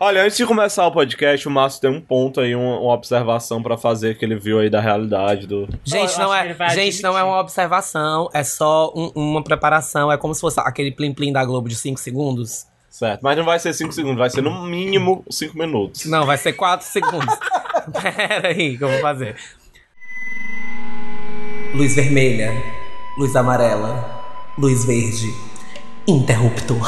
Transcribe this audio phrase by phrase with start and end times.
[0.00, 3.60] Olha, antes de começar o podcast, o Márcio tem um ponto aí, uma, uma observação
[3.60, 5.68] pra fazer que ele viu aí da realidade do.
[5.84, 10.10] Gente, não é, gente, não é uma observação, é só um- uma preparação.
[10.12, 12.64] É como se fosse aquele plim-plim da Globo de 5 segundos.
[12.88, 13.20] Certo.
[13.22, 16.04] Mas não vai ser 5 segundos, vai ser no mínimo 5 minutos.
[16.06, 17.34] Não, vai ser 4 segundos.
[18.00, 19.34] Pera aí que eu vou fazer.
[21.74, 22.52] Luz vermelha,
[23.18, 24.22] luz amarela,
[24.56, 25.26] luz verde,
[26.06, 26.86] interruptor.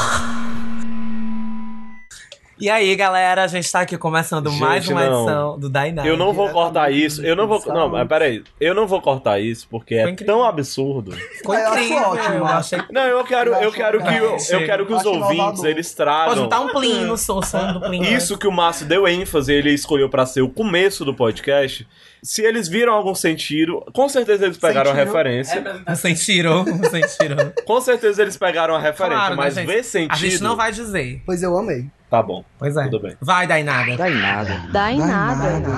[2.61, 5.21] E aí, galera, a gente tá aqui começando mais Gente, uma não.
[5.23, 6.07] edição do Dainai.
[6.07, 7.25] Eu não vou cortar isso.
[7.25, 7.59] Eu não vou.
[7.65, 8.43] Não, mas peraí.
[8.59, 10.35] Eu não vou cortar isso porque é Foi incrível.
[10.35, 11.11] tão absurdo.
[11.11, 12.79] Ficou Ah, eu incrível, ótimo, eu achei...
[12.91, 16.27] Não, eu quero, eu quero que eu, eu quero que os ouvintes eles tragam.
[16.27, 18.03] Pode botar um plim no som, som do plim.
[18.03, 21.87] Isso que o Márcio deu ênfase, ele escolheu pra ser o começo do podcast.
[22.23, 25.83] Se eles viram algum sentido, com certeza eles pegaram a referência.
[25.87, 27.51] Não sentiram, sentiram.
[27.65, 30.11] Com certeza eles pegaram a referência, Claro, né, mas ver sentido.
[30.11, 31.23] A gente não vai dizer.
[31.25, 31.87] Pois eu amei.
[32.11, 32.83] Tá bom, Pois é.
[32.83, 33.15] tudo bem.
[33.21, 33.97] Vai, Dainada.
[33.97, 34.61] Dá em nada.
[34.71, 34.99] Dá em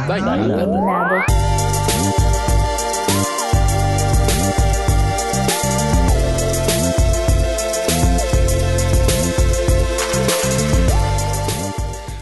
[0.08, 1.93] Dá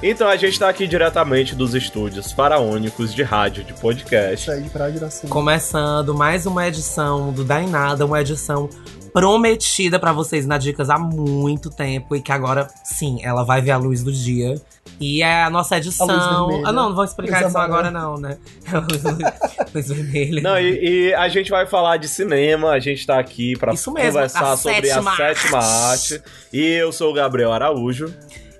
[0.03, 4.49] Então a gente tá aqui diretamente dos estúdios faraônicos de rádio, de podcast.
[4.59, 5.30] De pra direção.
[5.30, 8.67] Começando mais uma edição do Dainada, uma edição
[9.13, 13.72] prometida pra vocês na Dicas há muito tempo e que agora, sim, ela vai ver
[13.72, 14.55] a luz do dia.
[14.99, 16.07] E é a nossa edição.
[16.07, 16.67] vermelha.
[16.67, 18.38] ah, não, não vou explicar isso agora, não, né?
[18.72, 19.03] luz,
[19.73, 20.41] luz vermelha.
[20.41, 23.91] Não, e, e a gente vai falar de cinema, a gente tá aqui pra Isso
[23.91, 26.13] mesmo, conversar a sobre sétima a sétima arte.
[26.16, 26.23] arte.
[26.52, 28.11] E eu sou o Gabriel Araújo.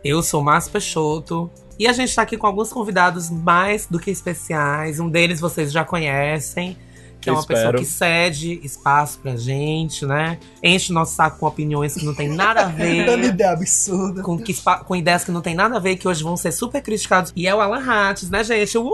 [0.04, 1.50] Eu sou o Márcio Peixoto.
[1.78, 5.00] E a gente tá aqui com alguns convidados mais do que especiais.
[5.00, 6.78] Um deles vocês já conhecem.
[7.20, 7.60] Que é uma Espero.
[7.78, 10.40] pessoa que cede espaço pra gente, né?
[10.64, 12.66] Enche o nosso saco com opiniões que não tem nada a
[13.06, 13.26] Dando ver.
[13.26, 14.24] ideia absurda.
[14.24, 14.56] com, que,
[14.88, 17.32] com ideias que não tem nada a ver, que hoje vão ser super criticados.
[17.36, 18.76] E é o Alan Hattis, né, gente?
[18.76, 18.92] Uhul!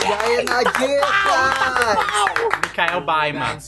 [0.00, 1.08] E aí, Nadicas?
[2.64, 3.58] Mikael Baiman.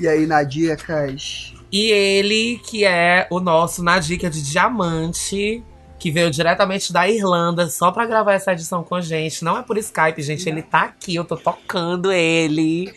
[0.00, 1.52] E aí, Nadicas?
[1.72, 5.62] E ele, que é o nosso na dica de diamante,
[5.98, 9.44] que veio diretamente da Irlanda só pra gravar essa edição com a gente.
[9.44, 12.92] Não é por Skype, gente, ele tá aqui, eu tô tocando ele.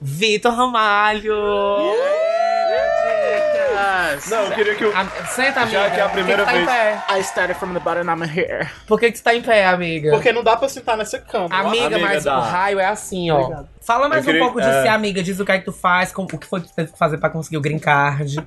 [0.00, 1.34] Vitor Ramalho!
[4.28, 4.96] Não, eu queria que o.
[4.96, 5.78] A- Senta, amiga.
[5.84, 7.18] Já que é a primeira que que tá vez- Em pé?
[7.18, 8.68] I started from the bottom, I'm here.
[8.86, 10.10] Por que, que você tá em pé, amiga?
[10.10, 11.48] Porque não dá pra sentar nessa cama.
[11.50, 13.40] Amiga, Amiga mas da- o raio é assim, ó.
[13.40, 13.68] Obrigado.
[13.84, 14.82] Fala mais queria- um pouco de é.
[14.82, 15.22] si, amiga.
[15.22, 16.98] Diz o que é que tu faz, como- o que foi que tu teve que
[16.98, 18.36] fazer pra conseguir o green card.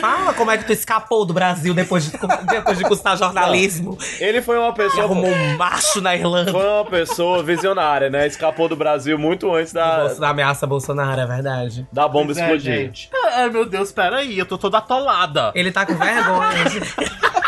[0.00, 2.18] Fala como é que tu escapou do Brasil depois de,
[2.50, 3.96] depois de custar jornalismo.
[4.20, 5.04] Ele foi uma E pessoa.
[5.04, 6.52] arrumou um macho na Irlanda.
[6.52, 8.26] Foi uma pessoa visionária, né?
[8.26, 11.86] Escapou do Brasil muito antes da, da ameaça Bolsonaro, é verdade.
[11.92, 12.74] da bomba Pois é, explodir.
[12.74, 13.10] gente.
[13.32, 15.50] Ai, meu Deus, peraí, eu tô toda atolada.
[15.54, 16.64] Ele tá com vergonha.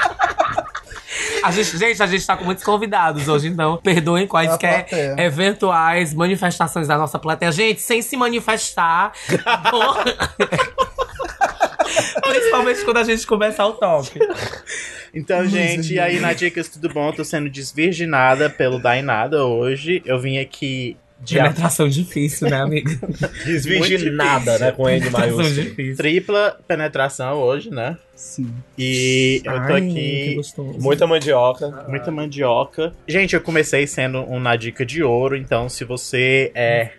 [1.42, 5.14] A gente, gente, a gente tá com muitos convidados hoje, então perdoem quaisquer plateia.
[5.18, 7.52] eventuais manifestações da nossa plateia.
[7.52, 9.12] Gente, sem se manifestar.
[12.22, 14.18] Principalmente quando a gente começar o top.
[15.14, 17.08] Então, gente, e aí na Dicas, tudo bom?
[17.08, 20.02] Eu tô sendo desvirginada pelo Dainada hoje.
[20.04, 22.96] Eu vim aqui de Penetração difícil, né, amiga?
[23.44, 24.72] Desvirginada, né?
[24.72, 25.50] Com N maiúsculo.
[25.50, 25.96] difícil.
[25.96, 27.96] tripla penetração hoje, né?
[28.14, 28.54] Sim.
[28.76, 30.78] E eu tô Ai, aqui gostoso.
[30.80, 31.86] Muita mandioca.
[31.88, 32.92] muita mandioca.
[33.06, 36.92] Gente, eu comecei sendo um na dica de ouro, então se você é.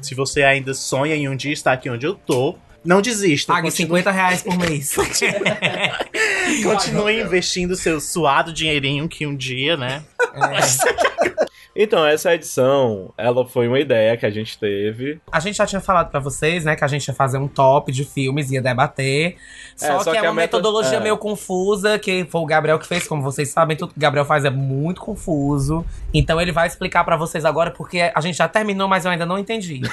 [0.00, 3.52] Se você ainda sonha em um dia estar aqui onde eu tô, não desista.
[3.54, 4.94] Pague continue, 50 reais por mês.
[6.62, 10.02] continue investindo seu suado dinheirinho que um dia, né?
[11.76, 15.20] Então, essa edição, ela foi uma ideia que a gente teve.
[15.32, 17.90] A gente já tinha falado pra vocês, né, que a gente ia fazer um top
[17.90, 19.36] de filmes, ia debater.
[19.76, 21.00] Só, É, só que é que a uma meta- metodologia é.
[21.00, 23.08] meio confusa, que foi o Gabriel que fez.
[23.08, 25.84] Como vocês sabem, tudo que o Gabriel faz é muito confuso.
[26.12, 29.26] Então ele vai explicar pra vocês agora, porque a gente já terminou, mas eu ainda
[29.26, 29.80] não entendi.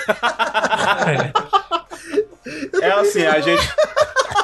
[2.81, 3.61] É assim, a gente.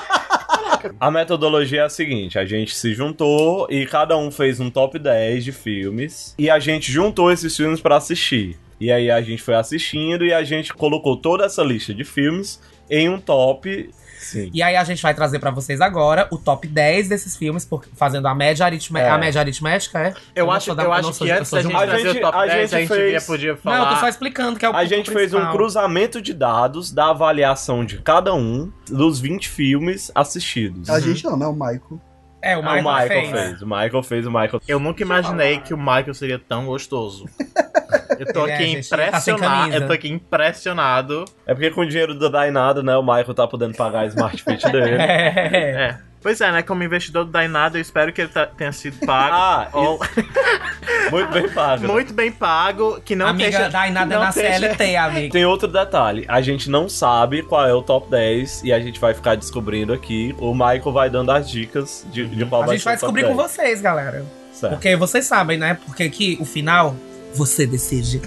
[1.00, 4.98] A metodologia é a seguinte: a gente se juntou e cada um fez um top
[5.00, 6.36] 10 de filmes.
[6.38, 8.58] E a gente juntou esses filmes pra assistir.
[8.80, 12.62] E aí a gente foi assistindo e a gente colocou toda essa lista de filmes
[12.90, 13.90] em um top.
[14.18, 14.50] Sim.
[14.54, 17.86] E aí a gente vai trazer pra vocês agora o top 10 desses filmes, por-
[17.96, 19.10] fazendo a média, aritme- É.
[19.10, 20.14] a média aritmética, é?
[20.36, 22.04] Eu, não acho, da- eu não acho que eu antes da de gente A trazer
[22.04, 23.80] gente- o top a 10, a gente gente fez- podia Não, falar.
[23.80, 25.56] eu tô só explicando que é o A gente fez um principal.
[25.56, 30.90] cruzamento de dados da avaliação de cada um dos 20 filmes assistidos.
[30.90, 31.46] A gente não, né?
[31.46, 32.02] O Michael.
[32.42, 33.32] É, o Ah, Michael, o Michael fez.
[33.32, 33.62] fez.
[33.62, 37.26] O Michael fez, o Michael Eu nunca imaginei que o Michael seria tão gostoso.
[38.20, 39.60] Eu tô é, aqui gente, tá sem impressionado.
[39.62, 39.78] camisa.
[39.78, 41.26] eu tô aqui impressionado.
[41.46, 44.42] É porque com o dinheiro do Dainado, né, o Michael tá podendo pagar a Smart
[44.44, 44.98] Fit dele.
[45.02, 45.88] É.
[45.90, 45.98] É.
[46.20, 46.62] Pois é, né?
[46.64, 49.34] Como investidor do Dainada, eu espero que ele tá- tenha sido pago.
[49.34, 50.00] Ah, ou-
[51.12, 51.88] Muito bem pago.
[51.88, 51.94] né?
[51.94, 55.32] muito bem pago, que não amiga, dá nada não na CLT, amiga.
[55.32, 59.00] Tem outro detalhe, a gente não sabe qual é o top 10 e a gente
[59.00, 60.36] vai ficar descobrindo aqui.
[60.40, 63.00] O Michael vai dando as dicas de, de qual A vai gente ser vai o
[63.00, 63.52] top descobrir com 10.
[63.52, 64.26] vocês, galera.
[64.52, 64.74] Certo.
[64.74, 65.78] Porque vocês sabem, né?
[65.86, 66.96] Porque aqui, o final,
[67.38, 68.20] você decide.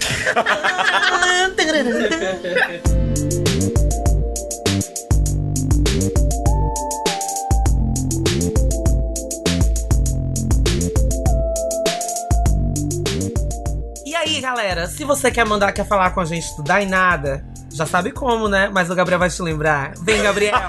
[14.05, 17.45] E aí, galera, se você quer mandar, quer falar com a gente do em Nada,
[17.81, 18.69] já sabe como, né?
[18.71, 19.93] Mas o Gabriel vai te lembrar.
[20.01, 20.53] Vem, Gabriel.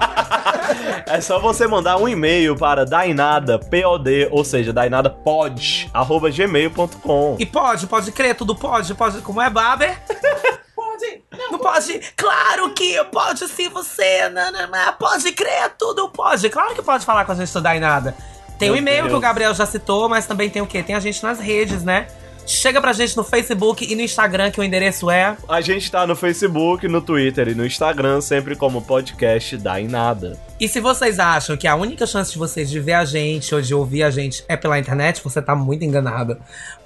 [1.06, 7.37] É só você mandar um e-mail para dainada, pod, ou seja, dainadapod, arroba gmail.com.
[7.38, 9.20] E pode, pode crer, tudo pode, pode.
[9.20, 9.99] Como é, Baber?
[10.75, 11.23] Pode.
[11.50, 12.00] Não pode?
[12.17, 14.29] Claro que pode se você.
[14.29, 16.49] Nanana, pode crer, tudo pode.
[16.49, 18.14] Claro que pode falar com a gente estudar em nada.
[18.59, 19.20] Tem o Meu e-mail que o Deus.
[19.20, 20.82] Gabriel já citou, mas também tem o quê?
[20.82, 22.09] Tem a gente nas redes, né?
[22.46, 25.36] Chega pra gente no Facebook e no Instagram, que o endereço é.
[25.48, 29.88] A gente tá no Facebook, no Twitter e no Instagram, sempre como podcast da em
[29.88, 30.38] nada.
[30.60, 33.60] E se vocês acham que a única chance de vocês de ver a gente ou
[33.60, 36.36] de ouvir a gente é pela internet, você tá muito enganado.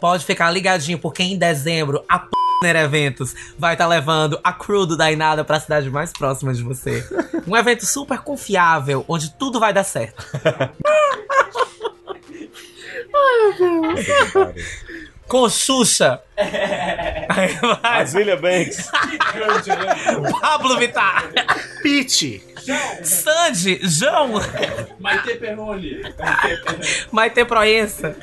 [0.00, 4.96] Pode ficar ligadinho, porque em dezembro a Partner Eventos vai estar levando a crew do
[4.96, 7.04] Dainada pra cidade mais próxima de você.
[7.46, 10.24] Um evento super confiável, onde tudo vai dar certo.
[15.28, 15.46] Com.
[17.28, 17.80] Aí vai.
[17.80, 18.90] Brasília Banks.
[20.40, 21.30] Pablo Vittar.
[21.82, 22.42] Pete!
[23.02, 23.80] Sandy.
[23.82, 24.34] João.
[24.98, 26.02] Maite Perrone.
[27.12, 28.16] Maite Proença.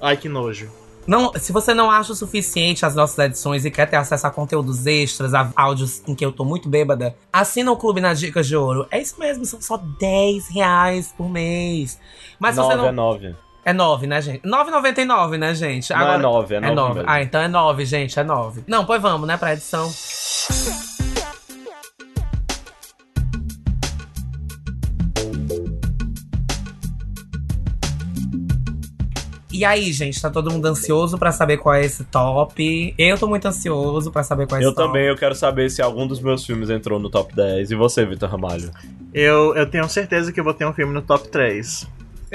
[0.00, 0.70] Ai, que nojo.
[1.06, 4.30] Não, se você não acha o suficiente as nossas edições e quer ter acesso a
[4.30, 8.46] conteúdos extras, a áudios em que eu tô muito bêbada, assina o Clube nas Dicas
[8.46, 8.88] de Ouro.
[8.90, 12.00] É isso mesmo, são só 10 reais por mês.
[12.40, 12.88] Mas se você 9 não.
[12.88, 13.36] é 9.
[13.66, 14.42] É 9, né, gente?
[14.46, 15.92] 9,99, né, gente?
[15.92, 16.94] Não é 9, é 9 É 9.
[16.94, 17.10] mesmo.
[17.10, 18.62] Ah, então é 9, gente, é 9.
[18.64, 19.90] Não, pois vamos, né, pra edição.
[29.52, 32.94] E aí, gente, tá todo mundo ansioso pra saber qual é esse top?
[32.98, 34.88] Eu tô muito ansioso pra saber qual é Eu esse top.
[34.88, 37.70] também, eu quero saber se algum dos meus filmes entrou no top 10.
[37.70, 38.70] E você, Vitor Ramalho?
[39.14, 41.86] Eu, eu tenho certeza que eu vou ter um filme no top 3.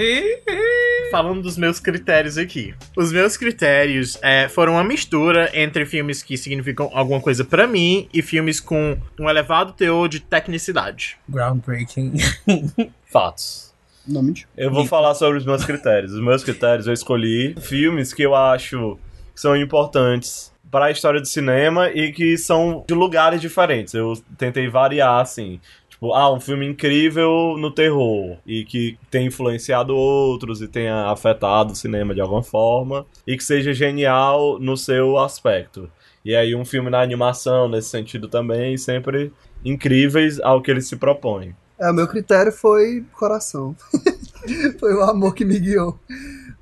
[1.11, 2.73] Falando dos meus critérios aqui.
[2.95, 8.07] Os meus critérios é, foram uma mistura entre filmes que significam alguma coisa pra mim
[8.13, 11.17] e filmes com um elevado teor de tecnicidade.
[11.27, 12.13] Groundbreaking.
[13.05, 13.71] Fatos.
[14.57, 16.13] Eu vou falar sobre os meus critérios.
[16.13, 18.97] Os meus critérios eu escolhi filmes que eu acho
[19.33, 23.93] que são importantes para a história do cinema e que são de lugares diferentes.
[23.93, 25.59] Eu tentei variar assim.
[26.01, 31.73] Tipo, ah, um filme incrível no terror e que tem influenciado outros e tenha afetado
[31.73, 35.91] o cinema de alguma forma e que seja genial no seu aspecto.
[36.25, 39.31] E aí um filme na animação nesse sentido também, sempre
[39.63, 41.55] incríveis ao que ele se propõe.
[41.79, 43.75] É, o meu critério foi coração.
[44.79, 45.99] foi o amor que me guiou.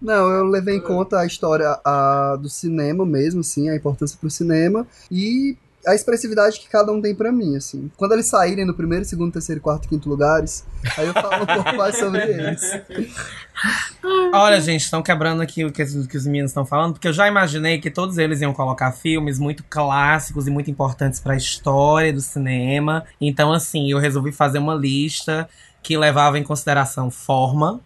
[0.01, 4.29] Não, eu levei em conta a história a, do cinema mesmo, sim, a importância pro
[4.29, 7.89] cinema e a expressividade que cada um tem pra mim, assim.
[7.95, 10.65] Quando eles saírem no primeiro, segundo, terceiro, quarto, quinto lugares,
[10.97, 12.61] aí eu falo um pouco mais sobre eles.
[14.33, 17.27] Olha, gente, estão quebrando aqui o que, que os meninos estão falando, porque eu já
[17.27, 22.21] imaginei que todos eles iam colocar filmes muito clássicos e muito importantes pra história do
[22.21, 23.05] cinema.
[23.19, 25.49] Então, assim, eu resolvi fazer uma lista
[25.81, 27.79] que levava em consideração forma,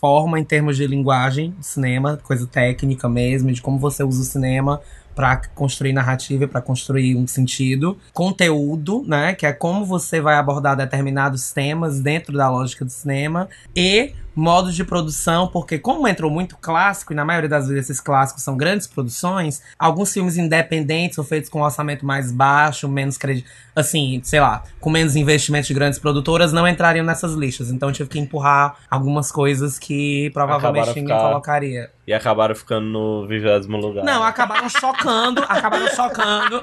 [0.00, 4.80] forma em termos de linguagem cinema, coisa técnica mesmo, de como você usa o cinema
[5.16, 7.98] pra construir narrativa pra construir um sentido.
[8.12, 13.48] Conteúdo, né, que é como você vai abordar determinados temas dentro da lógica do cinema
[13.74, 18.00] e modos de produção, porque como entrou muito clássico, e na maioria das vezes esses
[18.00, 23.16] clássicos são grandes produções, alguns filmes independentes ou feitos com um orçamento mais baixo, menos
[23.16, 27.70] crédito, assim, sei lá, com menos investimento de grandes produtoras, não entrariam nessas listas.
[27.70, 31.90] Então eu tive que empurrar algumas coisas que provavelmente Acabaram ninguém ficar- colocaria.
[32.06, 34.04] E acabaram ficando no vigésimo lugar.
[34.04, 36.62] Não, acabaram chocando, acabaram chocando,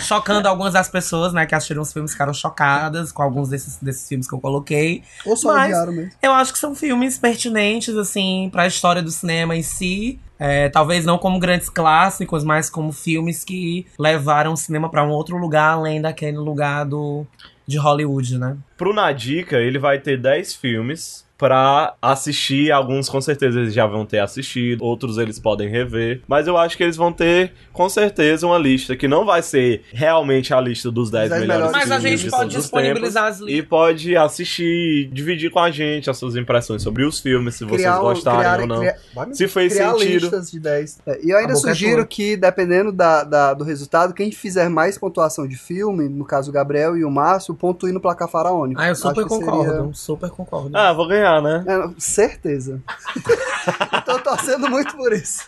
[0.00, 4.08] chocando algumas das pessoas, né, que assistiram os filmes, ficaram chocadas com alguns desses, desses
[4.08, 5.02] filmes que eu coloquei.
[5.26, 6.10] Ou só Mas- mesmo.
[6.22, 10.18] Eu acho que são filmes pertinentes, assim, pra história do cinema em si.
[10.38, 15.10] É, talvez não como grandes clássicos, mas como filmes que levaram o cinema pra um
[15.10, 17.24] outro lugar além daquele lugar do,
[17.66, 18.56] de Hollywood, né?
[18.78, 22.72] Pro Nadica, ele vai ter 10 filmes pra assistir.
[22.72, 26.20] Alguns com certeza eles já vão ter assistido, outros eles podem rever.
[26.26, 29.82] Mas eu acho que eles vão ter, com certeza, uma lista que não vai ser
[29.92, 33.24] realmente a lista dos 10 10 melhores melhores Mas a filmes gente de pode disponibilizar
[33.26, 33.48] as tempos.
[33.48, 33.68] E listas.
[33.68, 38.00] pode assistir, dividir com a gente as suas impressões sobre os filmes, se vocês Criar
[38.00, 38.78] um- gostarem criar- ou não.
[38.80, 38.96] criar-
[39.32, 40.20] Se fez criar sentido.
[40.22, 40.98] listas de 10.
[41.06, 42.06] É, e eu ainda é sugiro tua.
[42.06, 46.52] que, dependendo da, da- do resultado, quem fizer mais pontuação de filme, no caso o
[46.52, 48.67] Gabriel e o Márcio, pontue no placar faraônico.
[48.76, 49.70] Ah, eu super Acho concordo.
[49.72, 50.76] seria- Super concordo.
[50.76, 51.64] Ah, vou ganhar, né?
[51.66, 52.82] É, certeza.
[54.04, 55.44] Tô torcendo muito por isso.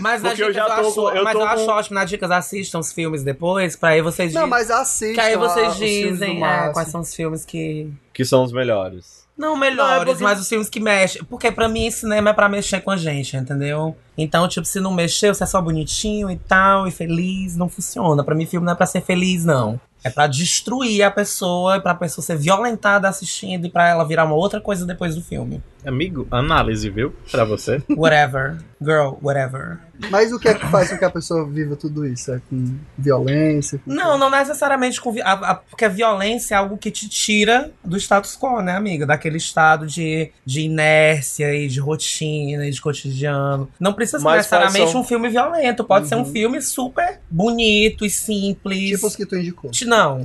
[0.00, 2.30] Mas Porque eu já eu, tô acho, eu mas eu acho com- ótimo, na dicas
[2.30, 4.50] assistam os filmes depois, pra aí vocês Não, dizem.
[4.50, 5.14] mas assistam.
[5.14, 7.90] Que aí vocês dizem é, quais são os filmes que.
[8.12, 9.18] Que são os melhores.
[9.36, 11.22] Não melhores, porque- mas os filmes que mexem.
[11.24, 13.96] Porque pra mim, cinema é pra mexer com a gente, entendeu?
[14.16, 18.24] Então, tipo, se não mexer, você é só bonitinho e tal, e feliz, não funciona.
[18.24, 19.80] Pra mim, filme não é pra ser feliz, não.
[20.04, 24.24] É pra destruir a pessoa, e pra pessoa ser violentada assistindo e pra ela virar
[24.24, 25.62] uma outra coisa depois do filme.
[25.84, 27.14] Amigo, análise, viu?
[27.30, 27.82] Pra você.
[27.90, 28.58] Whatever.
[28.80, 29.78] Girl, whatever.
[30.10, 32.32] Mas o que é que faz com que a pessoa viva tudo isso?
[32.32, 33.80] É com violência?
[33.84, 35.12] Com Não, não necessariamente com.
[35.12, 38.72] vi- A, a- porque a violência é algo que te tira do status quo, né,
[38.76, 39.04] amiga?
[39.06, 43.68] Daquele estado de, de inércia e de rotina e de cotidiano.
[43.80, 45.84] Não precisa ser necessariamente um filme violento.
[45.84, 48.90] Pode ser um filme super bonito e simples.
[48.90, 49.70] Tipo os que tu indicou.
[49.86, 50.24] Não.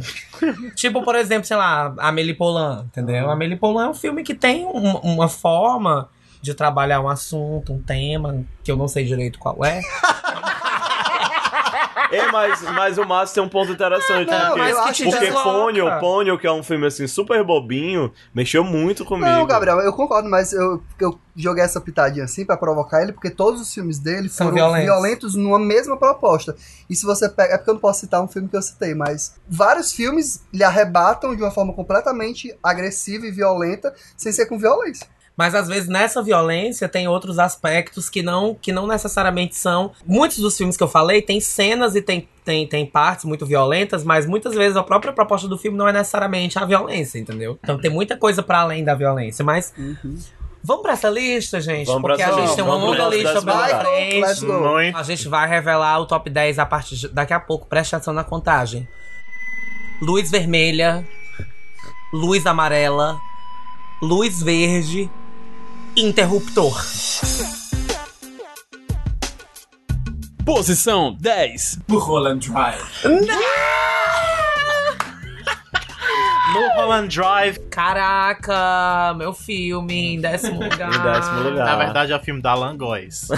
[0.75, 3.29] tipo, por exemplo, sei lá, Amélie Poulain, entendeu?
[3.29, 6.09] Amélie Poulain é um filme que tem um- uma forma
[6.43, 9.81] de trabalhar um assunto, um tema, que eu não sei direito qual é.
[12.13, 14.29] É, mas, mas o Márcio tem um ponto interessante.
[14.29, 15.31] Não, porque mas porque.
[15.31, 19.27] Ponyo, Ponyo, que é um filme assim super bobinho, mexeu muito comigo.
[19.27, 23.31] Não, Gabriel, eu concordo, mas eu, eu joguei essa pitadinha assim pra provocar ele, porque
[23.31, 24.85] todos os filmes dele São foram violentos.
[24.85, 25.35] violentos.
[25.35, 26.55] numa mesma proposta.
[26.87, 27.55] E se você pega.
[27.55, 30.63] É porque eu não posso citar um filme que eu citei, mas vários filmes lhe
[30.63, 35.07] arrebatam de uma forma completamente agressiva e violenta, sem ser com violência.
[35.35, 39.91] Mas às vezes nessa violência tem outros aspectos que não, que não necessariamente são.
[40.05, 44.03] Muitos dos filmes que eu falei tem cenas e tem, tem, tem partes muito violentas,
[44.03, 47.57] mas muitas vezes a própria proposta do filme não é necessariamente a violência, entendeu?
[47.63, 49.43] Então tem muita coisa pra além da violência.
[49.43, 49.73] Mas
[50.63, 51.87] vamos pra essa lista, gente?
[51.87, 53.81] Vamos pra porque a gente tem uma longa lista pela lugar.
[53.81, 54.45] frente.
[54.45, 54.97] Muito.
[54.97, 57.65] A gente vai revelar o top 10 a partir de daqui a pouco.
[57.65, 58.87] Preste atenção na contagem.
[59.99, 61.03] Luz vermelha,
[62.13, 63.17] luz amarela,
[64.01, 65.09] luz verde,
[65.95, 66.73] interruptor.
[70.45, 71.79] Posição 10.
[71.87, 72.83] Mulholland Drive.
[76.53, 80.93] Mulholland Drive, Caraca, meu filme em décimo lugar.
[80.93, 81.65] Em décimo lugar.
[81.65, 83.27] na verdade, é o filme da Alan Góes.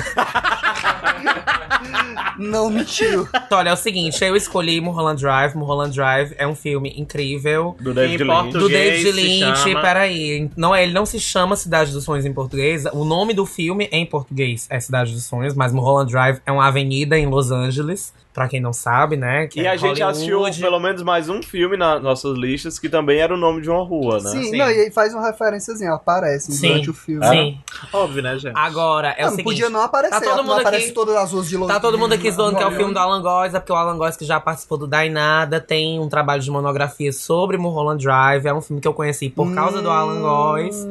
[2.38, 3.28] Não mentiu.
[3.46, 5.56] Então, olha, é o seguinte, eu escolhi Mulholland Drive.
[5.56, 7.76] Mulholland Drive é um filme incrível.
[7.80, 8.52] Do David Lynch.
[8.60, 10.50] Do David Lynch, chama- peraí.
[10.56, 12.86] Não, é- ele não se chama Cidade dos Sonhos em português.
[12.94, 16.68] O nome do filme em português é Cidade dos Sonhos, mas Mulholland Drive é uma
[16.68, 18.14] avenida em Los Angeles.
[18.36, 19.48] Pra quem não sabe, né?
[19.48, 20.62] que E é a gente assistiu Hollywood.
[20.62, 23.82] pelo menos mais um filme nas nossas listas que também era o nome de uma
[23.82, 24.30] rua, né?
[24.30, 24.58] Sim, Sim.
[24.58, 26.68] não, e aí faz uma referênciazinha, aparece Sim.
[26.68, 27.26] durante o filme.
[27.26, 27.58] Sim.
[27.94, 28.54] Óbvio, né, gente?
[28.58, 29.46] Agora, é não, o seguinte.
[29.46, 31.80] podia não aparecer, tá todo não mundo aparece aqui- todas as ruas de Los Tá
[31.80, 33.98] todo mundo aqui zoando que é o filme do Alan Góes, é porque o Alan
[33.98, 38.46] Góes, que já participou do Dainada, tem um trabalho de monografia sobre Mulholland Drive.
[38.46, 40.86] É um filme que eu conheci por causa do Alan Góes.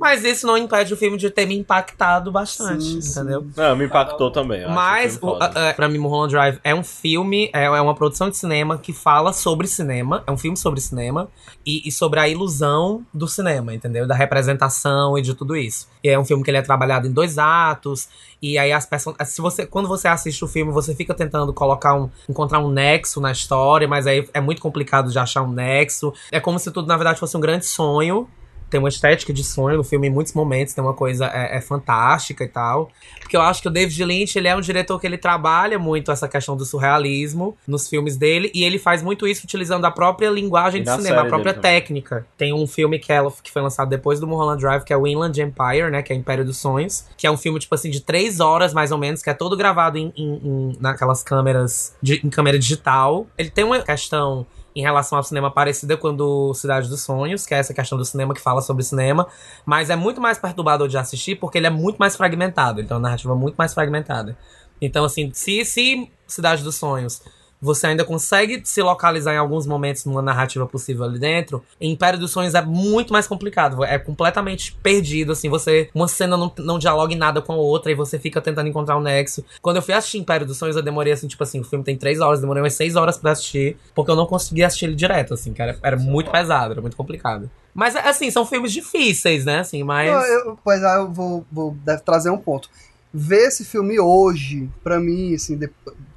[0.00, 3.10] Mas isso não impede o filme de ter me impactado bastante, Sim, sim.
[3.20, 3.46] entendeu?
[3.54, 4.66] Não, me impactou também.
[4.66, 8.30] Mas, o a- a- pra mim, Mulholland Drive é um filme, é, é uma produção
[8.30, 10.24] de cinema que fala sobre cinema.
[10.26, 11.28] É um filme sobre cinema
[11.66, 14.06] e, e sobre a ilusão do cinema, entendeu?
[14.06, 15.86] Da representação e de tudo isso.
[16.02, 18.08] E é um filme que ele é trabalhado em dois atos.
[18.40, 19.16] E aí as pessoas.
[19.26, 22.08] Se você, quando você assiste o filme, você fica tentando colocar um.
[22.26, 26.10] encontrar um nexo na história, mas aí é muito complicado de achar um nexo.
[26.32, 28.26] É como se tudo, na verdade, fosse um grande sonho.
[28.70, 31.60] Tem uma estética de sonho no filme em muitos momentos, tem uma coisa é, é
[31.60, 32.90] fantástica e tal.
[33.20, 36.10] Porque eu acho que o David Lynch, ele é um diretor que ele trabalha muito
[36.12, 40.30] essa questão do surrealismo nos filmes dele, e ele faz muito isso utilizando a própria
[40.30, 42.26] linguagem de cinema, a própria técnica.
[42.38, 45.06] Tem um filme que, ela, que foi lançado depois do Mulholland Drive, que é o
[45.06, 48.00] Inland Empire, né, que é Império dos Sonhos, que é um filme, tipo assim, de
[48.00, 52.20] três horas, mais ou menos, que é todo gravado em, em- em- naquelas câmeras, de-
[52.24, 53.26] em câmera digital.
[53.36, 57.44] Ele tem uma questão em relação ao cinema parecida com a do Cidade dos Sonhos,
[57.46, 59.26] que é essa questão do cinema que fala sobre cinema,
[59.66, 62.98] mas é muito mais perturbador de assistir porque ele é muito mais fragmentado, então é
[62.98, 64.36] uma narrativa muito mais fragmentada.
[64.80, 67.22] Então, assim, se, se Cidade dos Sonhos
[67.60, 71.62] você ainda consegue se localizar em alguns momentos numa narrativa possível ali dentro.
[71.80, 73.84] Em Império dos Sonhos é muito mais complicado.
[73.84, 75.48] É completamente perdido, assim.
[75.48, 75.90] Você.
[75.94, 78.96] Uma cena não, não dialoga em nada com a outra e você fica tentando encontrar
[78.96, 79.44] um nexo.
[79.60, 81.96] Quando eu fui assistir Império dos Sonhos, eu demorei assim, tipo assim, o filme tem
[81.96, 85.34] três horas, demorei umas seis horas pra assistir, porque eu não conseguia assistir ele direto,
[85.34, 85.78] assim, cara.
[85.82, 87.50] Era muito pesado, era muito complicado.
[87.74, 89.60] Mas, assim, são filmes difíceis, né?
[89.60, 90.10] Assim, mas.
[90.10, 92.68] Não, eu- pois é, eu vou, vou trazer um ponto.
[93.12, 95.58] Ver esse filme hoje, pra mim, assim,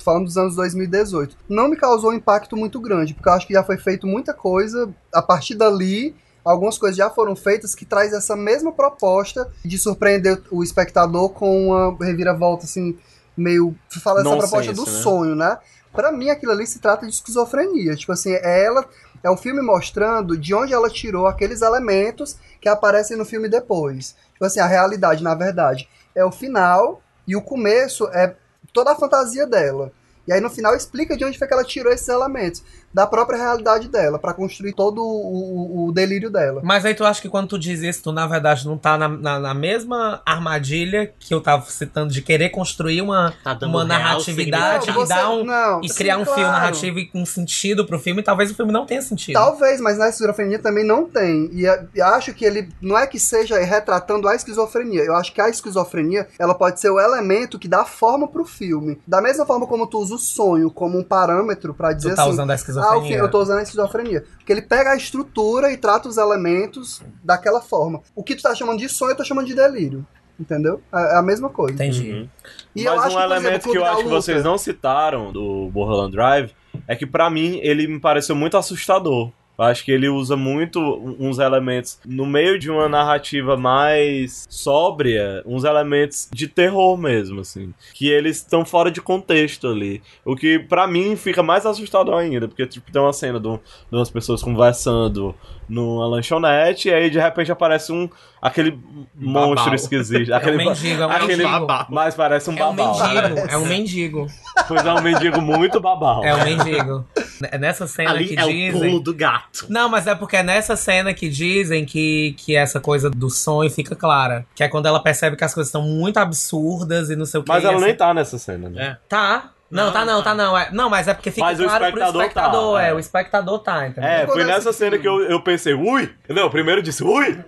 [0.04, 3.48] de- falando dos anos 2018, não me causou um impacto muito grande, porque eu acho
[3.48, 4.94] que já foi feito muita coisa.
[5.14, 10.42] A partir dali, algumas coisas já foram feitas que traz essa mesma proposta de surpreender
[10.52, 12.98] o espectador com uma reviravolta, assim,
[13.36, 13.76] meio.
[14.02, 15.02] Fala essa Nonsense, proposta do né?
[15.02, 15.58] sonho, né?
[15.94, 17.96] Pra mim, aquilo ali se trata de esquizofrenia.
[17.96, 18.86] Tipo assim, é ela.
[19.24, 24.16] É o filme mostrando de onde ela tirou aqueles elementos que aparecem no filme depois.
[24.34, 28.36] Tipo assim, a realidade, na verdade, é o final e o começo é
[28.74, 29.92] toda a fantasia dela.
[30.28, 32.64] E aí no final explica de onde foi que ela tirou esses elementos
[32.94, 36.62] da própria realidade dela pra construir todo o, o- o delírio dela.
[36.64, 39.08] Mas aí tu acha que quando tu diz isso, tu na verdade não tá na,
[39.08, 44.86] na, na mesma armadilha que eu tava citando de querer construir uma, Tá uma narratividade
[44.86, 45.06] significado.
[45.06, 45.44] e dar um.
[45.44, 46.52] não, E sim, criar um fio claro.
[46.52, 49.34] narrativo e um sentido pro filme, talvez o filme não tenha sentido.
[49.34, 51.50] Talvez, mas na esquizofrenia também não tem.
[51.54, 51.64] E,
[51.96, 55.04] e acho que ele não é que seja retratando a esquizofrenia.
[55.04, 59.00] Eu acho que a esquizofrenia ela pode ser o elemento que dá forma pro filme.
[59.08, 62.24] Da mesma forma como tu usa o sonho como um parâmetro pra dizer Tu tá
[62.24, 62.32] assim.
[62.32, 63.18] usando a Ah, esquizofrenia.
[63.18, 64.26] ok, eu tô usando a esquizofrenia.
[64.38, 68.02] Porque ele pega a estrutura e trata os elementos daquela forma.
[68.16, 70.06] O que tu tá chamando de sonho, eu tô chamando de delírio.
[70.40, 70.82] Entendeu?
[70.92, 71.74] É é a mesma coisa.
[71.74, 72.12] Entendi.
[72.12, 72.30] Uhum.
[72.76, 74.44] E eu Mas acho um que, exemplo, elemento o Clube que eu acho que vocês
[74.44, 76.52] não citaram do Mulholland Drive
[76.88, 79.32] é que pra mim ele me pareceu muito assustador.
[79.58, 80.80] Eu acho que ele usa muito
[81.20, 87.74] uns elementos no meio de uma narrativa mais sóbria, uns elementos de terror mesmo, assim,
[87.94, 90.02] que eles estão fora de contexto ali.
[90.26, 93.58] O que pra mim fica mais assustador ainda, porque tipo tem uma cena do-
[93.92, 95.36] de umas pessoas conversando
[95.70, 98.10] numa lanchonete e aí de repente aparece um
[98.42, 98.78] aquele
[99.16, 99.76] monstro Babau.
[99.76, 101.50] esquisito, É um aquele mendigo, é um aquele mendigo.
[101.68, 101.86] babau.
[101.90, 103.00] mas parece um É um babau.
[103.00, 104.28] mendigo, é um mendigo.
[104.68, 106.24] Pois é um mendigo muito babau.
[106.24, 107.06] É um mendigo.
[107.52, 108.72] É nessa cena Ali que é o dizem.
[108.72, 109.66] pulo do gato.
[109.70, 113.70] Não, mas é porque é nessa cena que dizem que, que essa coisa do sonho
[113.70, 114.46] fica clara.
[114.56, 117.44] Que é quando ela percebe que as coisas estão muito absurdas e não sei o
[117.44, 117.50] que.
[117.50, 118.84] Mas ela assim- nem tá nessa cena, né?
[118.84, 118.98] É.
[119.08, 119.52] Tá.
[119.74, 120.30] Não, Não, tá não, tá.
[120.30, 120.58] tá não.
[120.58, 122.76] É, não, mas é porque fica Mas o claro espectador pro espectador.
[122.76, 122.90] tá, é.
[122.90, 122.94] é.
[122.94, 124.10] o espectador tá, entendeu?
[124.10, 126.10] É, foi nessa cena que eu, eu pensei, ui!
[126.30, 127.44] Não, primeiro eu disse, ui!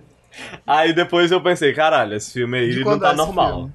[0.65, 3.53] Aí depois eu pensei, caralho, esse filme aí não tá é normal.
[3.53, 3.73] filme?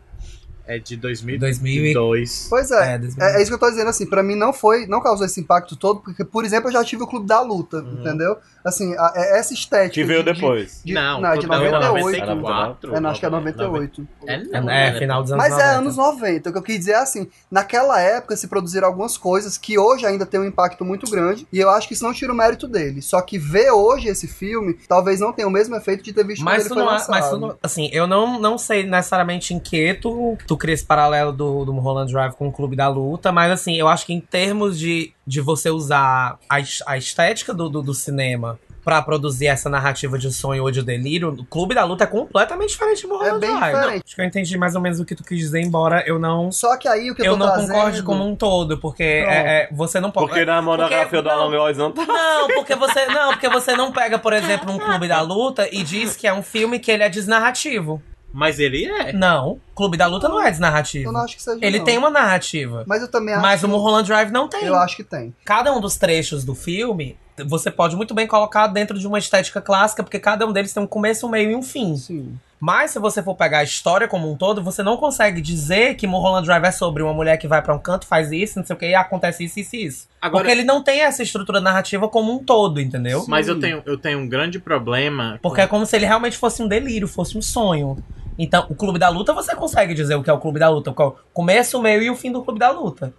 [0.66, 2.47] É de 2000 2002.
[2.49, 2.92] Pois é.
[2.92, 3.26] É, É, 2000.
[3.26, 5.75] é isso que eu tô dizendo, assim, pra mim não foi, não causou esse impacto
[5.75, 8.36] todo, porque, por exemplo, eu já tive o Clube da Luta, entendeu?
[8.64, 9.90] Assim, a- é- essa estética.
[9.94, 10.80] Que veio de- de- depois.
[10.84, 12.26] de- Não, não, é de Clube da Luta 98.
[12.26, 12.94] 94.
[12.96, 14.08] É, não, acho que é 98.
[14.26, 14.99] É, É, não, é, né?
[14.99, 15.68] final dos anos Mas 90.
[15.70, 16.50] é anos 90.
[16.50, 20.04] O que eu quis dizer é assim, naquela época se produziram algumas coisas que hoje
[20.06, 22.68] ainda tem um impacto muito grande, e eu acho que isso não tira o mérito
[22.68, 23.00] dele.
[23.02, 26.42] Só que ver hoje esse filme, talvez não tenha o mesmo efeito de ter visto
[26.44, 27.10] Mas quando tu ele foi não, lançado.
[27.10, 30.84] mas tu não, assim, eu não, não sei necessariamente em que tu, tu cria esse
[30.84, 34.12] paralelo do, do Mulholland Drive com o Clube da Luta, mas assim, eu acho que
[34.12, 39.47] em termos de, de você usar a, a estética do, do, do cinema pra produzir
[39.47, 43.08] essa narrativa de sonho ou de delírio, o Clube da Luta é completamente diferente do
[43.10, 43.75] Mulholland É bem Drive.
[43.76, 44.02] diferente.
[44.06, 46.50] Acho que eu entendi mais ou menos o que tu quis dizer, embora eu não...
[46.50, 47.73] Só que aí o que eu, Eu não trazendo...
[47.75, 50.28] concorde como um todo, porque é- é, você não pode...
[50.28, 52.04] Porque na monografia Porque- do Alan Góes não tá.
[52.06, 55.82] Não, porque você não, porque você não pega, por exemplo, um Clube da Luta e
[55.84, 58.02] diz que é um filme que ele é desnarrativo.
[58.32, 59.12] Mas ele é.
[59.12, 61.10] Não, Clube da Luta não é Eu desnarrativo.
[61.12, 61.84] não acho que seja Ele não.
[61.84, 62.84] tem uma narrativa.
[62.86, 63.66] Mas eu também acho Mas que...
[63.66, 64.64] o Mulholland Drive não tem.
[64.64, 65.34] Eu acho que tem.
[65.45, 67.16] Cada um dos trechos do filme,
[67.47, 70.82] você pode muito bem colocar dentro de uma estética clássica, porque cada um deles tem
[70.82, 71.97] um começo, um meio e um fim.
[71.97, 72.38] Sim.
[72.62, 76.06] Mas se você for pegar a história como um todo, você não consegue dizer que
[76.06, 78.76] Mulholland Drive é sobre uma mulher que vai pra um canto, faz isso, não sei
[78.76, 80.08] o que, e acontece isso, isso e isso.
[80.21, 83.25] Agora- Porque ele não tem essa estrutura narrativa como um todo, entendeu?
[83.26, 85.38] Mas eu tenho, eu tenho um grande problema.
[85.40, 87.97] Porque é como se ele realmente fosse um delírio, fosse um sonho.
[88.38, 90.90] Então, o Clube da Luta, você consegue dizer o que é o Clube da Luta.
[90.90, 93.12] o começo, o meio e o fim do Clube da Luta.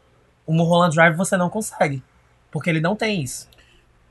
[0.45, 2.01] O Mulholland Drive você não consegue.
[2.49, 3.49] Porque ele não tem isso.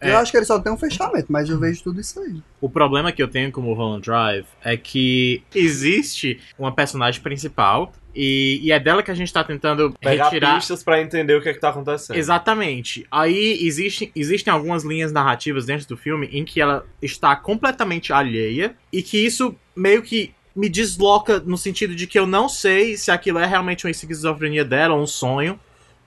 [0.00, 0.12] É.
[0.12, 2.42] Eu acho que ele só tem um fechamento, mas eu vejo tudo isso aí.
[2.60, 7.92] O problema que eu tenho com o Mulholland Drive é que existe uma personagem principal
[8.14, 10.54] e, e é dela que a gente tá tentando Pegar retirar.
[10.56, 12.16] pistas pra entender o que é que tá acontecendo.
[12.16, 13.06] Exatamente.
[13.10, 18.74] Aí existe, existem algumas linhas narrativas dentro do filme em que ela está completamente alheia
[18.90, 23.10] e que isso meio que me desloca no sentido de que eu não sei se
[23.10, 25.58] aquilo é realmente uma esquizofrenia dela ou um sonho.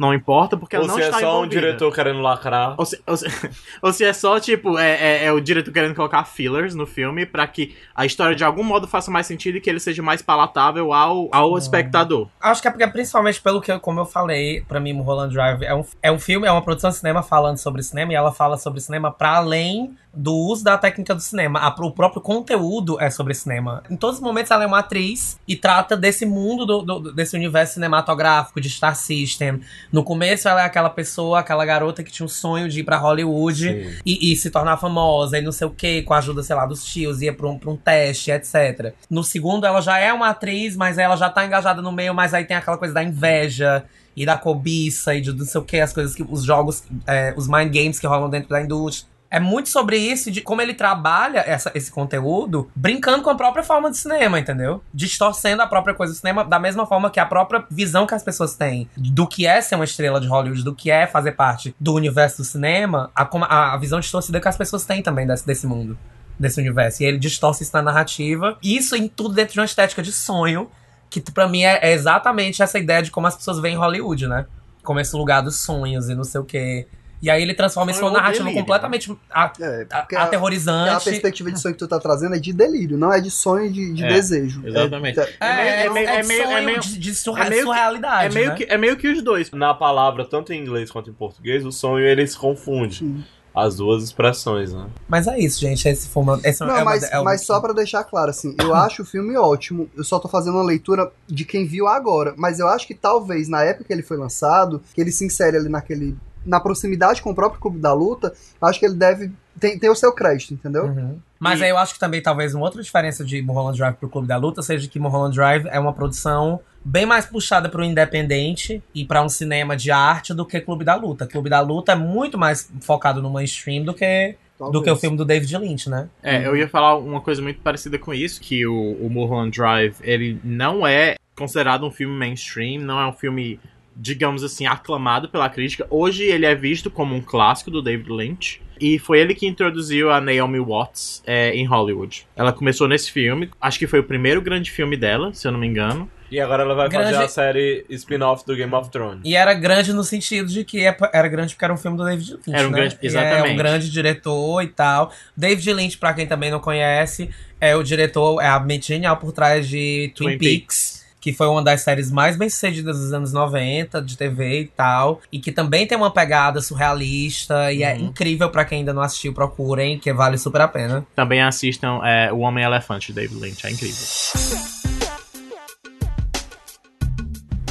[0.04, 1.62] Não importa, porque ela Ou não se é está só um envolvida.
[1.62, 2.76] diretor querendo lacrar.
[2.78, 3.26] Ou se, ou se-
[3.82, 7.26] ou se é só, tipo, é, é- é o diretor querendo colocar fillers no filme
[7.26, 10.22] pra que a história de algum modo faça mais sentido e que ele seja mais
[10.22, 12.28] palatável ao, ao espectador.
[12.42, 15.64] Acho que é porque, principalmente pelo que, eu- como eu falei, pra mim, Mulholland Drive
[15.64, 18.32] é um, é um filme, é uma produção de cinema falando sobre cinema e ela
[18.32, 21.60] fala sobre cinema pra além do uso da técnica do cinema.
[21.60, 23.82] A- o próprio conteúdo é sobre cinema.
[23.90, 27.36] Em todos os momentos ela é uma atriz e trata desse mundo, do, do- desse
[27.36, 29.62] universo cinematográfico, de Star System.
[29.94, 32.98] No começo ela é aquela pessoa, aquela garota que tinha um sonho de ir pra
[32.98, 36.56] Hollywood e, e se tornar famosa e não sei o que, com a ajuda, sei
[36.56, 38.96] lá, dos tios, ia pra um, pra um teste, etc.
[39.08, 42.34] No segundo, ela já é uma atriz, mas ela já tá engajada no meio, mas
[42.34, 45.80] aí tem aquela coisa da inveja e da cobiça e de não sei o que,
[45.80, 46.24] as coisas que.
[46.28, 49.13] os jogos, é, os mind games que rolam dentro da indústria.
[49.34, 53.64] É muito sobre isso, de como ele trabalha essa- esse conteúdo, brincando com a própria
[53.64, 54.84] forma de cinema, entendeu?
[54.94, 58.22] Distorcendo a própria coisa do cinema, da mesma forma que a própria visão que as
[58.22, 61.76] pessoas têm do que é ser uma estrela de Hollywood, do que é fazer parte
[61.80, 65.66] do universo do cinema, a, a, visão distorcida que as pessoas têm também desse, desse
[65.66, 65.98] mundo,
[66.38, 67.02] desse universo.
[67.02, 68.56] E ele distorce isso na narrativa.
[68.62, 70.70] Isso em tudo dentro de uma estética de sonho,
[71.10, 74.46] que pra mim é, é exatamente essa ideia de como as pessoas veem Hollywood, né?
[74.84, 76.88] Como esse lugar dos sonhos e não sei o quê.
[77.24, 80.20] E aí ele transforma isso Sonho numa narrativa delírio, completamente a- É, a- porque a,
[80.20, 81.06] a aterrorizante.
[81.06, 83.72] perspectiva de sonho que tu tá trazendo é de delírio, não é de sonho e
[83.72, 84.62] de, de É, desejo.
[84.68, 85.20] exatamente.
[85.22, 87.46] É- É, é, É meio- é, é de meio- é sonho meio- de, de surra-
[87.46, 88.26] é meio que- surrealidade.
[88.26, 88.56] É meio, né?
[88.58, 89.50] que, é meio que os dois.
[89.52, 92.98] Na palavra, tanto em inglês quanto em português, o sonho ele se confunde.
[92.98, 93.24] Sim.
[93.56, 94.88] As duas expressões, né?
[95.08, 95.88] Mas é isso, gente.
[95.88, 96.40] Esse foi uma.
[96.44, 99.04] Esse é Não, uma- mas, é uma- mas só pra deixar claro, assim, eu acho
[99.04, 99.88] o filme ótimo.
[99.96, 102.34] Eu só tô fazendo uma leitura de quem viu agora.
[102.36, 105.56] Mas eu acho que talvez, na época que ele foi lançado, que ele se insere
[105.56, 106.18] ali naquele.
[106.46, 109.32] Na proximidade com o próprio Clube da Luta, eu acho que ele deve.
[109.60, 110.86] Tem, tem o seu crédito, entendeu?
[110.86, 111.20] Uhum.
[111.40, 114.10] Mas E- aí eu acho que também talvez uma outra diferença de Mulholland Drive pro
[114.10, 118.82] Clube da Luta seja que Mulholland Drive é uma produção bem mais puxada pro independente
[118.94, 121.26] e pra um cinema de arte do que Clube da Luta.
[121.28, 124.36] Clube da Luta é muito mais focado no mainstream do que,
[124.72, 126.10] do que o filme do David Lynch, né?
[126.22, 129.96] É, eu ia falar uma coisa muito parecida com isso, que o, o Mulholland Drive,
[130.02, 133.60] ele não é considerado um filme mainstream, não é um filme,
[133.96, 135.86] digamos assim, aclamado pela crítica.
[135.90, 138.62] Hoje ele é visto como um clássico do David Lynch.
[138.82, 142.26] E foi ele que introduziu a Naomi Watts é, em Hollywood.
[142.36, 145.60] Ela começou nesse filme, acho que foi o primeiro grande filme dela, se eu não
[145.60, 146.10] me engano.
[146.30, 149.22] E agora ela vai Grande- fazer a série spin-off do Game of Thrones.
[149.24, 152.04] E era grande no sentido de que é- era grande porque era um filme do
[152.04, 152.50] David Lynch.
[152.52, 152.78] Era um né?
[152.80, 153.54] grande- E É exatamente.
[153.54, 155.14] um grande diretor e tal.
[155.38, 157.30] David Lynch, pra quem também não conhece,
[157.62, 161.03] é o diretor, é a mente genial por trás de Twin, Twin Peaks.
[161.24, 165.22] Que foi uma das séries mais bem sucedidas dos anos 90, de TV e tal.
[165.32, 167.72] E que também tem uma pegada surrealista.
[167.72, 168.08] E é Uhum.
[168.08, 171.08] incrível pra quem ainda não assistiu, procurem, que vale super a pena.
[171.16, 174.04] Também assistam é, O Homem-Elefante de David Lynch, é incrível.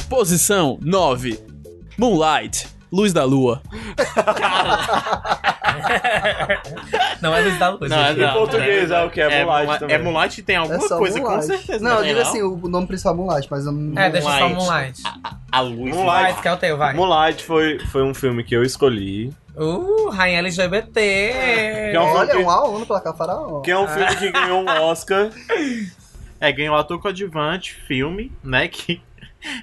[0.09, 1.39] Posição 9.
[1.95, 2.67] Moonlight.
[2.91, 3.61] Luz da Lua.
[7.21, 7.89] não é da Luz.
[7.89, 8.21] Não, gente.
[8.21, 9.21] Em português é o que?
[9.21, 9.95] É Moonlight Moonlight- também.
[9.95, 11.47] É Moonlight tem É alguma só coisa, Moonlight.
[11.47, 11.83] com certeza.
[11.83, 14.01] Não, eu tem, digo assim, o nome principal é Moonlight, mas eu não.
[14.01, 15.01] É, deixa só Moonlight.
[15.03, 15.03] Moonlight.
[15.51, 15.95] A luz.
[15.95, 16.05] Moonlight.
[16.33, 16.93] Vai, que é o teu, vai.
[16.93, 19.33] Moonlight foi, foi um filme que eu escolhi.
[19.55, 20.91] Uh, rainha LGBT.
[21.91, 23.61] Que é um Olha, filme um a um no placar faraó.
[23.61, 25.29] que é um filme que ganhou um Oscar.
[26.39, 28.67] É, ganhou ator coadjuvante, filme, né?
[28.67, 29.01] Que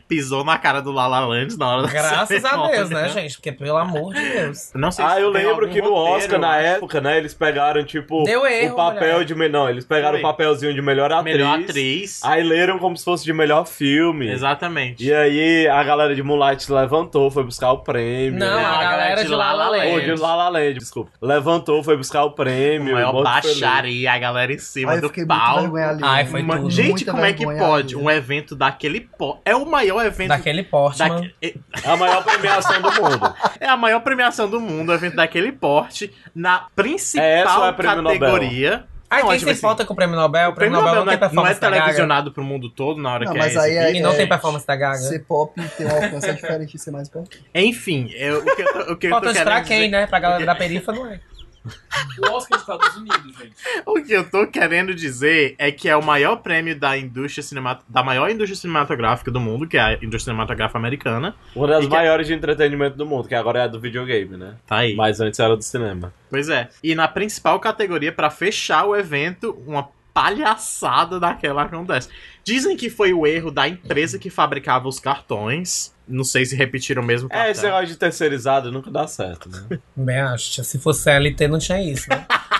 [0.08, 2.66] pisou na cara do Lala Land na hora da Graças a.
[2.68, 3.34] Deus, né, gente?
[3.36, 4.70] Porque, pelo amor de Deus.
[4.74, 7.82] Não sei Ah, se eu lembro que no roteiro, Oscar, na época, né, eles pegaram,
[7.84, 9.24] tipo, Deu erro, o papel mulher.
[9.24, 9.34] de...
[9.34, 10.20] me- Não, eles pegaram Foi.
[10.20, 11.36] o papelzinho de melhor atriz.
[11.36, 12.20] Melhor atriz.
[12.24, 14.30] Aí leram como se fosse de melhor filme.
[14.30, 15.04] Exatamente.
[15.04, 18.38] E aí a galera de Moonlight levantou, foi buscar o prêmio.
[18.38, 18.64] Não, né?
[18.64, 19.86] a galera de La La Land.
[19.92, 21.10] Ou de La La Land, desculpa.
[21.20, 22.94] Levantou, foi buscar o prêmio.
[22.94, 23.24] Maior feliz.
[23.60, 26.00] baixaria, a galera em cima eu do vergonhado.
[26.02, 26.70] Ai, foi Uma- tudo.
[26.70, 27.98] Gente, Muita como é que pode alheia.
[27.98, 29.40] um evento daquele porte?
[29.44, 31.06] É o maior evento Daquele porte, é-
[31.84, 33.34] É a maior premiação do mundo.
[33.60, 38.18] É a maior premiação do mundo, evento daquele porte, na principal É, é prêmio Nobel?
[38.20, 38.84] categoria.
[39.12, 40.50] Ai, Não, quem tipo se assim, importa com o prêmio Nobel?
[40.50, 41.80] O prêmio Nobel, Nobel não não tem é, não é performance da Gaga.
[41.82, 43.98] televisionado pro mundo todo na hora Não, que mas é aí exibido.
[43.98, 44.98] E não tem É, performance da Gaga.
[44.98, 47.44] Ser pop tem um alcance é diferente de ser mais importante.
[47.52, 50.06] Enfim, eu- o que eu tô, o que eu tô querendo pra quem, dizer, né?
[50.06, 51.18] Pra galera da perifa, não é.
[51.64, 53.54] O Oscar dos Estados Unidos, gente.
[53.84, 57.82] O que eu tô querendo dizer é que é o maior prêmio da indústria cinemat
[57.88, 61.34] da maior indústria cinematográfica do mundo, que é a indústria cinematográfica americana.
[61.54, 64.56] Uma das maiores de entretenimento do mundo, que agora é a do videogame, né?
[64.66, 64.94] Tá aí.
[64.94, 66.12] Mas antes era do cinema.
[66.30, 66.68] Pois é.
[66.82, 72.08] E na principal categoria, pra fechar o evento, uma palhaçada daquela acontece.
[72.44, 75.94] Dizem que foi o erro da empresa que fabricava os cartões.
[76.08, 77.46] Não sei se repetiram o mesmo cartão.
[77.46, 79.78] É, esse negócio de terceirizado nunca dá certo, né?
[79.94, 80.64] Bem, acho.
[80.64, 82.26] Se fosse CLT, não tinha isso, né?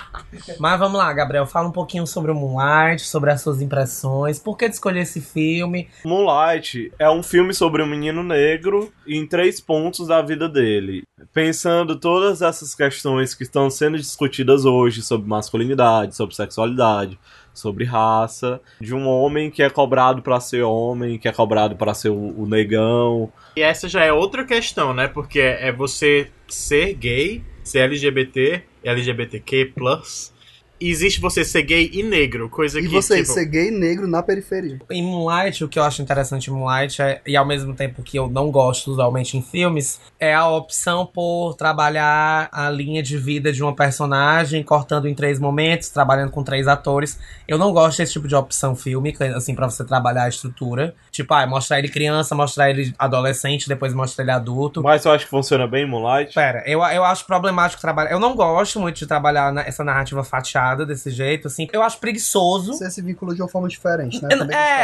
[0.59, 4.57] Mas vamos lá, Gabriel, fala um pouquinho sobre o Moonlight, sobre as suas impressões, por
[4.57, 5.89] que de escolher esse filme?
[6.05, 11.03] Moonlight é um filme sobre um menino negro em três pontos da vida dele.
[11.33, 17.19] Pensando todas essas questões que estão sendo discutidas hoje sobre masculinidade, sobre sexualidade,
[17.53, 21.93] sobre raça, de um homem que é cobrado para ser homem, que é cobrado para
[21.93, 23.31] ser o, o, negão.
[23.55, 25.07] E essa já é outra questão, né?
[25.07, 29.73] Porque é você ser gay, ser LGBT, LGBTQ+,
[30.89, 32.87] existe você ser gay e negro, coisa e que.
[32.87, 33.33] E você tipo...
[33.33, 34.79] ser gay e negro na periferia.
[34.89, 38.17] Em Moonlight, o que eu acho interessante em Moonlight, é, e ao mesmo tempo que
[38.17, 43.51] eu não gosto usualmente em filmes, é a opção por trabalhar a linha de vida
[43.51, 47.19] de uma personagem, cortando em três momentos, trabalhando com três atores.
[47.47, 50.95] Eu não gosto desse tipo de opção fílmica, assim, para você trabalhar a estrutura.
[51.11, 54.81] Tipo, ah, mostrar ele criança, mostrar ele adolescente, depois mostrar ele adulto.
[54.81, 56.33] Mas eu acho que funciona bem Moonlight?
[56.33, 58.11] Pera, eu, eu acho problemático trabalhar.
[58.11, 61.67] Eu não gosto muito de trabalhar na, essa narrativa fatiada desse jeito, assim.
[61.73, 62.73] Eu acho preguiçoso.
[62.73, 64.29] Você se vincula de uma forma diferente, né?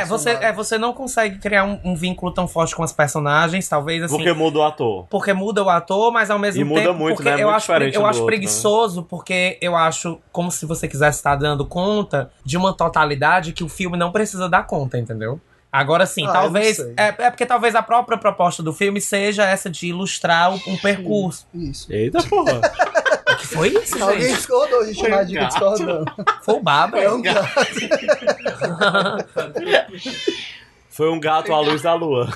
[0.02, 3.68] é, você, é, você não consegue criar um, um, vínculo tão forte com as personagens,
[3.70, 4.18] talvez assim.
[4.18, 5.06] Porque muda o ator.
[5.10, 6.78] Porque muda o ator, mas ao mesmo e tempo.
[6.78, 7.36] muda muito, porque né?
[7.36, 9.08] eu muito acho, diferente eu acho outro, preguiçoso, né?
[9.10, 13.70] porque eu acho como se você quisesse estar dando conta de uma totalidade que o
[13.70, 15.40] filme não precisa dar conta, entendeu?
[15.72, 16.80] Agora sim, ah, talvez.
[16.80, 21.46] É, é, porque talvez a própria proposta do filme seja essa de ilustrar um percurso.
[21.54, 21.92] Isso.
[21.92, 22.62] Eita porra.
[23.38, 24.38] que foi isso, Alguém gente?
[24.38, 26.12] discordou, a gente chamar de discordando.
[26.42, 27.00] Foi o Baba.
[27.00, 27.48] É um gato.
[30.90, 32.28] Foi um gato à luz da lua.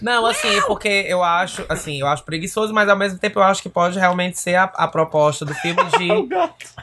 [0.00, 3.42] Não, assim, é porque eu acho, assim, eu acho preguiçoso, mas ao mesmo tempo eu
[3.42, 6.08] acho que pode realmente ser a, a proposta do filme de,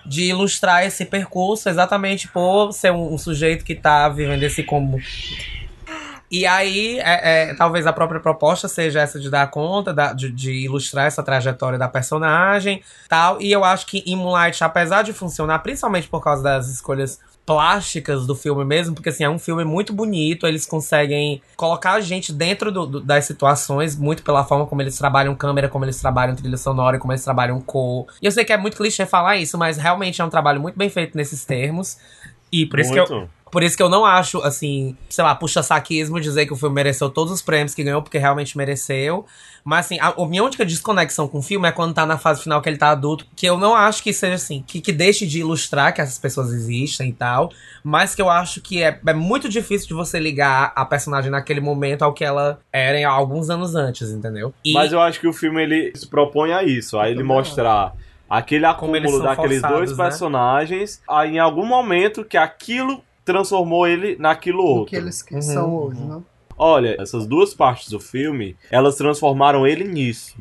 [0.05, 4.99] de ilustrar esse percurso exatamente por ser um, um sujeito que tá vivendo esse como
[6.29, 10.31] e aí, é, é, talvez a própria proposta seja essa de dar conta, da, de,
[10.31, 13.39] de, ilustrar essa trajetória da personagem tal.
[13.41, 18.25] E eu acho que em Moonlight, apesar de funcionar, principalmente por causa das escolhas plásticas
[18.25, 22.33] do filme mesmo, porque assim, é um filme muito bonito, eles conseguem colocar a gente
[22.33, 26.35] dentro do, do, das situações, muito pela forma como eles trabalham câmera, como eles trabalham
[26.35, 28.07] trilha sonora, como eles trabalham cor.
[28.21, 30.77] E eu sei que é muito clichê falar isso, mas realmente é um trabalho muito
[30.77, 31.97] bem feito nesses termos.
[32.51, 33.29] E por isso que eu.
[33.55, 36.75] Por isso que eu não acho, assim, sei lá, puxa saquismo dizer que o filme
[36.75, 39.25] mereceu todos os prêmios que ganhou, porque realmente mereceu.
[39.63, 42.43] Mas, assim, a, a, minha única desconexão com o filme é quando tá na fase
[42.43, 45.25] final que ele tá adulto, que eu não acho que seja assim, que, que deixe
[45.25, 47.49] de ilustrar que essas pessoas existem e tal,
[47.81, 51.61] mas que eu acho que é, é muito difícil de você ligar a personagem naquele
[51.61, 54.53] momento ao que ela era alguns anos antes, entendeu?
[54.65, 54.73] E...
[54.73, 57.93] Mas eu acho que o filme ele se propõe a isso, a ele mostrar
[58.29, 60.03] aquele acúmulo daqueles forçados, dois né?
[60.03, 64.83] personagens, aí em algum momento que aquilo transformou ele naquilo outro.
[64.83, 66.21] O que eles que são hoje, né?
[66.57, 70.37] Olha, essas duas partes do filme, elas transformaram ele nisso.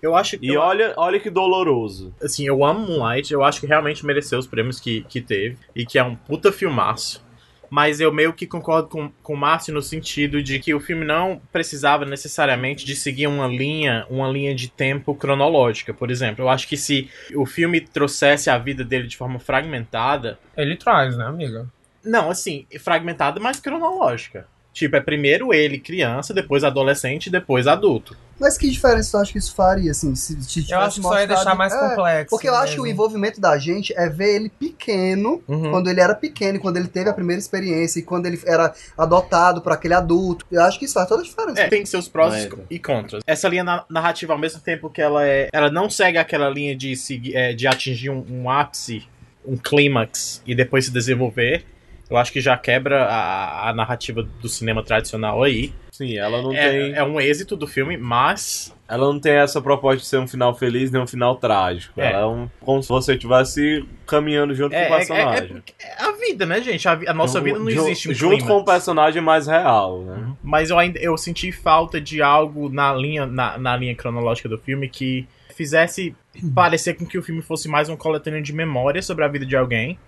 [0.00, 0.46] Eu acho que.
[0.46, 2.14] E eu- olha, olha que doloroso.
[2.22, 5.56] Assim, eu amo Moonlight, eu acho que realmente mereceu os prêmios que, que teve.
[5.74, 7.24] E que é um puta filmaço.
[7.68, 11.04] Mas eu meio que concordo com, com o Márcio no sentido de que o filme
[11.04, 16.44] não precisava necessariamente de seguir uma linha, uma linha de tempo cronológica, por exemplo.
[16.44, 20.38] Eu acho que se o filme trouxesse a vida dele de forma fragmentada.
[20.56, 21.68] Ele traz, né, amiga?
[22.06, 24.46] Não, assim, fragmentada, mas cronológica.
[24.72, 28.14] Tipo, é primeiro ele criança, depois adolescente, depois adulto.
[28.38, 30.14] Mas que diferença tu acha que isso faria, assim?
[30.14, 32.28] Se, se Eu acho que só ia deixar mais É, complexo.
[32.28, 32.92] Porque eu acho que o mesmo.
[32.94, 35.70] envolvimento da gente é ver ele pequeno, Uhum.
[35.70, 39.62] quando ele era pequeno, quando ele teve a primeira experiência, e quando ele era adotado
[39.62, 40.44] por aquele adulto.
[40.52, 41.58] Eu acho que isso faz toda a diferença.
[41.62, 43.22] É, tem seus prós Mas- e contras.
[43.26, 45.48] Essa linha na- narrativa, ao mesmo tempo que ela é.
[45.50, 49.04] Ela não segue aquela linha de, seguir, é, de atingir um, um ápice,
[49.46, 51.64] um clímax e depois se desenvolver.
[52.08, 55.72] Eu acho que já quebra a, a narrativa do cinema tradicional aí.
[55.90, 56.92] Sim, ela não É, tem.
[56.94, 58.72] é um êxito do filme, mas.
[58.88, 62.00] Ela não tem essa proposta de ser um final feliz nem um final trágico.
[62.00, 62.12] É.
[62.12, 65.62] Ela é um, como se você estivesse caminhando junto É, com o é- personagem.
[65.80, 66.86] é- é a vida, né, gente?
[66.88, 68.52] A, a nossa vida não existe um Junto clímax.
[68.54, 70.32] com o personagem mais real, né?
[70.44, 74.56] Mas eu ainda eu senti falta de algo na linha, na, na linha cronológica do
[74.58, 76.14] filme que fizesse
[76.54, 79.56] parecer com que o filme fosse mais uma coletânea de memórias sobre a vida de
[79.56, 79.98] alguém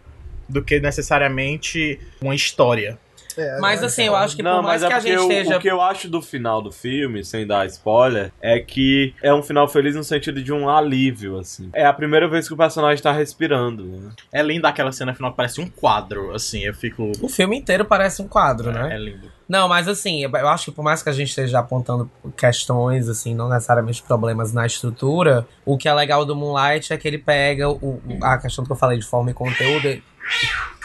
[0.48, 2.98] do que necessariamente uma história.
[3.36, 5.12] É, Mas é, assim, eu acho que não, por mais mas é que a gente
[5.14, 5.56] eu- esteja.
[5.58, 9.44] o que eu acho do final do filme, sem dar spoiler, é que é um
[9.44, 11.70] final feliz no sentido de um alívio, assim.
[11.72, 14.10] É a primeira vez que o personagem tá respirando, né?
[14.32, 17.12] É linda aquela cena final que parece um quadro, assim, eu fico.
[17.22, 18.92] O filme inteiro parece um quadro, né?
[18.92, 19.30] É lindo.
[19.48, 23.08] Não, mas assim, eu eu acho que por mais que a gente esteja apontando questões,
[23.08, 27.18] assim, não necessariamente problemas na estrutura, o que é legal do Moonlight é que ele
[27.18, 30.02] pega o, o- a questão que eu falei de forma e conteúdo.
[30.28, 30.78] E-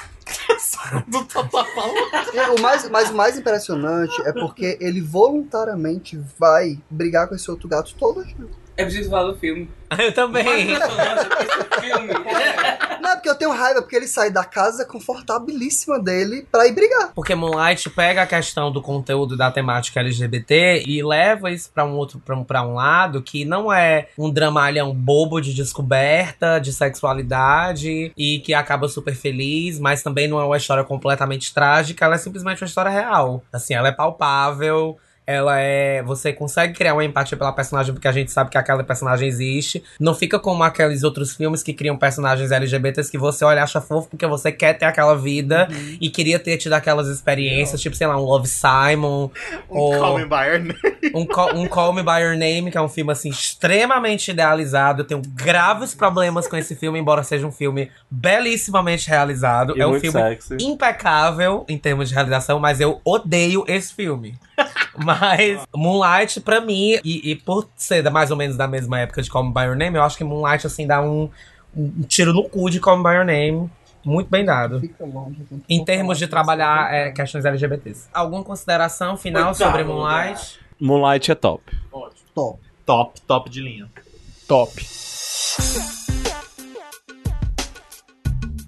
[2.37, 7.49] É, o mais, mas o mais impressionante é porque ele voluntariamente vai brigar com esse
[7.49, 8.47] outro gato todo dia.
[8.75, 9.69] É preciso falar do filme.
[9.97, 10.43] Eu também.
[10.43, 12.13] filme.
[13.03, 16.71] Não, é porque eu tenho raiva, porque ele sai da casa confortabilíssima dele pra ir
[16.71, 17.11] brigar.
[17.13, 21.95] Porque Moonlight pega a questão do conteúdo da temática LGBT e leva isso pra um
[21.95, 26.71] outro pra um, pra um lado que não é um dramalhão bobo de descoberta, de
[26.71, 32.15] sexualidade e que acaba super feliz, mas também não é uma história completamente trágica, ela
[32.15, 33.43] é simplesmente uma história real.
[33.51, 34.97] Assim, ela é palpável.
[35.25, 36.03] Ela é.
[36.03, 39.83] Você consegue criar uma empatia pela personagem porque a gente sabe que aquela personagem existe.
[39.99, 43.79] Não fica como aqueles outros filmes que criam personagens LGBTs que você olha e acha
[43.79, 45.67] fofo porque você quer ter aquela vida
[45.99, 49.29] e queria ter tido aquelas experiências, tipo, sei lá, um Love Simon.
[49.69, 50.75] Um ou Call Me By Your Name.
[51.15, 55.01] um, Call, um Call Me By Your Name, que é um filme, assim, extremamente idealizado.
[55.01, 59.77] Eu tenho graves problemas com esse filme, embora seja um filme belíssimamente realizado.
[59.77, 60.57] E é um filme sexy.
[60.59, 64.35] impecável em termos de realização, mas eu odeio esse filme.
[64.97, 69.21] Mas Moonlight, pra mim, e, e por ser da- mais ou menos da mesma época
[69.21, 71.29] de Call Me By Your Name, eu acho que Moonlight, assim, dá um,
[71.75, 73.69] um tiro no cu de Call Me By Your Name.
[74.05, 74.79] Muito bem dado.
[74.81, 75.37] Fica longe.
[75.69, 78.09] Em termos de trabalhar é, questões LGBTs.
[78.13, 80.59] Alguma consideração final Coitado, sobre Moonlight?
[80.79, 81.63] Moonlight é top.
[82.35, 82.59] Top.
[82.85, 83.87] Top, top de linha.
[84.47, 84.73] Top.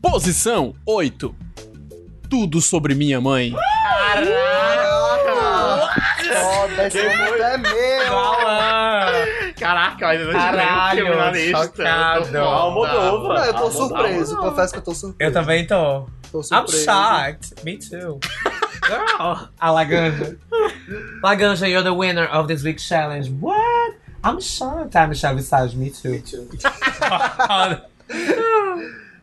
[0.02, 1.36] Posição 8.
[2.30, 3.54] Tudo sobre minha mãe.
[6.45, 9.53] Foda, esse momento é meu.
[9.60, 11.84] Caraca, ainda não Caralho, filme na lista.
[12.13, 12.31] Eu tô.
[12.31, 14.38] Não, eu tô surpreso.
[14.38, 15.29] Confesso que eu tô surpreso.
[15.29, 16.08] Eu também tô.
[16.31, 16.84] Tô I'm surpreso.
[16.86, 17.55] shocked.
[17.63, 18.19] Me too.
[18.86, 19.49] Girl.
[19.60, 20.38] A Laganja.
[21.23, 23.31] Laganja, you're the winner of this week's challenge.
[23.39, 23.95] What?
[24.23, 24.95] I'm shocked.
[24.95, 25.75] I'm Michelle Visage.
[25.75, 26.21] Me too.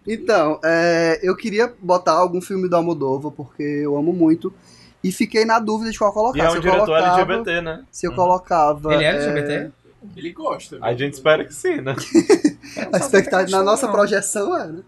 [0.04, 4.52] Então, é, eu queria botar algum filme do Almodóvar, porque eu amo muito.
[5.02, 6.38] E fiquei na dúvida de qual colocar.
[6.38, 7.84] E é se um eu diretor colocava, LGBT, né?
[7.90, 8.94] Se eu colocava.
[8.94, 9.70] Ele é é, LGBT?
[10.16, 10.78] Ele gosta.
[10.80, 11.94] A gente espera que sim, né?
[12.92, 13.92] A expectativa, na nossa não.
[13.92, 14.82] projeção é, né?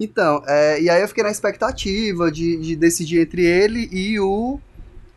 [0.00, 4.60] Então, é, e aí eu fiquei na expectativa de, de decidir entre ele e o.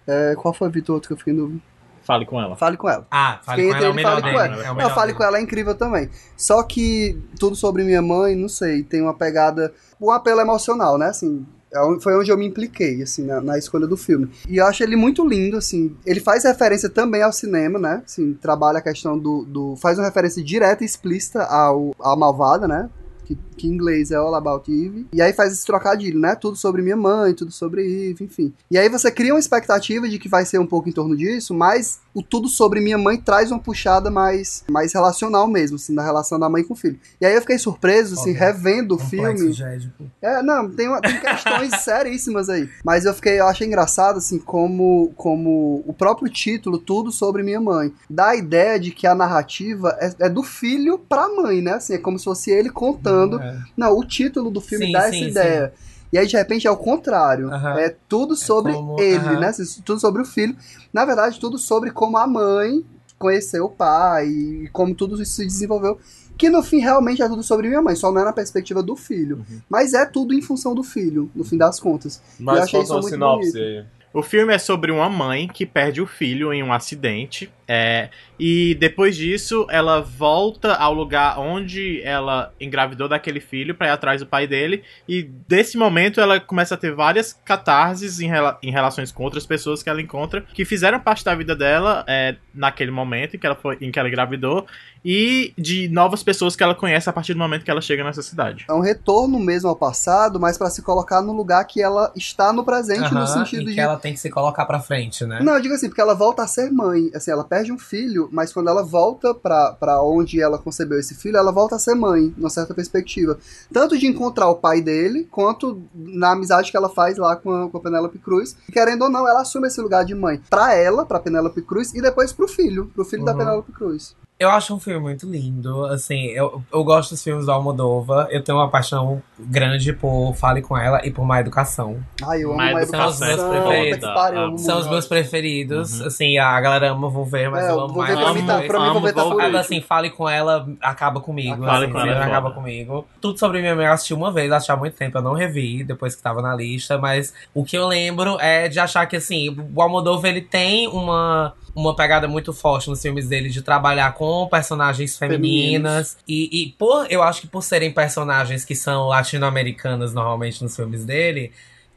[0.08, 1.62] é, qual foi o Vitor outro que eu fiquei em dúvida?
[2.04, 2.56] Fale com ela.
[2.56, 3.08] Fale com ela.
[3.12, 4.04] Ah, fale Fiquei com ela é dele.
[4.04, 5.17] Fale com É o Não, Fale dele.
[5.17, 6.10] com ela é incrível também.
[6.36, 9.71] Só que tudo sobre minha mãe, não sei, tem uma pegada.
[9.99, 11.08] Um apelo emocional, né?
[11.08, 11.61] Assim, é
[12.01, 14.29] foi onde eu me impliquei, assim, na, na escolha do filme.
[14.47, 15.95] E eu acho ele muito lindo, assim.
[16.05, 18.03] Ele faz referência também ao cinema, né?
[18.05, 19.45] Assim, trabalha a questão do.
[19.45, 22.89] do faz uma referência direta e explícita ao, à malvada, né?
[23.25, 25.06] Que, que em inglês é All About Eve.
[25.13, 26.36] E aí faz esse trocadilho, né?
[26.36, 28.52] Tudo sobre minha mãe, tudo sobre Eve, enfim.
[28.69, 31.54] E aí você cria uma expectativa de que vai ser um pouco em torno disso,
[31.54, 36.04] mas o tudo sobre minha mãe traz uma puxada mais, mais relacional mesmo, assim, da
[36.04, 37.00] relação da mãe com o filho.
[37.21, 38.39] E aí eu fiquei surpreso, assim, Óbvio.
[38.45, 39.52] revendo o filme.
[39.54, 40.04] gédico.
[40.21, 42.67] É, não, tem, uma- tem questões seríssimas aí.
[42.84, 47.62] Mas eu fiquei, eu achei engraçado, assim, como, como o próprio título, tudo sobre minha
[47.62, 51.74] mãe, dá a ideia de que a narrativa é, é do filho pra mãe, né?
[51.74, 53.39] Assim, é como se fosse ele contando.
[53.41, 53.51] É.
[53.76, 55.74] Não, o título do filme Sim, dá sim, essa ideia.
[56.14, 57.50] E aí, de repente, é o contrário.
[57.52, 57.80] Aham.
[57.80, 59.40] É tudo sobre como- ele, aham.
[59.40, 59.48] né?
[59.48, 60.56] Assim, Tudo sobre o filho.
[60.92, 62.84] Na verdade, tudo sobre como a mãe
[63.18, 66.00] conheceu o pai e como tudo isso se desenvolveu.
[66.38, 68.96] Que no fim realmente é tudo sobre minha mãe, só não é na perspectiva do
[68.96, 69.46] filho.
[69.70, 72.20] Mas é tudo em função do filho, no fim das contas.
[72.40, 73.64] Eu Mas achei falta isso uma muito sinopse bonito.
[73.64, 73.86] aí.
[74.14, 77.50] O filme é sobre uma mãe que perde o filho em um acidente.
[77.73, 83.91] É, e depois disso, ela volta ao lugar onde ela engravidou daquele filho pra ir
[83.91, 84.84] atrás do pai dele.
[85.07, 89.45] E desse momento, ela começa a ter várias catarses em, rela- em relações com outras
[89.45, 93.45] pessoas que ela encontra que fizeram parte da vida dela é, naquele momento em que,
[93.45, 94.65] ela foi, em que ela engravidou.
[95.03, 98.21] E de novas pessoas que ela conhece a partir do momento que ela chega nessa
[98.21, 98.65] cidade.
[98.69, 102.51] É um retorno mesmo ao passado, mas pra se colocar no lugar que ela está
[102.53, 103.73] no presente, no sentido de.
[103.75, 105.39] que ela tem que se colocar pra frente, né?
[105.41, 107.10] Não, eu digo assim, porque ela volta a ser mãe.
[107.15, 111.13] Assim, ela perde um filho, mas quando ela volta pra, pra onde ela concebeu esse
[111.15, 113.38] filho, ela volta a ser mãe, numa certa perspectiva.
[113.74, 117.69] Tanto de encontrar o pai dele, quanto na amizade que ela faz lá com a,
[117.69, 118.56] com a Penélope Cruz.
[118.69, 121.93] E, querendo ou não, ela assume esse lugar de mãe pra ela, pra Penélope Cruz,
[121.93, 123.38] e depois pro filho, pro filho da Uhum.
[123.38, 124.15] Penélope Cruz.
[124.41, 128.43] Eu acho um filme muito lindo, assim, eu, eu gosto dos filmes do Almodóvar, eu
[128.43, 132.04] tenho uma paixão grande por Fale Com Ela e por Má Educação.
[132.27, 134.13] Ai, eu amo Má Educação é puta que preferido.
[134.15, 136.08] pariu, eu Ah, São os meus preferidos, Uhum.
[136.08, 138.62] assim, a galera ama Vou Ver, mas É, eu amo mais pra os mim, tá,
[138.63, 141.99] pra mim, vou ver tá por assim, Fale Com Ela acaba comigo, Fale assim, Com
[141.99, 142.25] Ela é foda.
[142.25, 143.06] acaba comigo.
[143.21, 145.84] Tudo sobre minha mãe eu assisti uma vez, assisti há muito tempo, eu não revi,
[145.84, 149.56] depois que tava na lista, mas o que eu lembro é de achar que, assim,
[149.75, 154.25] o Almodóvar, ele tem uma uma pegada muito forte nos filmes dele de trabalhar com
[154.50, 156.17] personagens femininas.
[156.28, 161.06] E, e por, eu acho que por serem personagens que são latino-americanas normalmente nos filmes
[161.06, 161.52] dele,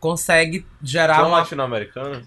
[0.05, 1.38] consegue gerar São uma.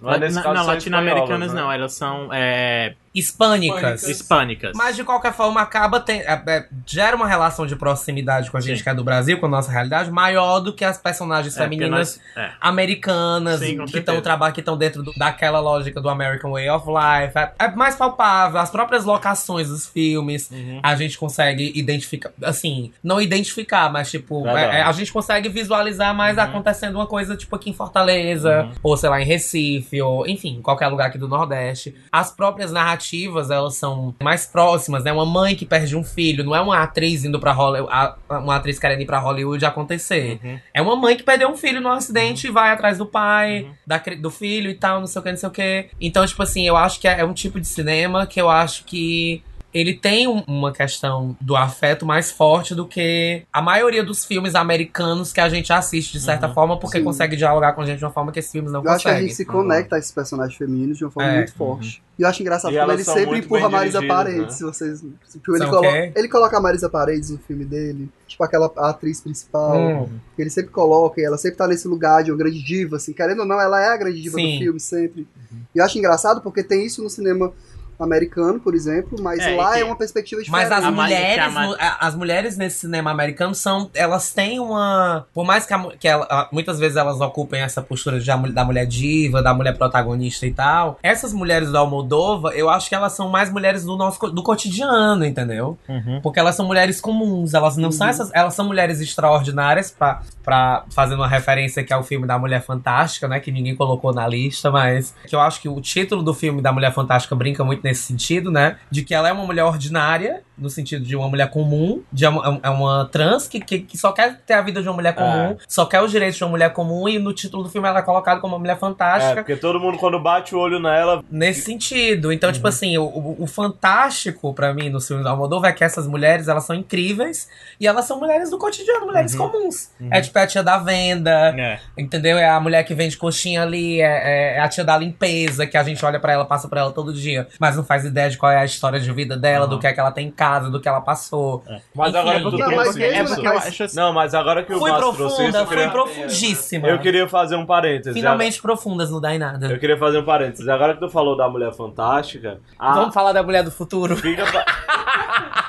[0.02, 1.62] Mas nesse não, caso não são latino-americanas né?
[1.62, 4.03] não, elas são é, hispânicas.
[4.03, 4.71] Hispânicas.
[4.75, 8.62] Mas de qualquer forma, acaba tem, é, é, gera uma relação de proximidade com a
[8.62, 8.84] gente Sim.
[8.84, 12.19] que é do Brasil, com a nossa realidade, maior do que as personagens É, femininas
[12.36, 12.51] nós- é.
[12.62, 14.21] americanas Sim, que estão
[14.53, 17.38] que estão dentro do- daquela lógica do American Way of Life.
[17.38, 20.80] É, é mais palpável, as próprias locações dos filmes, Uhum.
[20.84, 26.13] a gente consegue identificar, assim, não identificar, mas tipo, é- é, a gente consegue visualizar
[26.15, 26.44] mais Uhum.
[26.44, 30.87] acontecendo uma coisa tipo aqui em Fortaleza, ou sei lá, em Recife, ou enfim, qualquer
[30.87, 31.96] lugar aqui do Nordeste.
[32.12, 33.06] As próprias narrativas,
[33.49, 35.12] elas são mais próximas, né?
[35.12, 37.91] Uma mãe que perde um filho, não é uma atriz indo pra Hollywood,
[38.29, 40.39] uma atriz querendo ir pra Hollywood acontecer.
[40.43, 40.60] Uhum.
[40.73, 43.99] É uma mãe que perdeu um filho num acidente e vai atrás do pai, da
[43.99, 45.85] cri- do filho e tal, não sei o que, não sei o que.
[46.01, 48.83] Então, tipo assim, eu acho que é, é um tipo de cinema que eu acho
[48.85, 49.41] que
[49.74, 54.56] ele tem um- uma questão do afeto mais forte do que a maioria dos filmes
[54.56, 57.04] americanos que a gente assiste, de certa forma, porque Sim.
[57.04, 59.08] consegue dialogar com a gente de uma forma que esses filmes não Eu acho que
[59.10, 59.28] a conseguem.
[59.28, 61.36] gente se conecta a esses personagens femininos de uma forma É.
[61.38, 62.02] muito forte.
[62.18, 64.42] E eu acho engraçado E como elas ele sempre empurra a Marisa dirigidas, Paredes.
[64.46, 64.50] né?
[64.52, 65.02] Se vocês.
[65.34, 68.10] Tipo, ele, colo- ele coloca a Marisa Paredes no filme dele.
[68.26, 69.78] Tipo aquela atriz principal.
[69.78, 70.10] Hum.
[70.36, 73.13] que Ele sempre coloca, e ela sempre tá nesse lugar de uma grande diva, assim,
[73.13, 74.54] querendo ou não, ela é a grande diva Sim.
[74.54, 75.28] do filme, sempre.
[75.76, 77.52] E eu acho engraçado porque tem isso no cinema
[78.00, 80.69] americano, por exemplo, mas É, lá que- é uma perspectiva diferente.
[80.69, 81.54] Mas as que mulheres,
[82.00, 86.48] as mulheres nesse cinema americano são, elas têm uma, por mais que, a que ela-
[86.52, 91.00] muitas vezes elas ocupem essa postura de da mulher diva, da mulher protagonista e tal,
[91.02, 95.25] essas mulheres do Almodova, eu acho que elas são mais mulheres do nosso do cotidiano,
[95.25, 95.77] entendeu?
[95.89, 96.19] Uhum.
[96.21, 100.83] Porque elas são mulheres comuns, elas não são essas, elas são mulheres extraordinárias pra, pra
[100.89, 104.69] fazendo uma referência aqui ao filme da Mulher Fantástica, né, que ninguém colocou na lista,
[104.69, 108.04] mas que eu acho que o título do filme da Mulher Fantástica brinca muito nesse
[108.04, 112.02] sentido, né, de que ela é uma mulher ordinária, no sentido de uma mulher comum,
[112.12, 114.96] de uma, é uma trans que, que, que só quer ter a vida de uma
[114.96, 117.88] mulher comum, só quer os direitos de uma mulher comum e no título do filme
[117.88, 119.35] ela é colocada como uma mulher É, fantástica.
[119.35, 122.31] porque todo mundo, quando bate o olho nela, Nesse sentido.
[122.33, 125.83] Então, tipo assim, o, o, o fantástico pra mim nos filmes do Almodóvar é que
[125.83, 127.48] essas mulheres, elas são incríveis
[127.79, 129.92] e elas são mulheres do cotidiano, mulheres comuns.
[130.10, 131.79] É tipo é a tia da venda, É.
[131.98, 132.38] entendeu?
[132.38, 135.83] É a mulher que vende coxinha ali, é, é a tia da limpeza, que a
[135.83, 138.52] gente olha pra ela, passa pra ela todo dia, mas não faz ideia de qual
[138.52, 140.80] é a história de vida dela, do que é que ela tem em casa, do
[140.82, 141.63] que ela passou.
[141.96, 142.17] Mas Enfim.
[142.19, 143.34] agora que tu Não, mas trouxe É isso.
[143.36, 143.96] porque eu mas- acho assim.
[143.96, 146.88] Não, mas agora que o Fui trouxe isso, profunda, eu queria, profundíssima.
[146.88, 148.13] eu queria fazer um parênteses.
[148.13, 149.67] Finalmente profundas, não dá em nada.
[149.67, 150.67] Eu queria fazer um parênteses.
[150.67, 154.15] Agora que tu falou da Mulher Fantástica, a- Vamos falar da mulher do futuro.
[154.17, 154.65] fica, pa-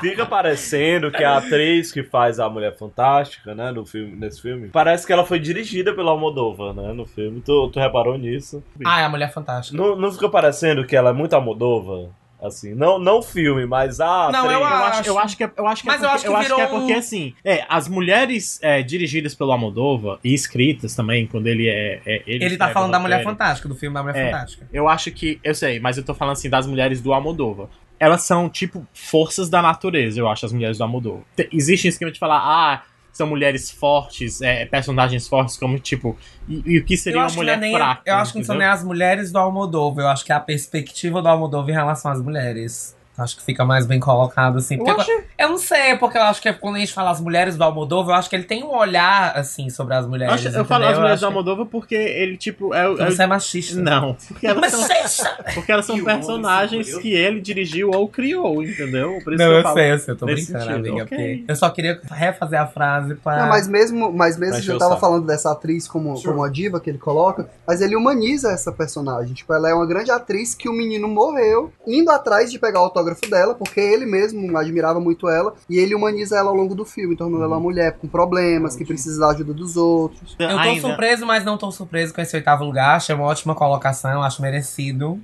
[0.00, 4.68] fica parecendo que a atriz que faz a Mulher Fantástica, né, no filme, nesse filme,
[4.68, 7.40] parece que ela foi dirigida pela Almodóvar, né, no filme.
[7.40, 8.62] Tu, tu reparou nisso?
[8.84, 9.76] Ah, é a mulher fantástica.
[9.76, 12.10] Não, não fica parecendo que ela é muito Almodóvar?
[12.40, 15.50] Assim, não, não o filme, mas a Não, eu Eu acho, eu acho que é,
[15.56, 16.98] eu acho que é Mas eu porque, acho que eu acho que é porque um-
[16.98, 22.22] assim, é, as mulheres é, dirigidas pelo Almodova e escritas também, quando ele é, é
[22.28, 24.30] ele, Ele tá falando da Mulher Fantástica, do filme da Mulher É.
[24.30, 24.68] Fantástica.
[24.72, 27.68] Eu acho que, eu sei, mas eu tô falando assim das mulheres do Almodova.
[28.00, 31.22] Elas são tipo forças da natureza, eu acho as mulheres do.
[31.36, 32.82] Te- Existe um esquema de falar, ah,
[33.12, 36.16] são mulheres fortes, é, personagens fortes, como tipo,
[36.48, 38.02] e, e o que seria uma mulher é nem, fraca?
[38.06, 40.04] Eu acho que não são nem as mulheres do Almodóvar.
[40.04, 42.96] Eu acho que é a perspectiva do Almodóvar em relação às mulheres.
[43.18, 44.76] Acho que fica mais bem colocado, assim.
[44.76, 47.20] Porque Eu acho- eu não sei, porque eu acho que quando a gente fala as
[47.20, 50.46] mulheres do Almodóvar, eu acho que ele tem um olhar, assim, sobre as Eu, mulheres.
[50.46, 53.26] acho- eu falo as mulheres do Eu Almodova porque ele, tipo, é, é Você é
[53.26, 53.80] machista.
[53.80, 55.44] Não, porque elas são, Machista!
[55.54, 59.18] porque elas são personagens que ele dirigiu ou criou, entendeu?
[59.24, 59.74] Por isso Não, que eu eu falo.
[59.74, 61.04] sei, eu sei, eu tô brincando, sentido, amiga.
[61.04, 61.06] ok.
[61.38, 63.38] porque Eu só queria refazer a frase pra.
[63.42, 66.78] Não, mas mesmo, mas mesmo encher o tava falando dessa atriz como, como a diva
[66.80, 69.34] que ele coloca, mas ele humaniza essa personagem.
[69.34, 72.84] Tipo, ela é uma grande atriz que o menino morreu indo atrás de pegar o
[72.84, 76.84] autógrafo dela, porque ele mesmo admirava muito ela, e ele humaniza ela ao longo do
[76.84, 80.34] filme, tornando ela uma mulher com problemas, que precisa da ajuda dos outros.
[80.38, 82.96] Eu tô Ainda- surpreso, mas não tô surpreso com esse oitavo lugar.
[82.96, 85.20] Achei uma ótima colocação, acho merecido.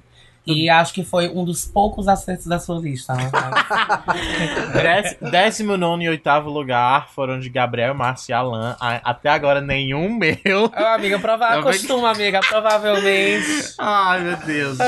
[0.46, 3.14] E acho que foi um dos poucos acertos da sua lista.
[3.14, 3.30] né?
[4.74, 8.76] Décimo, décimo nono e oitavo lugar foram de Gabriel, Márcio e Alan.
[8.78, 10.70] A- Até agora nenhum meu.
[10.74, 11.62] Amiga, prova...
[11.62, 13.74] Costuma, amiga, provavelmente.
[13.78, 14.78] Ai, meu Deus.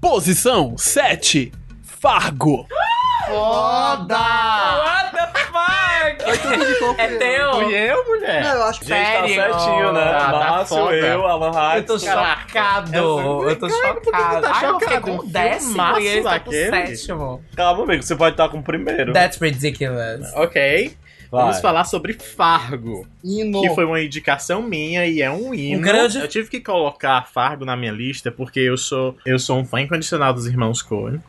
[0.00, 1.52] Posição 7.
[1.82, 2.66] Fargo.
[3.26, 4.16] Foda!
[4.16, 6.24] What the fuck?
[6.24, 7.18] Foi tudo de corpo É eu.
[7.18, 7.52] teu?
[7.54, 8.42] Fui eu, mulher?
[8.42, 9.34] Não, eu acho que Gente, tá Sério?
[9.34, 10.04] certinho, né?
[10.12, 10.94] Tá, tá Márcio, foda.
[10.96, 11.86] eu, Alan Eu Hatz.
[11.86, 12.40] tô Caraca.
[12.48, 12.96] chocado.
[12.96, 14.00] Eu- Eu tô tu chocado.
[14.40, 17.44] tá Ai, eu fiquei com o décimo e ele tá com o sétimo.
[17.54, 19.12] Calma, amigo, você pode estar com o primeiro.
[19.12, 20.32] That's ridiculous.
[20.34, 20.96] Ok.
[21.30, 21.42] Vai.
[21.42, 23.06] Vamos falar sobre Fargo.
[23.22, 23.60] hino.
[23.62, 25.78] Que foi uma indicação minha e é um hino.
[25.78, 29.58] Um grande- Eu tive que colocar Fargo na minha lista porque eu sou, eu sou
[29.58, 31.22] um fã incondicional dos irmãos Coen.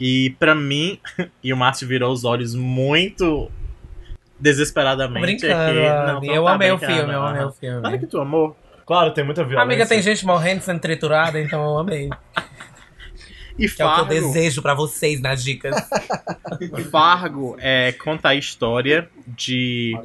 [0.00, 0.98] E pra mim,
[1.44, 3.50] e o Márcio virou os olhos muito
[4.40, 5.20] desesperadamente.
[5.38, 7.86] Brincando, tu eu tá amei o brincando, filme, eu amei o filme.
[7.86, 8.56] Olha que tu amou.
[8.84, 9.62] Claro, tem muita violência.
[9.62, 12.10] Amiga, tem gente morrendo sendo triturada, então eu amei.
[13.58, 15.74] E Que é o que eu Fargo, desejo pra vocês nas dicas.
[16.90, 19.98] Fargo é, conta a história de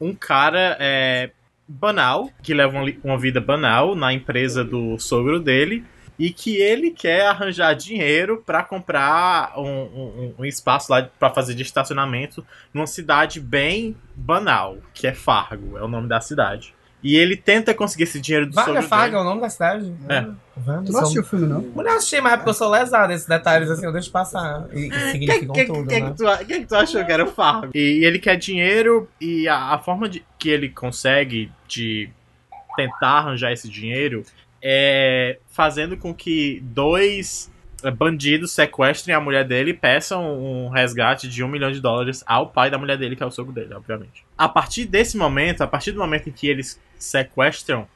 [0.00, 1.30] um cara é,
[1.66, 5.84] banal, que leva uma, vida banal na empresa do sogro dele,
[6.18, 11.54] e que ele quer arranjar dinheiro pra comprar um, um- um espaço lá pra fazer
[11.54, 12.44] de estacionamento
[12.74, 16.74] numa cidade bem banal, que é Fargo, é o nome da cidade.
[17.02, 19.92] E ele tenta conseguir esse dinheiro do Vaga sogro Farga é o nome da cidade?
[20.08, 20.26] É.
[20.56, 21.62] Vamos, Tu não assistiu o filme, não?
[21.62, 23.14] Mulher, assisti, mas é porque eu sou lesada.
[23.14, 24.66] Esses detalhes, assim, eu deixo passar.
[24.72, 26.10] E, e Que, significam que, tudo, que, né?
[26.10, 27.70] que, tu, que, que tu achou que era o Fargo?
[27.74, 32.10] E, ele quer dinheiro e a, a forma de, que ele consegue de
[32.76, 34.22] tentar arranjar esse dinheiro
[34.62, 37.49] é fazendo com que dois
[37.96, 42.48] bandidos sequestrem a mulher dele e peçam um resgate de um milhão de dólares ao
[42.48, 44.24] pai da mulher dele, que é o sogro dele, obviamente.
[44.36, 47.86] A partir desse momento, a partir do momento em que eles sequestram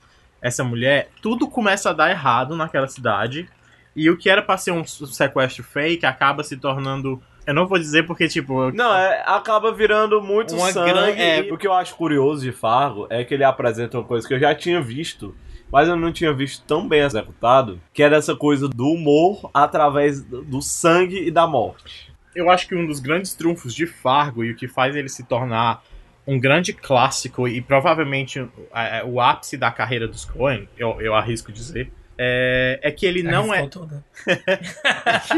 [0.41, 3.49] essa mulher, tudo começa a dar errado naquela cidade.
[3.97, 7.23] E o que era pra ser um sequestro fake acaba se tornando.
[7.47, 8.65] Eu não vou dizer porque, tipo.
[8.65, 10.91] eu- Não, é, acaba virando muito Uma sangue.
[10.93, 14.05] grande- é, e o que eu acho curioso de Fargo é que ele apresenta uma
[14.05, 15.35] coisa que eu já tinha visto,
[15.75, 20.23] mas eu não tinha visto tão bem executado, que era essa coisa do humor através
[20.23, 22.13] do sangue e da morte.
[22.33, 25.25] eu acho que um dos grandes trunfos de Fargo e o que faz ele se
[25.25, 25.83] tornar
[26.27, 31.13] um grande clássico e provavelmente o, a- o ápice da carreira dos Coen, eu, eu
[31.15, 33.89] arrisco dizer, é, é que ele não é, Arriscou
[34.27, 34.59] é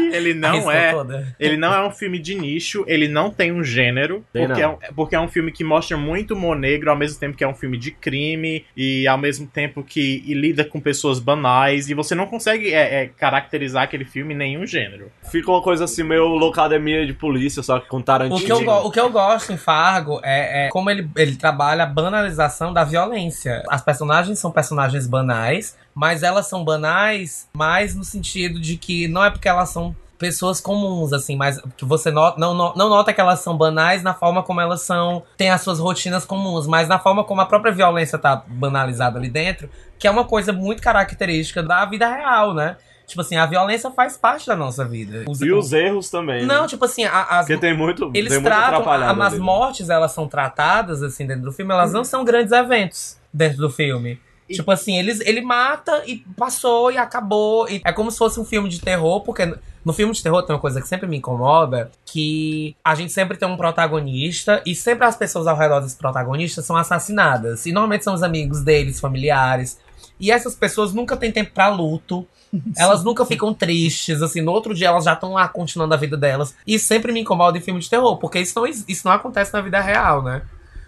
[0.15, 1.35] ele não Arriscou é toda.
[1.39, 4.77] Ele não é um filme de nicho, ele não tem um gênero, porque é, um,
[4.95, 7.53] porque é um filme que mostra muito humor negro, ao mesmo tempo que é um
[7.55, 12.27] filme de crime, e ao mesmo tempo que lida com pessoas banais, e você não
[12.27, 15.11] consegue é, é, caracterizar aquele filme em nenhum gênero.
[15.31, 18.37] Fica uma coisa assim, meio locademia de polícia, só que com Tarantino.
[18.37, 21.35] O que, eu, go- o que eu gosto em Fargo é, é como ele, ele
[21.35, 23.63] trabalha a banalização da violência.
[23.69, 29.23] As personagens são personagens banais, mas elas são banais mais no sentido de que não
[29.25, 33.11] é porque elas são pessoas comuns, assim, mas que você not, não, no- não nota
[33.13, 36.87] que elas são banais na forma como elas são, têm as suas rotinas comuns, mas
[36.87, 40.81] na forma como a própria violência tá banalizada ali dentro, que é uma coisa muito
[40.83, 42.77] característica da vida real, né?
[43.07, 45.23] Tipo assim, a violência faz parte da nossa vida.
[45.41, 46.45] E os erros também.
[46.45, 46.67] Não, né?
[46.67, 48.11] tipo assim, a- as, Porque tem muito.
[48.13, 49.45] eles tem muito tratam, atrapalhado as ali, né?
[49.45, 53.69] mortes, elas são tratadas, assim, dentro do filme, elas não são grandes eventos dentro do
[53.69, 54.19] filme.
[54.49, 57.67] E- Tipo assim, eles, ele mata e passou e acabou.
[57.69, 59.45] E é como se fosse um filme de terror, porque
[59.83, 63.37] no- filme de terror tem uma coisa que sempre me incomoda, que a gente sempre
[63.37, 67.65] tem um protagonista e sempre as pessoas ao redor desse protagonista são assassinadas.
[67.65, 69.79] E normalmente são os amigos deles, familiares.
[70.19, 72.27] E essas pessoas nunca têm tempo pra luto.
[72.77, 76.15] Elas nunca ficam tristes, assim, no outro dia elas já estão lá continuando a vida
[76.15, 76.55] delas.
[76.65, 79.53] E sempre me incomoda em filme de terror, porque isso não, is- isso não acontece
[79.53, 80.41] na vida real, né?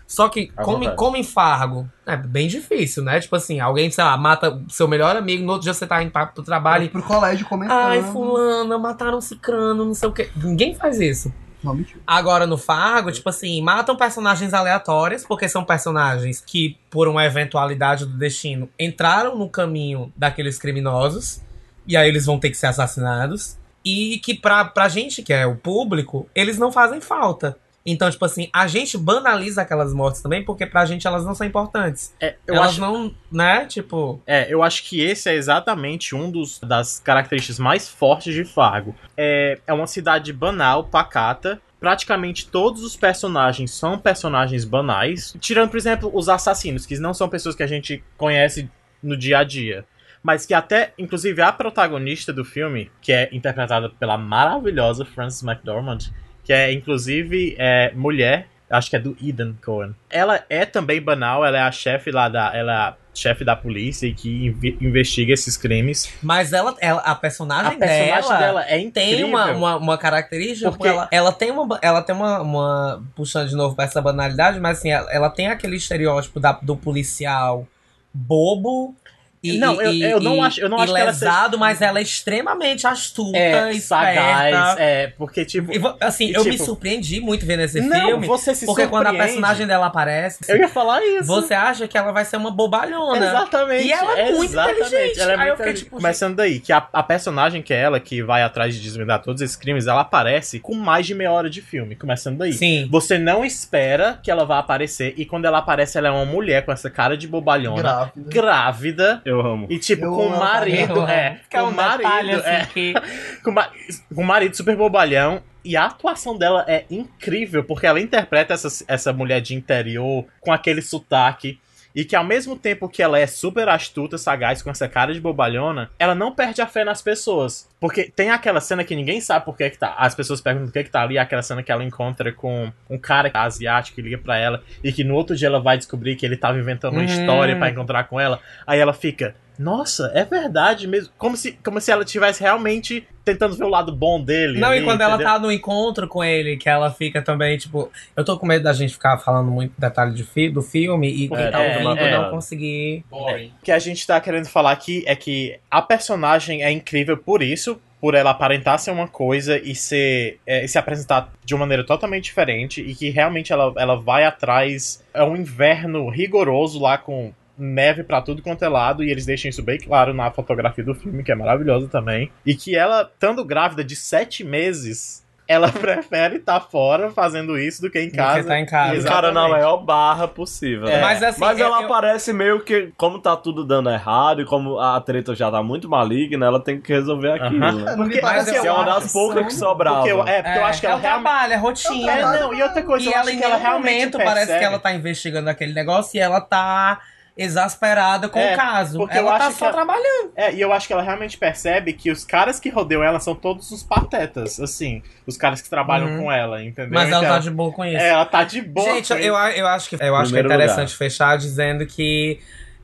[0.10, 0.96] Só que, como, Acontece.
[0.96, 3.20] como em Fargo, é bem difícil, né?
[3.20, 6.10] Tipo assim, alguém, sei lá, mata seu melhor amigo, no outro dia você tá indo
[6.12, 7.78] pra- pro trabalho Pro colégio comentando.
[7.78, 10.32] Ai, fulana, mataram cicrano, não sei o quê.
[10.36, 11.32] Ninguém faz isso.
[11.64, 12.00] Não, mentira.
[12.08, 18.08] Agora no Fargo, tipo assim, matam personagens aleatórios, porque são personagens que, por uma eventualidade
[18.08, 21.40] do destino, entraram no caminho daqueles criminosos,
[21.86, 23.60] e aí eles vão ter que ser assassinados.
[23.86, 27.56] E que pra, pra gente, que é o público, eles não fazem falta.
[27.86, 31.48] Então, tipo assim, a gente banaliza aquelas mortes também, porque pra gente elas não são
[31.48, 32.14] importantes.
[32.20, 33.66] É, eu elas acho não, né?
[33.66, 34.22] Tipo.
[34.28, 38.96] É, eu acho que esse é exatamente um dos das características mais fortes de Fargo.
[39.16, 41.62] É, é uma cidade banal, pacata.
[41.80, 45.34] Praticamente todos os personagens são personagens banais.
[45.40, 48.70] Tirando, por exemplo, os assassinos, que não são pessoas que a gente conhece
[49.02, 49.86] no dia a dia.
[50.22, 56.12] Mas que até, inclusive, a protagonista do filme, que é interpretada pela maravilhosa Frances McDormand,
[56.50, 59.94] que é, inclusive, é, mulher, acho que é do Eden Cohen.
[60.10, 62.52] Ela é também banal, ela é a chefe lá da.
[62.58, 66.12] Ela é chefe da polícia e que inve- investiga esses crimes.
[66.24, 69.16] Mas ela, ela a A personagem, personagem dela, dela é incrível.
[69.18, 71.78] tem uma, uma, uma característica, Porque- ela, ela tem uma.
[71.84, 73.04] Ela tem uma, uma.
[73.16, 76.76] Puxando de novo pra essa banalidade, mas assim, ela, ela tem aquele estereótipo da, do
[76.76, 77.68] policial
[78.12, 78.96] bobo.
[79.42, 81.26] E, Não, eu- e- eu não e- acho- eu não e acho que ela seja-
[81.32, 84.82] lesado, mas ela é extremamente astuta, é sagaz, esperta.
[84.82, 85.72] é, porque tipo.
[85.72, 88.28] E assim, e eu me tipo- surpreendi muito vendo esse não, filme.
[88.28, 91.26] você se Porque quando a personagem dela aparece, Eu ia falar isso.
[91.28, 93.26] você acha que ela vai ser uma bobalhona.
[93.26, 93.88] Exatamente.
[93.88, 94.82] E ela é muito exatamente.
[94.88, 95.20] inteligente.
[95.22, 97.80] Ela é Aí eu muito fiquei tipo, Começando daí, que a, a personagem que é
[97.80, 101.32] ela, que vai atrás de desvendar todos esses crimes, ela aparece com mais de meia
[101.32, 101.96] hora de filme.
[101.96, 102.52] Começando daí.
[102.54, 102.88] Sim.
[102.92, 106.66] Você não espera que ela vá aparecer, e quando ela aparece, ela é uma mulher
[106.66, 108.30] com essa cara de bobalhona, Grávida.
[108.30, 109.68] grávida, Eu amo.
[109.70, 112.94] e tipo, Eu com o marido, é, com um o marido, detalhe, assim, é, que...
[113.44, 113.70] com, ma-
[114.16, 115.44] com o marido super bobalhão.
[115.64, 120.52] E a atuação dela é incrível, porque ela interpreta essa, essa mulher de interior com
[120.52, 121.60] aquele sotaque.
[121.94, 125.22] E que ao mesmo tempo que ela é super astuta, sagaz, com essa cara de
[125.22, 127.69] bobalhona, ela não perde a fé nas pessoas.
[127.80, 129.96] Porque tem aquela cena que ninguém sabe por que, que tá.
[129.98, 132.98] As pessoas perguntam por que, que tá ali, aquela cena que ela encontra com um
[132.98, 136.26] cara asiático que liga pra ela, e que no outro dia ela vai descobrir que
[136.26, 137.06] ele tava inventando uma Uhum.
[137.06, 138.40] história pra encontrar com ela.
[138.68, 139.34] Aí ela fica.
[139.58, 141.12] Nossa, é verdade mesmo.
[141.18, 144.58] Como se, como se ela estivesse realmente tentando ver o lado bom dele.
[144.58, 145.34] Não, ali, e quando ela entendeu?
[145.34, 147.92] tá no encontro com ele, que ela fica também, tipo.
[148.16, 151.28] Eu tô com medo da gente ficar falando muito detalhe de fi- do filme e
[151.28, 152.12] quem É, tá é, ouvindo é.
[152.18, 153.04] não conseguir.
[153.12, 153.26] O
[153.62, 157.69] que a gente tá querendo falar aqui é que a personagem é incrível por isso,
[158.00, 162.26] por ela aparentar ser uma coisa e ser é, se apresentar de uma maneira totalmente
[162.26, 168.04] diferente e que realmente ela, ela vai atrás é um inverno rigoroso lá com neve
[168.04, 171.24] pra tudo quanto é lado e eles deixam isso bem claro na fotografia do filme
[171.24, 172.32] que é maravilhosa também.
[172.46, 177.90] E que ela estando grávida de sete meses ela prefere estar fora fazendo isso do
[177.90, 179.02] que em Do casa que tá em casa.
[179.02, 180.88] O cara na maior barra possível.
[180.88, 180.92] É.
[180.98, 181.02] né?
[181.02, 184.46] Mas assim, Mas eu- ela eu- aparece meio que, como tá tudo dando errado e
[184.46, 187.72] como a treta já tá muito maligna, ela tem que resolver aquilo, Aham.
[187.84, 187.92] né?
[187.92, 189.98] É, não me Porque- parece Que é uma das poucas que sobrava.
[189.98, 192.12] porque eu, é, porque eu acho que é ela o realmente trabalho, é rotina.
[192.12, 194.60] É, não, e outra coisa, e eu ela acho que ela realmente momento parece percebe.
[194.60, 197.00] que ela tá investigando aquele negócio e ela tá
[197.38, 198.98] exasperada com É, o caso.
[198.98, 200.32] porque eu Ela tá só ela- trabalhando.
[200.36, 203.34] É, e eu acho que ela realmente percebe que os caras que rodeiam ela são
[203.36, 206.24] todos os patetas, assim, os caras que trabalham Uhum.
[206.24, 206.92] com ela, entendeu?
[206.94, 207.98] Mas ela Então, tá de boa com isso.
[207.98, 208.94] É, ela tá de boa.
[208.96, 210.98] Gente, com eu, eu acho que, eu acho que é interessante lugar.
[210.98, 212.40] fechar dizendo que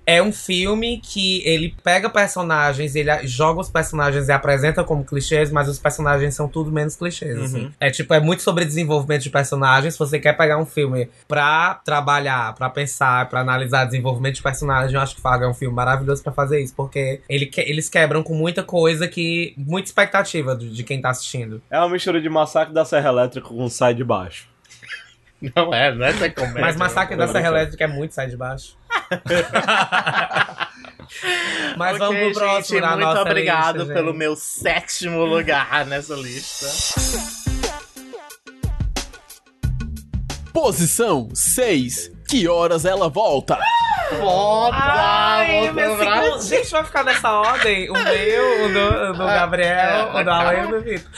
[0.06, 5.52] é um filme que ele pega personagens, ele joga os personagens e apresenta como clichês,
[5.52, 7.44] mas os personagens são tudo menos clichês, Uhum.
[7.46, 7.72] assim.
[7.80, 9.94] É tipo, é muito sobre desenvolvimento de personagens.
[9.94, 14.96] Se você quer pegar um filme pra trabalhar, pra pensar, pra analisar desenvolvimento de personagem,
[14.96, 17.90] eu acho que Fargo é um filme maravilhoso pra fazer isso, porque ele que- eles
[17.90, 19.54] quebram com muita coisa que.
[19.58, 21.62] muita expectativa de, de quem tá assistindo.
[21.70, 24.48] É uma mistura de Massacre da Serra Elétrica com Sai de Baixo.
[25.56, 26.62] Não é, não é essa comédia.
[26.62, 27.48] Mas Massacre da Serra.
[27.50, 28.76] Elétrica é muito sai de baixo.
[31.78, 34.18] Mas Ok, vamos pro próximo gente, na muito nossa obrigado lista, pelo gente.
[34.18, 36.66] meu sétimo lugar nessa lista.
[40.52, 42.12] Posição 6.
[42.28, 43.58] Que horas ela volta?
[44.20, 44.76] Foda!
[44.78, 46.42] Ai, segundo...
[46.42, 47.90] Gente, vai ficar nessa ordem?
[47.90, 50.82] O meu, o do, o do Ah, Gabriel, é, o do Alan e o do
[50.82, 51.12] Vitor.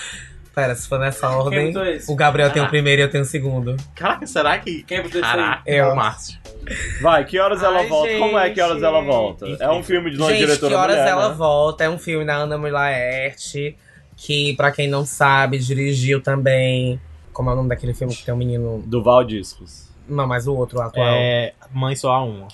[0.58, 1.72] Pera, se for nessa ordem,
[2.08, 3.78] o Gabriel tem o primeiro e eu tenho o segundo.
[3.94, 4.82] Caraca, será que.
[4.82, 5.36] Quem botou isso aí?
[5.36, 5.90] Caraca, Eu.
[5.90, 6.40] o Márcio.
[7.00, 8.18] Vai, que horas ela Ai, volta?
[8.18, 8.86] Como é que horas gente.
[8.86, 9.46] ela volta?
[9.60, 11.36] É um filme de uma Gente, diretora que horas mulher, ela né?
[11.36, 11.84] volta?
[11.84, 13.78] É um filme da Ana Mulaerte,
[14.16, 17.00] que, pra quem não sabe, dirigiu também...
[17.32, 18.82] Como é o nome daquele filme que tem um menino...
[18.84, 19.90] Do Val Discos.
[20.10, 21.06] Não, mas o outro, o atual.
[21.06, 21.54] É.
[21.72, 22.48] Mãe só há uma.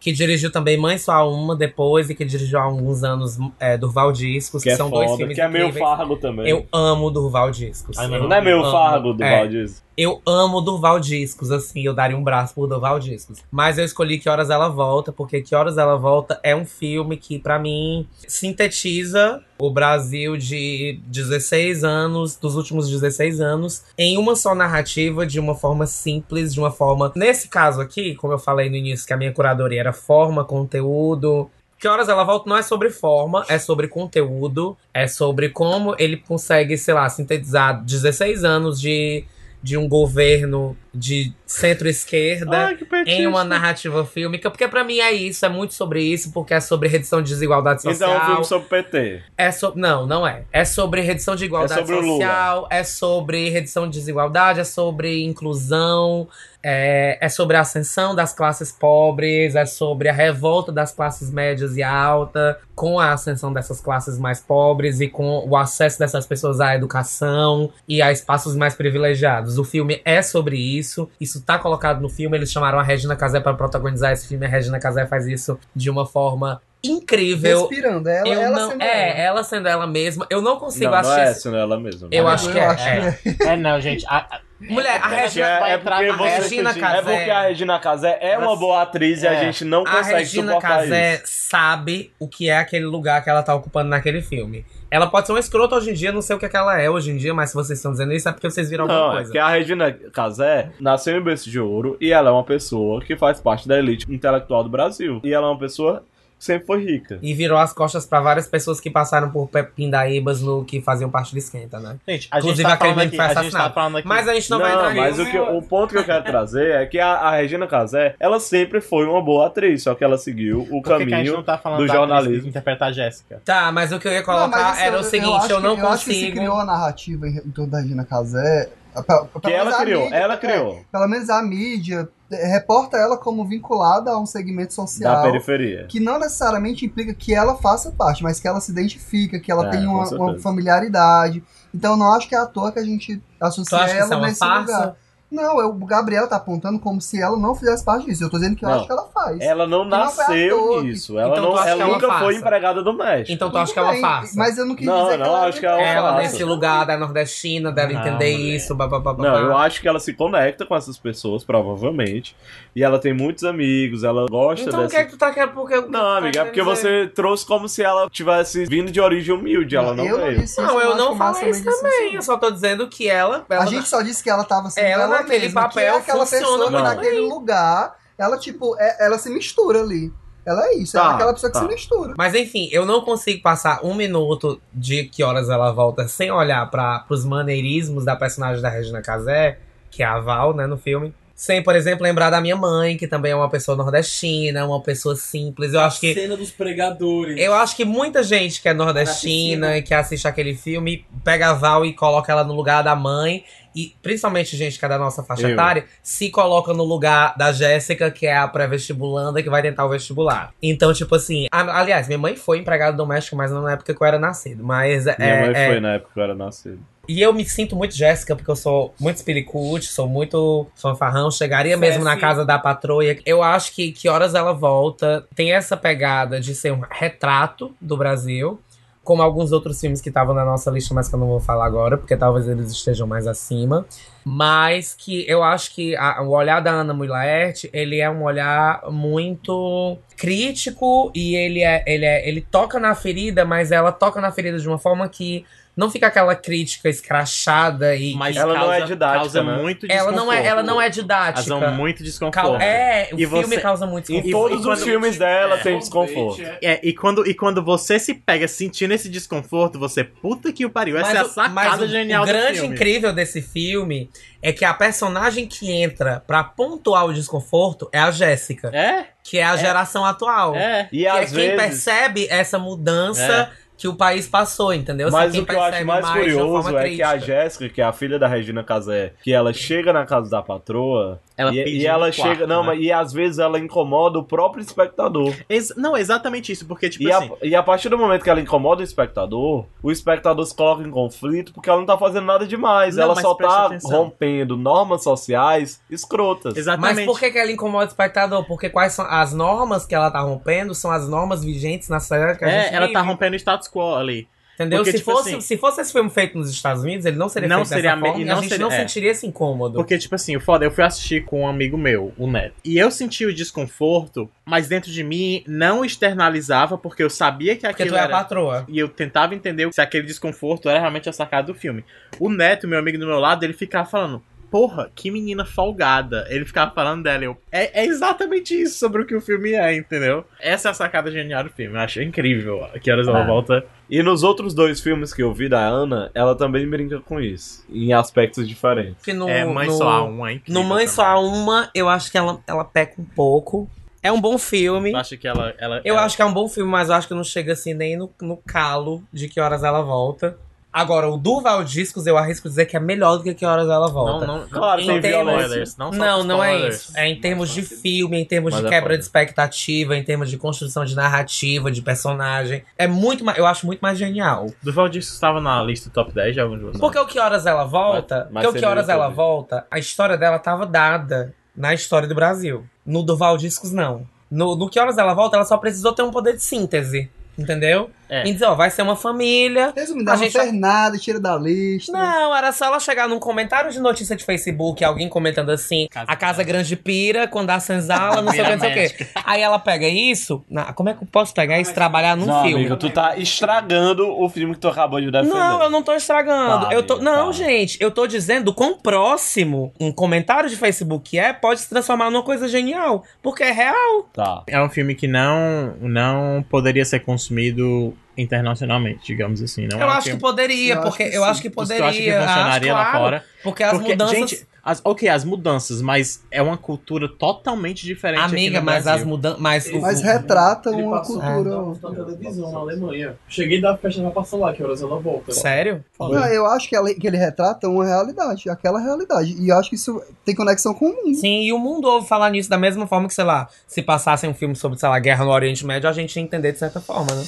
[0.00, 4.10] Que dirigiu também Mãe Só Uma depois e que dirigiu há alguns anos é, Durval
[4.12, 5.84] Discos, Que que, é são dois foda, filmes que é meio incríveis.
[5.96, 6.48] fargo também.
[6.48, 7.98] Eu amo Durval Discos.
[7.98, 8.72] Ai, mas Não é meio amo.
[8.72, 9.38] fargo do É.
[9.40, 9.82] Val Discos?
[10.02, 13.40] Eu amo Durval Discos, assim, eu daria um braço por Durval Discos.
[13.50, 17.18] Mas eu escolhi Que Horas Ela Volta, porque Que Horas Ela Volta é um filme
[17.18, 24.34] que, pra mim, sintetiza o Brasil de 16 anos, dos últimos 16 anos, em uma
[24.34, 27.12] só narrativa, de uma forma simples, de uma forma.
[27.14, 31.50] Nesse caso aqui, como eu falei no início, que a minha curadoria era forma, conteúdo.
[31.78, 36.16] Que horas ela volta não é sobre forma, é sobre conteúdo, é sobre como ele
[36.16, 39.24] consegue, sei lá, sintetizar 16 anos de,
[39.62, 45.48] de um governo de centro-esquerda em uma narrativa fílmica, porque pra mim é isso, é
[45.48, 48.10] muito sobre isso, porque é sobre redução de desigualdade social.
[48.10, 49.22] Então é um filme sobre PT.
[49.36, 49.72] É so...
[49.76, 50.44] Não, não é.
[50.52, 55.22] É sobre redução de igualdade É sobre social, é sobre redução de desigualdade, é sobre
[55.22, 56.26] inclusão,
[56.62, 57.18] é...
[57.20, 61.82] é sobre a ascensão das classes pobres, é sobre a revolta das classes médias e
[61.82, 66.74] alta, com a ascensão dessas classes mais pobres e com o acesso dessas pessoas à
[66.74, 69.58] educação e a espaços mais privilegiados.
[69.58, 73.40] O filme é sobre isso, isso tá colocado no filme, eles chamaram a Regina Casé
[73.40, 77.60] para protagonizar esse filme, a Regina Casé faz isso de uma forma incrível.
[77.68, 79.20] Respirando, ela, Eu ela não, sendo é, ela.
[79.20, 80.26] ela sendo ela mesma.
[80.30, 81.20] Eu não consigo Não, não assistir.
[81.20, 82.08] é esse- sendo ela mesma.
[82.10, 82.30] Eu né?
[82.30, 82.66] acho que eu é.
[82.66, 83.12] acho é.
[83.34, 84.06] que É, não, gente.
[84.06, 85.58] a- a- Mulher, a É, É, Regina.
[85.60, 87.02] vai é entrar porque você Regina é Casé.
[87.02, 89.40] porque a Regina Casé é uma boa atriz e a É.
[89.44, 91.22] gente não A consegue Regina suportar Casé isso.
[91.26, 94.64] sabe o que é aquele lugar que ela tá ocupando naquele filme.
[94.90, 96.78] Ela pode ser uma escrota hoje em dia, não sei o que, é que ela
[96.80, 98.98] é hoje em dia, mas se vocês estão dizendo isso é porque vocês viram alguma
[99.00, 99.24] Não, é coisa.
[99.28, 103.16] porque a Regina Casé nasceu em berço de ouro e ela é uma pessoa que
[103.16, 105.20] faz parte da elite intelectual do Brasil.
[105.24, 106.04] E ela é uma pessoa que
[106.40, 107.18] sempre foi rica.
[107.22, 111.32] E virou as costas pra várias pessoas que passaram por pindaíbas no que faziam parte
[111.32, 111.96] do esquenta, né?
[112.08, 113.34] Gente, a gente Inclusive, tá aquele falando menino aqui.
[113.34, 114.08] foi A gente tá aqui.
[114.08, 115.28] Mas a gente não, vai entrar mas nisso.
[115.28, 118.40] o, que, o ponto que eu quero trazer é que a, a Regina Casé, ela
[118.40, 121.10] sempre foi uma boa atriz, só que ela seguiu o Por que, que a gente
[121.10, 122.42] caminho não tá falando do jornalismo.
[122.42, 123.40] que interpreta a Jéssica?
[123.44, 125.52] Tá, mas o que eu ia Não, colocar mas assim, era eu- o seguinte, acho
[125.52, 126.36] eu, não que, eu acho que se consigo.
[126.38, 128.68] criou a narrativa em, em torno da Regina Casé
[129.06, 130.84] pelo Que ela criou, mídia- ela é, criou.
[130.90, 135.22] pelo menos a mídia é, reporta ela como vinculada a um segmento Da social.
[135.22, 135.86] periferia.
[135.88, 139.66] Que não necessariamente implica que ela faça parte, mas que ela se identifica, que ela
[139.66, 141.42] É, tem uma, uma familiaridade.
[141.74, 144.38] Então eu não acho que é à toa que a gente associa é ela nesse
[144.38, 144.96] farsa?
[145.30, 148.24] Não, eu- o Gabriel tá apontando como se ela não fizesse parte disso.
[148.24, 148.76] Eu tô dizendo que eu Não.
[148.78, 149.38] acho que ela faz.
[149.40, 150.82] Ela não nasceu toa.
[150.82, 151.18] nisso.
[151.18, 153.30] Ela, Então não, ela é nunca foi empregada do México.
[153.32, 154.32] Então tu acha que é bem, farsa?
[154.36, 156.22] Mas eu não quis Não, dizer não, que ela acho que é Ela farsa.
[156.22, 158.56] nesse lugar da nordestina, dela Não, entender mulher.
[158.56, 159.00] isso, babá.
[159.16, 162.34] Não, eu acho que ela se conecta com essas pessoas, provavelmente.
[162.74, 164.96] E ela tem muitos amigos, ela gosta Então o dessa.
[164.96, 165.52] que é que tu tá querendo?
[165.52, 169.76] Porque, Não, amiga, é porque você trouxe como se ela tivesse vindo de origem humilde.
[169.76, 170.42] Ela não veio.
[170.42, 170.60] isso.
[170.60, 172.08] Não, eu não o falei isso disse também.
[172.08, 172.16] isso.
[172.16, 173.44] Eu só tô dizendo que ela.
[173.48, 175.82] ela A gente só disse que ela tava sendo Ela ela, naquele mesma, que é
[175.86, 180.12] papel aquela funciona pessoa que muito naquele lugar, ela tipo, é- ela se mistura ali.
[180.44, 181.64] Ela é isso, ela Tá, é aquela pessoa que tá.
[181.64, 182.14] se mistura.
[182.16, 186.68] Mas enfim, eu não consigo passar um minuto de que horas ela volta sem olhar
[186.70, 189.58] para os maneirismos da personagem da Regina Casé,
[189.90, 191.14] que é a Val, né, no filme.
[191.40, 195.16] Sem, por exemplo, lembrar da minha mãe, que também é uma pessoa nordestina, uma pessoa
[195.16, 195.72] simples.
[195.72, 197.40] Eu acho que Cena dos pregadores.
[197.40, 201.54] Eu acho que muita gente que é nordestina e que assiste aquele filme pega a
[201.54, 203.42] Val e coloca ela no lugar da mãe.
[203.74, 205.52] E principalmente gente que é da nossa faixa Eu.
[205.54, 209.88] etária se coloca no lugar da Jéssica, que é a pré-vestibulanda que vai tentar o
[209.88, 210.52] vestibular.
[210.62, 211.46] Então, tipo assim.
[211.50, 214.62] a- aliás, minha mãe foi empregada doméstica, mas não na época que eu era nascido.
[214.62, 216.80] Mas Minha é, mãe é- foi na época que eu era nascido.
[217.12, 221.76] E eu me sinto muito Jéssica, porque eu sou muito espiricute, sou muito fanfarrão, chegaria
[221.76, 222.20] mesmo na Sassy.
[222.20, 223.02] casa da patroa.
[223.26, 227.96] Eu acho que Que Horas Ela Volta tem essa pegada de ser um retrato do
[227.96, 228.60] Brasil,
[229.02, 231.66] como alguns outros filmes que estavam na nossa lista, mas que eu não vou falar
[231.66, 233.84] agora, porque talvez eles estejam mais acima.
[234.24, 238.22] Mas que eu acho que a- o olhar da Ana Mui Laerte, ele é um
[238.22, 244.20] olhar muito crítico e ele é, ele é ele toca na ferida, mas ela toca
[244.20, 245.44] na ferida de uma forma que
[245.76, 249.56] não fica aquela crítica escrachada e Mas Ela não causa, é didática, causa né?
[249.62, 251.70] muito ela não é ela não é Causa didática.
[251.70, 252.60] muito desconforto.
[252.60, 254.52] É, o E filme você- causa muito Em E- desconforto.
[254.62, 255.58] todos e os filmes dela É.
[255.58, 256.42] tem desconforto.
[256.62, 260.70] É, e quando, e quando você se pega sentindo esse desconforto, você, puta que o
[260.70, 260.98] pariu.
[260.98, 264.10] Essa é a o- sacada o- genial o grande incrível desse filme
[264.42, 269.38] é que a personagem que entra pra pontuar o desconforto é a Jéssica, É, que
[269.38, 270.54] é a geração atual.
[270.56, 270.88] é.
[270.92, 271.56] E que é às quem vezes.
[271.56, 273.50] percebe essa mudança
[273.80, 275.08] que o país passou, entendeu?
[275.08, 277.16] Assim, Mas quem o que eu acho mais uma curioso é que a.
[277.18, 281.18] Jéssica, que é a filha da Regina Casé, que ela chega na casa da patroa
[281.36, 282.46] Ela e, e ela quarto, chega.
[282.46, 282.66] Não, né?
[282.68, 285.34] mas e às vezes ela incomoda o próprio espectador.
[285.48, 287.30] Ex- não, exatamente isso, porque, tipo E assim.
[287.42, 290.82] a, e a partir do momento que ela incomoda o espectador, o espectador se coloca
[290.82, 292.96] em conflito porque ela não tá fazendo nada demais.
[292.96, 293.90] Não, ela só tá atenção.
[293.90, 296.56] rompendo normas sociais escrotas.
[296.56, 296.96] Exatamente.
[296.96, 298.44] Mas por que, que ela incomoda o espectador?
[298.46, 300.74] Porque quais são as normas que ela tá rompendo?
[300.74, 303.10] São as normas vigentes na sociedade que a gente É, ela tá vive.
[303.10, 304.26] rompendo o status quo ali.
[304.54, 304.80] Entendeu?
[304.80, 307.30] porque, se, tipo fosse, assim- se fosse esse filme feito nos Estados Unidos, ele não
[307.30, 308.78] seria Não feito seria dessa forma e e a não gente seria- não é.
[308.78, 309.76] sentiria esse incômodo.
[309.76, 312.56] Porque, tipo assim, o foda, eu fui assistir com um amigo meu, o Neto.
[312.62, 317.62] E eu senti o desconforto, mas dentro de mim não externalizava, porque eu sabia que
[317.66, 318.10] Porque aquilo tu é era.
[318.10, 318.66] patroa.
[318.68, 321.82] E eu tentava entender se aquele desconforto era realmente a sacada do filme.
[322.18, 324.22] O Neto, meu amigo do meu lado, ele ficava falando.
[324.50, 326.26] Porra, que menina folgada.
[326.28, 327.22] Ele ficava falando dela.
[327.24, 330.24] Eu, é, é exatamente isso sobre o que o filme é, entendeu?
[330.40, 331.76] Essa é a sacada genial do filme.
[331.76, 332.66] Eu achei incrível.
[332.82, 333.26] Que horas ela Ah.
[333.26, 333.64] volta.
[333.88, 337.64] E nos outros dois filmes que eu vi da Ana, ela também brinca com isso.
[337.70, 339.04] Em aspectos diferentes.
[339.04, 340.88] Que no, é, Mãe no, Só Há Uma, é incrível No Mãe também.
[340.88, 343.68] Só Há Uma, eu acho que ela, ela peca um pouco.
[344.02, 344.92] É um bom filme.
[344.92, 345.54] Tu acha que ela.
[345.58, 347.52] ela Eu ela- acho que é um bom filme, mas eu acho que não chega
[347.52, 350.38] assim nem no, no calo de que horas ela volta.
[350.72, 353.86] Agora, o Duval Discos, eu arrisco dizer que é melhor do que que horas ela
[353.88, 354.26] Não, volta.
[354.26, 355.76] não, Claro, Em tem termos-.
[355.76, 356.92] Não, Não, não é isso.
[356.96, 358.98] É em termos de filme, em termos Mas de é quebra foda.
[358.98, 362.62] de expectativa, em termos de construção de narrativa, de personagem.
[362.78, 364.46] É muito mais, eu acho muito mais genial.
[364.62, 366.80] Duval que estava na lista top 10 de alguns de vocês.
[366.80, 369.78] Porque o que horas ela volta, Mas- mas porque o que horas ela volta, a
[369.78, 372.64] história dela tava dada na história do Brasil.
[372.86, 374.06] No Duval Discos não.
[374.30, 377.10] No, no que horas ela volta, ela só precisou ter um poder de síntese.
[377.36, 377.90] Entendeu?
[378.10, 378.24] É.
[378.28, 379.72] Em dizer, ó, vai ser uma família.
[379.74, 381.92] Resumindo, A ela não gente fez nada, tira da lista.
[381.92, 386.06] Não, era só ela chegar num comentário de notícia de Facebook, alguém comentando assim, Casa
[386.10, 389.06] a casa grande pira, quando a senzala, não sei o que, não sei o que.
[389.24, 392.26] Aí ela pega isso, na- como é que eu posso pegar isso e trabalhar num
[392.26, 392.60] não, filme?
[392.66, 395.32] amigo, tu tá estragando o filme que tu acabou de defender.
[395.32, 396.66] Não, eu não tô estragando.
[396.66, 397.32] Tá, eu tô, amigo, não, tá.
[397.32, 402.22] gente, eu tô dizendo quão próximo um comentário de Facebook é, pode se transformar numa
[402.22, 403.04] coisa genial.
[403.22, 404.08] Porque é real.
[404.12, 404.42] Tá.
[404.48, 409.66] É um filme que não, não poderia ser consumido internacionalmente, digamos assim.
[409.66, 410.18] Não eu é acho filme...
[410.18, 411.86] que poderia, Eu acho porque que eu acho que poderia.
[411.86, 413.24] acha que funcionaria acho, lá claro, fora?
[413.42, 414.16] Porque as Porque, mudanças.
[414.18, 418.20] gente, As, ok, as mudanças, mas é uma cultura totalmente diferente.
[418.20, 419.00] aqui Amiga, no mas Brasil.
[419.00, 419.40] as mudanças.
[419.40, 421.50] Mas, o- Mas o- retrata uma passou cultura.
[421.98, 423.16] na televisão na Alemanha.
[423.26, 425.32] Cheguei da festa já passou lá, que horas ela volta.
[425.32, 425.82] Sério?
[425.98, 429.34] Não, eu acho que, ela- que ele retrata uma realidade, aquela realidade.
[429.40, 431.14] E eu acho que isso tem conexão com o mundo.
[431.14, 434.28] Sim, e o mundo ouve falar nisso da mesma forma que, sei lá, se passassem
[434.28, 436.82] um filme sobre, sei lá, guerra no Oriente Médio, a gente ia entender de certa
[436.82, 437.24] forma, né?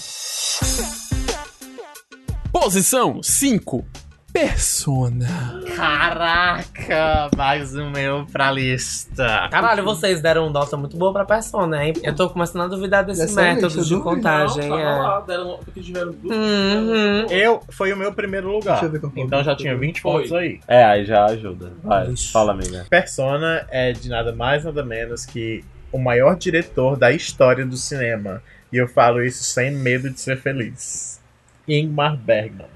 [2.52, 3.84] Posição 5.
[4.32, 5.62] Persona.
[5.76, 9.48] Caraca, mais um meu pra lista.
[9.50, 11.92] Caralho, vocês deram nota muito boa pra persona, hein?
[12.02, 14.02] Eu tô começando a duvidar desse Dessa método lista, de duvido.
[14.02, 14.68] contagem.
[14.68, 14.84] Não, é.
[14.84, 16.36] lá, deram, tiveram duas.
[16.36, 17.26] Uhum.
[17.30, 18.72] Eu, foi o meu primeiro lugar.
[18.72, 19.22] Deixa eu ver qual foi.
[19.22, 20.12] Então já tinha 20 Foi.
[20.12, 20.60] pontos aí.
[20.68, 21.72] É, aí já ajuda.
[21.82, 22.32] Vai, Ixi.
[22.32, 22.86] fala, amiga.
[22.88, 28.42] Persona é de nada mais nada menos que o maior diretor da história do cinema.
[28.72, 31.20] E eu falo isso sem medo de ser feliz.
[31.68, 32.66] Ingmar Bergman.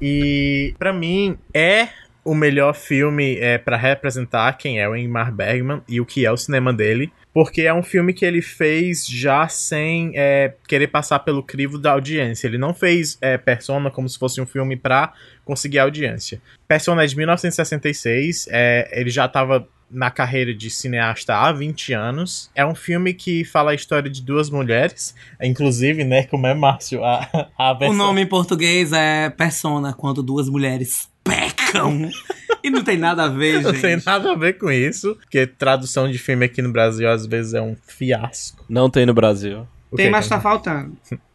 [0.00, 1.88] E pra mim é
[2.24, 6.30] o melhor filme é, para representar quem é o Ingmar Bergman e o que é
[6.30, 7.10] o cinema dele.
[7.32, 11.92] Porque é um filme que ele fez já sem é, querer passar pelo crivo da
[11.92, 12.46] audiência.
[12.46, 16.42] Ele não fez é, Persona como se fosse um filme pra conseguir audiência.
[16.66, 22.50] Persona é de 1966, é, ele já estava na carreira de cineasta há 20 anos.
[22.54, 27.02] É um filme que fala a história de duas mulheres, inclusive, né, como é Márcio,
[27.04, 32.10] a, a O versão- nome em português é Persona, quando duas mulheres pecam.
[32.62, 33.82] e não tem nada a ver, Não gente.
[33.82, 37.54] tem nada a ver com isso, porque tradução de filme aqui no Brasil às vezes
[37.54, 38.64] é um fiasco.
[38.68, 39.66] Não tem no Brasil.
[39.90, 40.10] O Tem, quê?
[40.12, 40.96] mas tá faltando.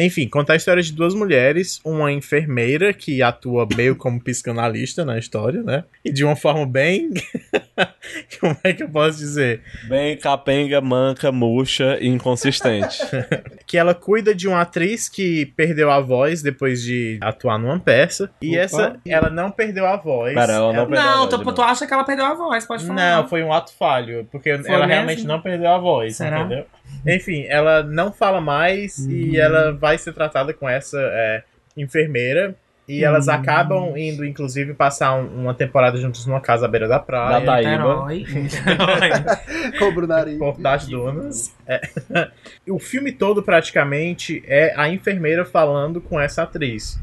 [0.00, 5.18] Enfim, conta a história de duas mulheres, uma enfermeira que atua meio como psicanalista na
[5.18, 5.84] história, né?
[6.02, 7.10] E de uma forma bem.
[8.40, 9.60] como é que eu posso dizer?
[9.88, 12.98] Bem capenga, manca, murcha e inconsistente.
[13.66, 18.28] Que ela cuida de uma atriz que perdeu a voz depois de atuar numa peça.
[18.42, 18.60] E Opa.
[18.60, 20.34] essa, ela não perdeu a voz.
[20.34, 22.66] Pera, ela não perdeu a Não, voz tu, tu acha que ela perdeu a voz,
[22.66, 23.18] pode falar.
[23.18, 24.86] Não, foi um ato falho, porque ela mesmo?
[24.86, 26.40] realmente não perdeu a voz, Será?
[26.40, 26.66] entendeu?
[27.06, 31.42] Enfim, ela não fala mais e ela vai ser tratada com essa é,
[31.76, 32.54] enfermeira.
[32.88, 36.98] E elas acabam indo, inclusive, passar um- uma temporada juntos numa casa à beira da
[36.98, 37.38] praia.
[37.38, 37.70] Da Taíba.
[38.08, 38.26] Niterói.
[38.42, 39.10] Niterói.
[39.78, 40.38] Cobra o nariz.
[40.38, 41.54] Porto das Dunas.
[41.68, 41.80] É.
[42.68, 46.98] o filme todo, praticamente, é a enfermeira falando com essa atriz.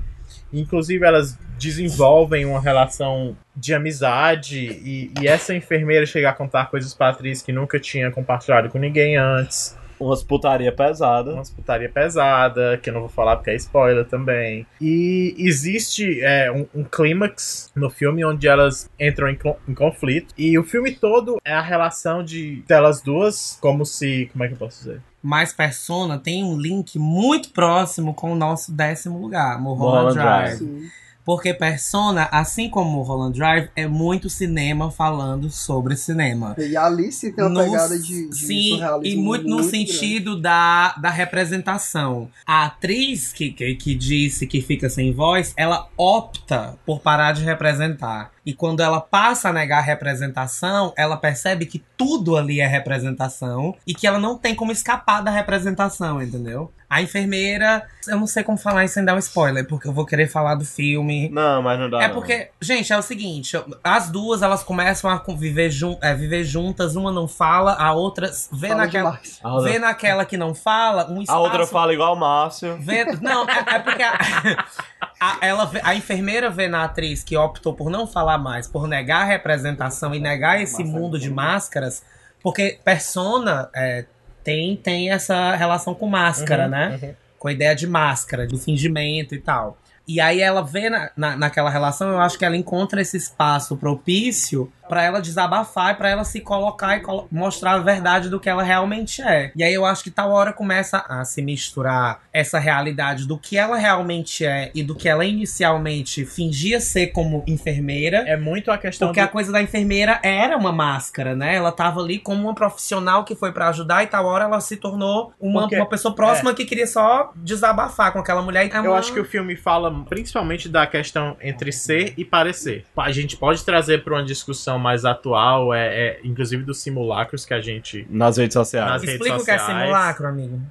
[0.51, 6.93] Inclusive, elas desenvolvem uma relação de amizade e, e essa enfermeira chega a contar coisas
[6.93, 9.75] pra atriz que nunca tinha compartilhado com ninguém antes.
[9.99, 11.33] Umas putaria pesada.
[11.33, 14.65] Uma putaria pesada, que eu não vou falar porque é spoiler também.
[14.79, 19.37] E existe é, um, um clímax no filme onde elas entram em,
[19.67, 20.33] em conflito.
[20.37, 24.29] E o filme todo é a relação de delas duas, como se.
[24.31, 25.01] Como é que eu posso dizer?
[25.27, 30.89] Mas Persona tem um link muito próximo com o nosso décimo lugar, Mulholland Mulholland Drive.
[31.27, 36.55] Porque Persona, assim como Mulholland Drive, é muito cinema falando sobre cinema.
[36.57, 39.69] E a Alice tem uma No- pegada de, de Sim, e muito no grande.
[39.71, 42.29] sentido da, da representação.
[42.45, 47.43] A atriz que, que, que disse que fica sem voz, ela opta por parar de
[47.43, 48.31] representar.
[48.45, 53.75] E quando ela passa a negar a representação, ela percebe que tudo ali é representação
[53.85, 56.71] e que ela não tem como escapar da representação, entendeu?
[56.89, 60.05] A enfermeira, eu não sei como falar isso sem dar um spoiler, porque eu vou
[60.05, 61.27] querer falar do filme.
[61.29, 62.01] Não, mas não dá.
[62.01, 62.13] É não.
[62.15, 66.95] porque, gente, é o seguinte, as duas elas começam a conviver jun é, viver juntas,
[66.95, 69.19] uma não fala, a outra vê Fala naquela.
[69.43, 71.39] A outra, vê naquela que não fala, um a espaço.
[71.41, 72.77] outra fala igual o Márcio.
[72.79, 74.17] vê- não, é, é porque a,
[75.19, 78.87] a- ela vê- a enfermeira vê na atriz que optou por não falar mais, por
[78.87, 82.01] negar a representação e negar esse mundo de máscaras,
[82.41, 84.05] porque persona é,
[84.47, 86.99] tem, tem essa relação com máscara, Uhum, né?
[87.03, 87.13] uhum.
[87.37, 89.77] com a ideia de máscara, de fingimento e tal.
[90.07, 93.75] E aí ela vê na, na, naquela relação, eu acho que ela encontra esse espaço
[93.75, 98.39] propício pra ela desabafar e pra ela se colocar e colo- mostrar a verdade do
[98.39, 99.51] que ela realmente é.
[99.53, 103.57] E aí eu acho que tal hora começa a se misturar essa realidade do que
[103.57, 108.19] ela realmente é e do que ela inicialmente fingia ser como enfermeira.
[108.27, 111.55] É muito a questão Porque do- a coisa da enfermeira era uma máscara, né?
[111.55, 114.77] Ela tava ali como uma profissional que foi pra ajudar e tal hora ela se
[114.77, 118.69] tornou uma, Porque- uma pessoa próxima que queria só desabafar com aquela mulher.
[118.73, 122.85] É Eu uma- acho que o filme fala principalmente da questão entre ser e parecer.
[122.95, 127.53] A gente pode trazer para uma discussão mais atual, é, é, inclusive dos simulacros que
[127.53, 128.05] a gente.
[128.09, 128.89] Nas redes sociais.
[128.89, 129.81] Nas redes Explica o que é sociais.
[129.81, 130.61] simulacro, amigo.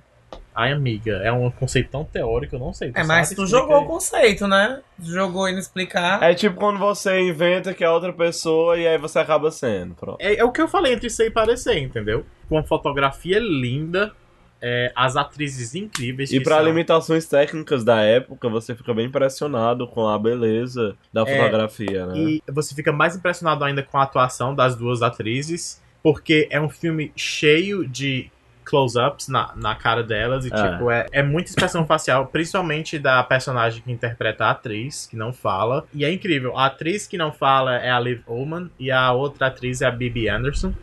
[0.59, 2.91] Ai, amiga, é um conceito tão teórico, eu não sei.
[2.95, 3.37] É, mas sabe?
[3.37, 3.85] tu Explica jogou aí.
[3.85, 4.81] o conceito, né?
[5.03, 6.23] Jogou e não explicar.
[6.23, 9.95] É tipo quando você inventa que é outra pessoa e aí você acaba sendo.
[9.95, 10.17] Pronto.
[10.19, 12.25] É, é o que eu falei entre ser e parecer, entendeu?
[12.49, 14.15] Com uma fotografia linda,
[14.69, 16.33] é, as atrizes incríveis.
[16.33, 16.65] E pra são.
[16.65, 22.19] limitações técnicas da época, você fica bem impressionado com a beleza da É, fotografia, né?
[22.19, 26.69] E você fica mais impressionado ainda com a atuação das duas atrizes, porque é um
[26.69, 28.29] filme cheio de
[28.65, 30.73] close-ups na, na cara delas e, É.
[30.73, 35.33] tipo, é, é muita expressão facial, principalmente da personagem que interpreta a atriz, que não
[35.33, 35.87] fala.
[35.95, 39.47] E é incrível, a atriz que não fala é a Liv Ullman e a outra
[39.47, 40.75] atriz é a Bibi Anderson.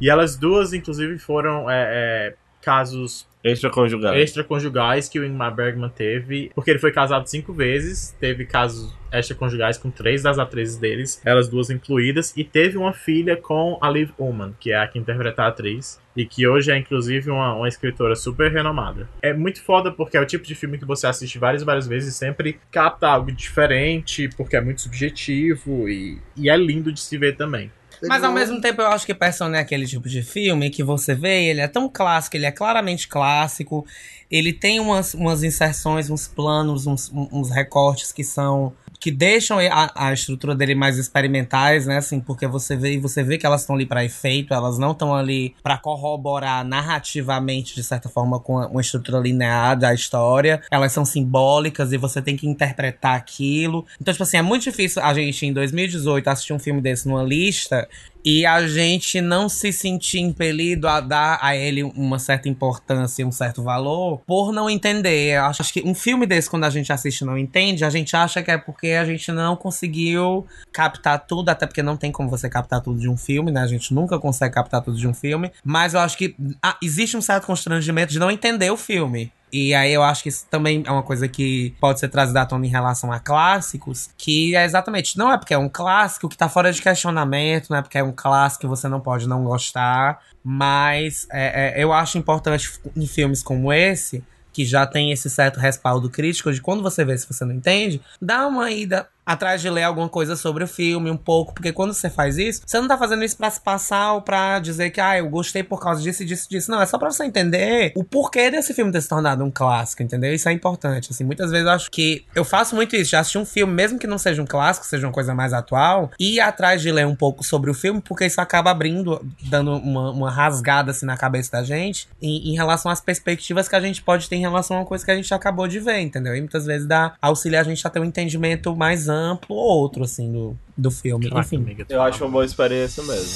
[0.00, 4.16] E elas duas, inclusive, foram é, é, casos Extraconjugal.
[4.16, 9.76] extraconjugais que o Ingmar Bergman teve, porque ele foi casado cinco vezes, teve casos extraconjugais
[9.76, 14.10] com três das atrizes deles, elas duas incluídas, e teve uma filha com a Liv
[14.18, 17.68] Ullman, que é a que interpreta a atriz, e que hoje é inclusive uma, uma
[17.68, 19.08] escritora super renomada.
[19.20, 21.86] É muito foda porque é o tipo de filme que você assiste várias e várias
[21.86, 27.00] vezes e sempre capta algo diferente, porque é muito subjetivo e, e é lindo de
[27.00, 27.70] se ver também.
[28.08, 31.14] Mas ao mesmo tempo eu acho que Persona é aquele tipo de filme que você
[31.14, 33.86] vê, ele é tão clássico, ele é claramente clássico,
[34.30, 38.72] ele tem umas, umas inserções, uns planos, uns, uns recortes que são.
[39.02, 41.96] Que deixam a, a estrutura dele mais experimentais, né?
[41.96, 45.12] Assim, porque você vê, você vê que elas estão ali para efeito, elas não estão
[45.12, 50.62] ali para corroborar narrativamente, de certa forma, com uma estrutura linear da história.
[50.70, 53.84] Elas são simbólicas e você tem que interpretar aquilo.
[54.00, 57.24] Então, tipo assim, é muito difícil a gente, em 2018, assistir um filme desse numa
[57.24, 57.88] lista
[58.24, 63.32] e a gente não se sentir impelido a dar a ele uma certa importância um
[63.32, 65.36] certo valor por não entender.
[65.36, 68.14] Eu acho que um filme desse, quando a gente assiste e não entende, a gente
[68.16, 72.28] acha que é porque a gente não conseguiu captar tudo, até porque não tem como
[72.28, 73.60] você captar tudo de um filme, né?
[73.60, 75.50] A gente nunca consegue captar tudo de um filme.
[75.64, 79.32] Mas eu acho que ah, existe um certo constrangimento de não entender o filme.
[79.52, 82.46] E aí eu acho que isso também é uma coisa que pode ser trazida à
[82.46, 86.36] tona em relação a clássicos, que é exatamente, não é porque é um clássico que
[86.36, 89.44] tá fora de questionamento, não é porque é um clássico que você não pode não
[89.44, 95.28] gostar, mas é, é, eu acho importante em filmes como esse, que já tem esse
[95.28, 99.60] certo respaldo crítico, de quando você vê se você não entende, dá uma ida atrás
[99.60, 102.80] de ler alguma coisa sobre o filme um pouco, porque quando você faz isso, você
[102.80, 105.80] não tá fazendo isso pra se passar ou pra dizer que, ah, eu gostei por
[105.80, 106.70] causa disso disso disso.
[106.70, 110.02] Não, é só pra você entender o porquê desse filme ter se tornado um clássico,
[110.02, 110.34] entendeu?
[110.34, 111.24] Isso é importante, assim.
[111.24, 114.06] Muitas vezes eu acho que eu faço muito isso, já assisti um filme, mesmo que
[114.06, 117.14] não seja um clássico, seja uma coisa mais atual, e ir atrás de ler um
[117.14, 121.52] pouco sobre o filme, porque isso acaba abrindo, dando uma, uma rasgada, assim, na cabeça
[121.52, 124.80] da gente, em, em relação às perspectivas que a gente pode ter em relação a
[124.80, 126.34] uma coisa que a gente acabou de ver, entendeu?
[126.34, 130.04] E muitas vezes dá auxiliar a gente a ter um entendimento mais amplo ou outro,
[130.04, 131.28] assim, do, do filme.
[131.28, 131.56] Caraca, Enfim.
[131.56, 133.28] amiga, Eu fala acho uma boa experiência mesmo.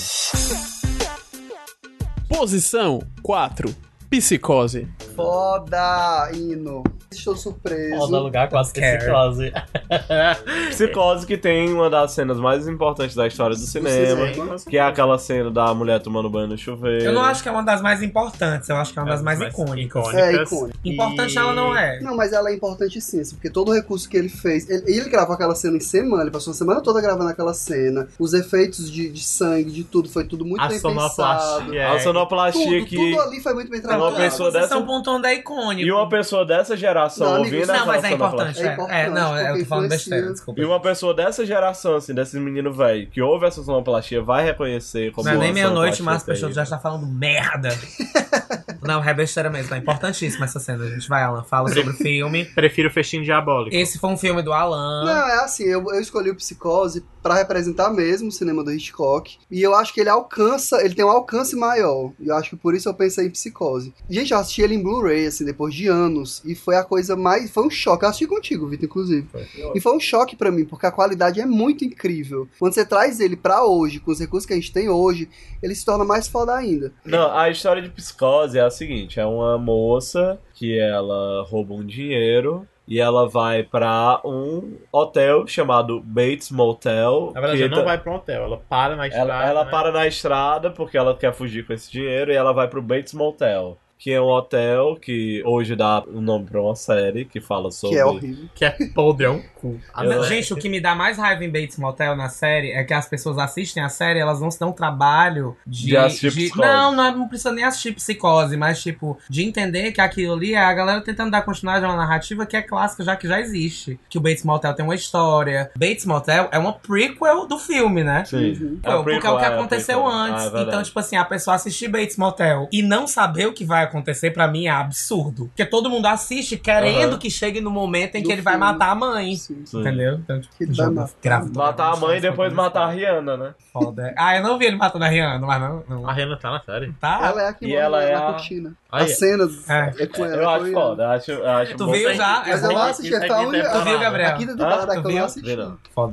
[2.29, 3.75] Posição 4.
[4.11, 4.89] Psicose.
[5.17, 6.83] Foda, hino.
[7.11, 7.97] Estou surpreso.
[7.97, 8.99] Foda lugar quase que Care.
[8.99, 9.53] psicose.
[10.71, 14.57] Psicose que tem uma das cenas mais importantes da história do cinema, cinema.
[14.69, 17.05] que é aquela cena da mulher tomando banho no chuveiro.
[17.05, 19.23] Eu não acho que é uma das mais importantes, eu acho que é uma das
[19.23, 20.13] mais icônicas.
[20.15, 20.79] É, icônica.
[20.85, 22.01] Importante E- ela não é.
[22.01, 24.69] Não, mas ela é importante sim, assim, porque todo o recurso que ele fez.
[24.69, 28.09] Ele, ele gravou aquela cena em semana, ele passou a semana toda gravando aquela cena.
[28.19, 31.11] Os efeitos de, de sangue, de tudo, foi tudo muito A bem pensado.
[31.11, 31.93] sonoplastia.
[31.93, 32.97] A sonoplastia Tudo, que.
[32.97, 34.17] tudo ali foi muito bem Uma trabalhado.
[34.17, 34.75] pessoa Vocês dessa-
[35.07, 35.87] pontuando é icônico.
[35.89, 38.59] E uma pessoa dessa geração Não, ouvindo Não, mas é importante.
[38.59, 40.61] sonoplastia- É É, importante, é, não, eu tô falando besteira, desculpa.
[40.61, 45.13] E uma pessoa dessa geração, assim, desses meninos velho, que ouve essa sonoplastia, vai reconhecer
[45.13, 47.69] como Não é nem meia-noite, sonoplastia Márcio Peixoto já está falando merda.
[48.83, 49.75] não, é besteira mesmo.
[49.75, 51.09] É importantíssima essa cena, gente.
[51.09, 52.45] Vai, Alan, fala sobre o filme.
[52.45, 53.75] Prefiro o Festim Diabólico.
[53.75, 55.05] Esse foi um filme do Alan.
[55.05, 59.37] Não, é assim, eu, eu escolhi o Psicose pra representar mesmo o cinema do Hitchcock.
[59.51, 62.13] E eu acho que ele alcança, ele tem um alcance maior.
[62.21, 63.93] E eu acho que por isso eu pensei em Psicose.
[64.09, 66.43] Gente, eu assisti ele em Blu-ray, assim, depois de anos.
[66.45, 67.51] E foi a coisa mais.
[67.51, 68.05] Foi um choque.
[68.05, 69.29] Eu assisti contigo, Vitor, inclusive.
[69.75, 72.49] E foi um choque pra mim, porque a qualidade é muito incrível.
[72.59, 75.29] Quando você traz ele pra hoje, com os recursos que a gente tem hoje,
[75.63, 76.93] ele se torna mais foda ainda.
[77.05, 81.85] Não, a história de psicose é a seguinte: é uma moça que ela rouba um
[81.85, 87.33] dinheiro e ela vai pra um hotel chamado Bates Motel.
[87.35, 89.33] Na verdade, ela não tá- vai pro hotel, ela para na estrada.
[89.33, 89.71] Ela, ela né?
[89.71, 93.13] para na estrada porque ela quer fugir com esse dinheiro e ela vai pro Bates
[93.13, 93.77] Motel.
[93.99, 97.97] Que é um hotel que hoje dá o nome pra uma série que fala sobre.
[97.97, 98.49] Que é horrível.
[98.55, 99.81] Que é podre, é um cu.
[100.03, 102.93] Eu- Gente, o que me dá mais raiva em Bates Motel na série é que
[102.93, 105.87] as pessoas assistem a série elas não se dão trabalho de.
[105.87, 106.61] De assistir Psicose.
[106.69, 110.55] Não, não, é- não precisa nem assistir psicose, mas tipo, de entender que aquilo ali
[110.55, 113.41] é a galera tentando dar continuidade a uma narrativa que é clássica, já que já
[113.41, 113.99] existe.
[114.11, 115.71] Que o Bates Motel tem uma história.
[115.77, 118.25] Bates Motel é uma prequel do filme, né?
[118.27, 118.37] Sim.
[118.53, 118.81] Uhum.
[118.83, 120.19] É porque é o prequel, que é aconteceu prequel.
[120.21, 120.43] antes.
[120.43, 120.69] Ah, é verdade.
[120.69, 124.31] então, tipo assim, a pessoa assistir Bates Motel e não saber o que vai acontecer,
[124.31, 125.47] pra mim, é absurdo.
[125.47, 127.19] Porque todo mundo assiste querendo Aham.
[127.19, 128.67] que chegue no momento em Do que ele vai filme.
[128.73, 129.35] matar a mãe.
[129.37, 129.65] Sim.
[129.65, 129.81] Sim.
[129.81, 130.15] Entendeu?
[130.15, 131.09] Então, tipo, jogo.
[131.55, 133.55] Matar a mãe e depois matar a Rihanna, né?
[133.73, 134.15] Foda.
[134.17, 135.85] Ah, eu não vi ele matando a Rihanna, mas não.
[135.89, 136.09] não.
[136.09, 136.93] A Rihanna tá na série.
[137.01, 137.19] Tá?
[137.23, 138.73] Ela é a que E ela é na a- cortina.
[138.91, 139.05] Aí.
[139.05, 140.05] A cena É.
[140.05, 140.37] é com ela.
[140.37, 141.93] Eu acho foda, eu acho, eu acho Tu bom.
[141.93, 142.43] viu já?
[142.47, 142.79] Mas é eu bom?
[142.79, 144.29] assisti Aqui tem Tu viu, Gabriel?
[144.29, 145.57] A quinta Ah, temporada tu que eu assisti.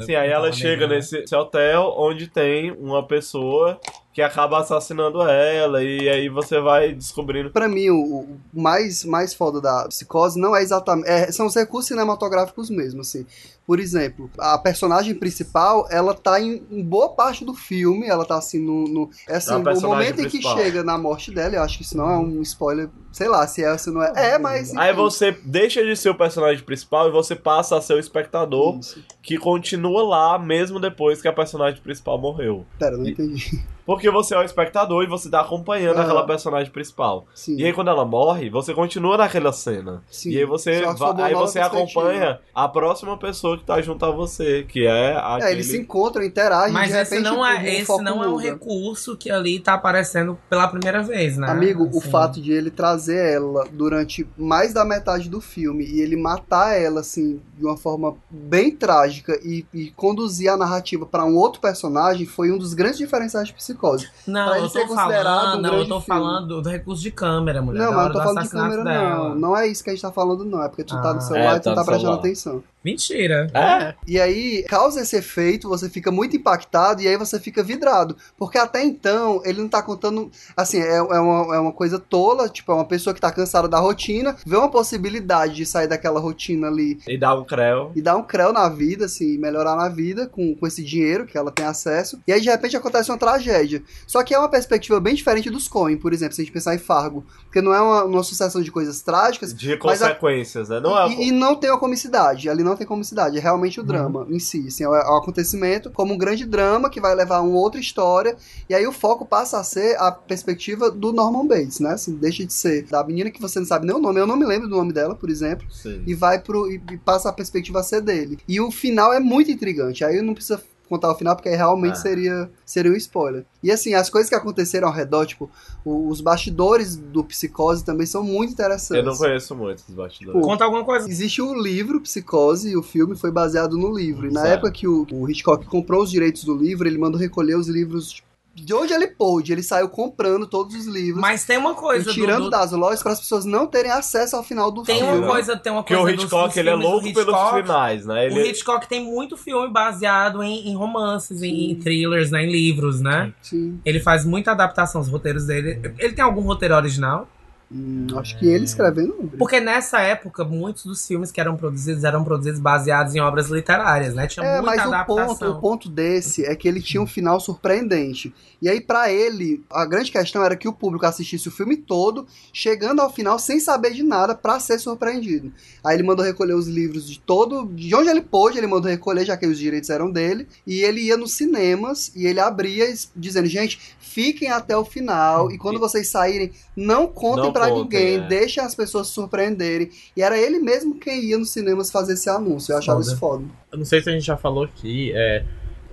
[0.05, 3.79] Sim, aí ela chega nesse esse hotel onde tem uma pessoa
[4.13, 7.49] que acaba assassinando ela e aí você vai descobrindo.
[7.49, 11.09] Pra mim, o mais, mais foda da psicose não é exatamente.
[11.09, 13.25] é, são os recursos cinematográficos mesmo, assim.
[13.65, 18.37] Por exemplo, a personagem principal, ela tá em, em boa parte do filme, ela tá
[18.37, 18.83] assim no.
[18.85, 20.57] no é assim, o momento em que principal.
[20.57, 22.89] chega na morte dela, eu acho que isso não é um spoiler.
[23.11, 24.11] Sei lá, se é ou se não é.
[24.15, 24.75] É, mas.
[24.75, 24.99] Aí enfim.
[25.01, 29.01] você deixa de ser o personagem principal e você passa a ser o espectador Isso.
[29.21, 32.65] que continua lá mesmo depois que a personagem principal morreu.
[32.77, 33.63] Pera, não entendi.
[33.85, 37.25] Porque você é o espectador e você tá acompanhando aquela personagem principal.
[37.35, 37.57] Sim.
[37.57, 40.01] E aí quando ela morre, você continua naquela cena.
[40.09, 40.31] sim.
[40.31, 43.65] E aí você, Só que va- sob uma aí você acompanha a próxima pessoa que
[43.65, 45.43] tá junto a você, que é aquele...
[45.49, 48.23] É, eles se encontram, interagem, Mas de esse repente não o- é, o esse não
[48.23, 51.49] é um recurso que ali tá aparecendo pela primeira vez, né?
[51.49, 52.09] Amigo, o Assim.
[52.11, 57.01] fato de ele trazer ela durante mais da metade do filme e ele matar ela,
[57.01, 62.25] assim, de uma forma bem trágica e, e conduzir a narrativa pra um outro personagem
[62.25, 64.05] foi um dos grandes diferenciais de Psicose.
[64.25, 66.05] pra Não, ele eu ser tô considerado falando, um não, eu tô filme.
[66.21, 67.79] falando do recurso de câmera, mulher.
[67.85, 69.29] não, mas não tô do falando de câmera, dela.
[69.29, 69.35] não.
[69.43, 70.63] Não é isso que a gente tá falando, não.
[70.63, 71.13] É porque tu tá Ah.
[71.13, 72.63] no celular É, e tu tá não tá prestando atenção.
[72.83, 73.47] Mentira.
[73.53, 78.15] É, E aí, causa esse efeito, você fica muito impactado e aí você fica vidrado.
[78.37, 80.29] Porque até então, ele não tá contando.
[80.55, 83.67] Assim, é, é, uma, é uma coisa tola, tipo, é uma pessoa que tá cansada
[83.67, 87.91] da rotina, vê uma possibilidade de sair daquela rotina ali e dá um creu.
[87.95, 91.37] e dar um creu na vida, assim, melhorar na vida com, com esse dinheiro que
[91.37, 92.19] ela tem acesso.
[92.27, 93.81] E aí, de repente, acontece uma tragédia.
[94.05, 96.75] Só que é uma perspectiva bem diferente dos Coen, por exemplo, se a gente pensar
[96.75, 97.25] em Fargo.
[97.45, 99.53] Porque não é uma, uma sucessão de coisas trágicas.
[99.53, 100.79] De Mas a- consequências, né?
[100.79, 101.09] Não é...
[101.09, 104.39] E, e não tem a comicidade, ali não tem comicidade, é realmente o drama em
[104.39, 107.41] si, assim, é o, é o acontecimento como um grande drama que vai levar a
[107.41, 108.35] uma outra história,
[108.69, 112.45] e aí o foco passa a ser a perspectiva do Norman Bates, né, assim, deixa
[112.45, 114.67] de ser da menina que você não sabe nem o nome, eu não me lembro
[114.67, 116.03] do nome dela, por exemplo, Sim.
[116.05, 118.39] e vai pro, e, e passa a perspectiva a ser dele.
[118.47, 120.61] E o final é muito intrigante, aí não precisa
[120.93, 122.01] contar o final, porque aí realmente Ah.
[122.01, 123.45] seria, seria um spoiler.
[123.61, 125.49] E assim, as coisas que aconteceram ao redor, tipo,
[125.85, 129.03] os bastidores do Psicose também são muito interessantes.
[129.05, 130.39] Eu não conheço muito os bastidores.
[130.41, 131.09] Pô, Conta alguma coisa.
[131.09, 134.27] Existe o livro Psicose e o filme foi baseado no livro.
[134.29, 134.53] E na Certo.
[134.53, 138.21] época que o, o Hitchcock comprou os direitos do livro, ele mandou recolher os livros
[138.55, 139.51] de onde ele pôde.
[139.51, 142.71] Ele saiu comprando todos os livros Mas tem uma e coisa do- tirando do, das
[142.71, 145.17] lojas para as pessoas não terem acesso ao final do Tem filme.
[145.19, 147.49] uma coisa, tem uma Porque coisa o dos- Hitchcock, dos ele é do louco pelos
[147.51, 148.13] finais, né?
[148.27, 148.49] O Ele...
[148.49, 153.33] Hitchcock tem muito filme baseado em, em romances, em, em thrillers, né, em livros, né?
[153.41, 153.79] Sim.
[153.83, 155.79] Ele faz muita adaptação aos roteiros dele.
[155.97, 157.27] Ele tem algum roteiro original?
[157.73, 159.15] Hum, acho que ele escrevendo.
[159.19, 159.27] não.
[159.29, 164.13] Porque nessa época, muitos dos filmes que eram produzidos eram produzidos baseados em obras literárias,
[164.13, 164.27] né?
[164.27, 165.27] Tinha É, muita mas o adaptação.
[165.35, 168.33] ponto, o ponto desse é que ele tinha um final surpreendente.
[168.61, 172.25] E aí, pra ele, a grande questão era que o público assistisse o filme todo,
[172.53, 175.51] chegando ao final sem saber de nada, pra ser surpreendido.
[175.83, 177.65] Aí ele mandou recolher os livros de todo.
[177.73, 180.47] De onde ele pôde, ele mandou recolher, já que os direitos eram dele.
[180.65, 185.51] E ele ia nos cinemas e ele abria dizendo: gente, fiquem até o final.
[185.51, 188.27] E quando vocês saírem, não contem Não pra contem, ninguém, é.
[188.27, 189.89] deixem as pessoas se surpreenderem.
[190.15, 192.73] E era ele mesmo quem ia nos cinemas fazer esse anúncio.
[192.73, 193.11] Eu achava Foda.
[193.11, 193.45] isso foda.
[193.71, 195.43] Eu não sei se a gente já falou aqui, é.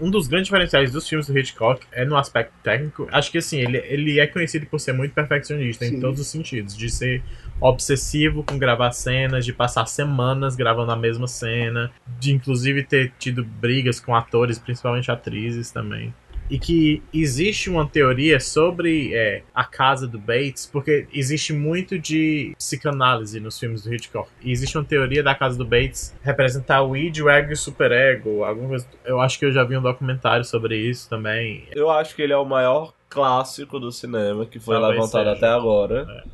[0.01, 3.07] Um dos grandes diferenciais dos filmes do Hitchcock é no aspecto técnico.
[3.12, 5.97] Acho que assim, ele, ele é conhecido por ser muito perfeccionista Sim.
[5.97, 6.75] em todos os sentidos.
[6.75, 7.23] De ser
[7.61, 13.45] obsessivo com gravar cenas, de passar semanas gravando a mesma cena, de inclusive ter tido
[13.45, 16.14] brigas com atores, principalmente atrizes também.
[16.51, 22.53] E que existe uma teoria sobre é, a casa do Bates, porque existe muito de
[22.59, 24.29] psicanálise nos filmes do Hitchcock.
[24.43, 27.57] E existe uma teoria da casa do Bates representar o id, o ego e o
[27.57, 28.43] superego.
[28.45, 28.87] Alguma coisa.
[29.05, 31.69] Eu acho que eu já vi um documentário sobre isso também.
[31.71, 35.37] Eu acho que ele é o maior clássico do cinema que foi Talvez levantado seja.
[35.37, 36.29] até agora É.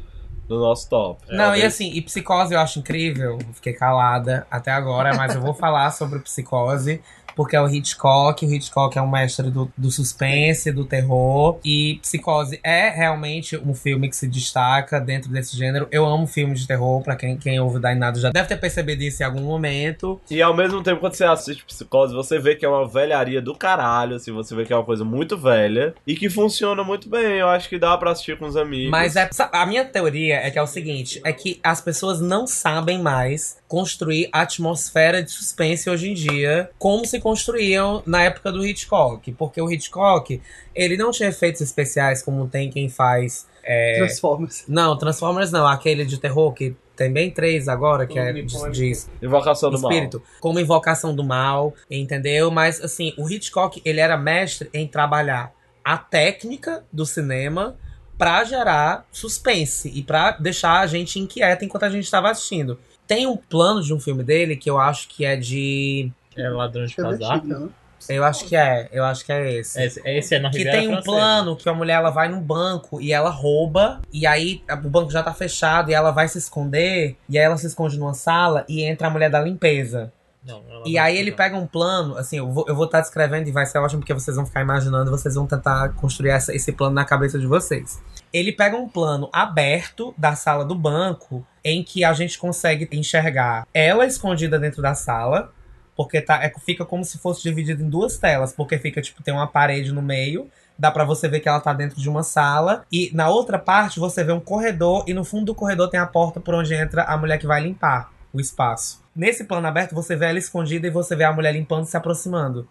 [0.49, 1.23] no nosso top.
[1.31, 3.39] Não, É, e assim, e Psicose eu acho incrível.
[3.55, 7.01] Fiquei calada até agora, mas eu vou falar sobre Psicose.
[7.37, 11.59] Porque é o Hitchcock, o Hitchcock é um mestre do, do suspense, do terror.
[11.64, 15.87] E Psicose é realmente um filme que se destaca dentro desse gênero.
[15.93, 19.03] Eu amo filme de terror, pra quem, quem ouve o Dainado já deve ter percebido
[19.03, 20.20] isso em algum momento.
[20.30, 23.55] E ao mesmo tempo, quando você assiste Psicose, você vê que é uma velharia do
[23.55, 27.39] caralho, assim, você vê que é uma coisa muito velha e que funciona muito bem.
[27.39, 28.91] Eu acho que dá pra assistir com os amigos.
[28.91, 32.47] Mas é, a minha teoria é que é o seguinte: é que as pessoas não
[32.47, 38.64] sabem mais construir atmosfera de suspense hoje em dia como se construíam na época do
[38.64, 40.41] Hitchcock, porque o Hitchcock,
[40.72, 43.49] ele não tinha efeitos especiais como tem quem faz...
[43.64, 44.64] é, Transformers.
[44.68, 48.93] Não, Transformers não, aquele de terror que tem bem três agora, que é de, de
[49.20, 49.91] Invocação do Mal.
[49.91, 52.49] espírito, como invocação do mal, entendeu?
[52.49, 55.53] Mas assim, o Hitchcock, ele era mestre em trabalhar
[55.85, 57.77] a técnica do cinema
[58.16, 62.79] pra gerar suspense e pra deixar a gente inquieta enquanto a gente estava assistindo.
[63.05, 66.84] Tem um plano de um filme dele que eu acho que é de É ladrão
[66.84, 67.68] de É né?
[68.11, 69.83] eu acho que é, eu acho que é esse.
[69.83, 71.17] Esse, esse é na Que Riviera tem um Francesa.
[71.17, 75.11] plano que a mulher ela vai num banco e ela rouba, e aí o banco
[75.11, 78.64] já tá fechado e ela vai se esconder, e aí ela se esconde numa sala
[78.68, 80.13] e entra a mulher da limpeza.
[80.45, 83.49] Não, E aí ele pega um plano, assim, eu vou estar eu vou estar descrevendo
[83.49, 86.71] e vai ser ótimo porque vocês vão ficar imaginando, vocês vão tentar construir essa- esse
[86.71, 88.00] plano na cabeça de vocês.
[88.33, 93.67] Ele pega um plano aberto da sala do banco em que a gente consegue enxergar
[93.75, 95.50] ela escondida dentro da sala,
[95.97, 99.33] porque tá, é- fica como se fosse dividido em duas telas, porque fica tipo tem
[99.33, 100.49] uma parede no meio,
[100.79, 103.99] dá pra você ver que ela tá dentro de uma sala e na outra parte
[103.99, 107.05] você vê um corredor e no fundo do corredor tem a porta por onde entra
[107.05, 109.03] a mulher que vai limpar o espaço.
[109.14, 112.68] Nesse plano aberto, você vê ela escondida e você vê a mulher limpando se aproximando.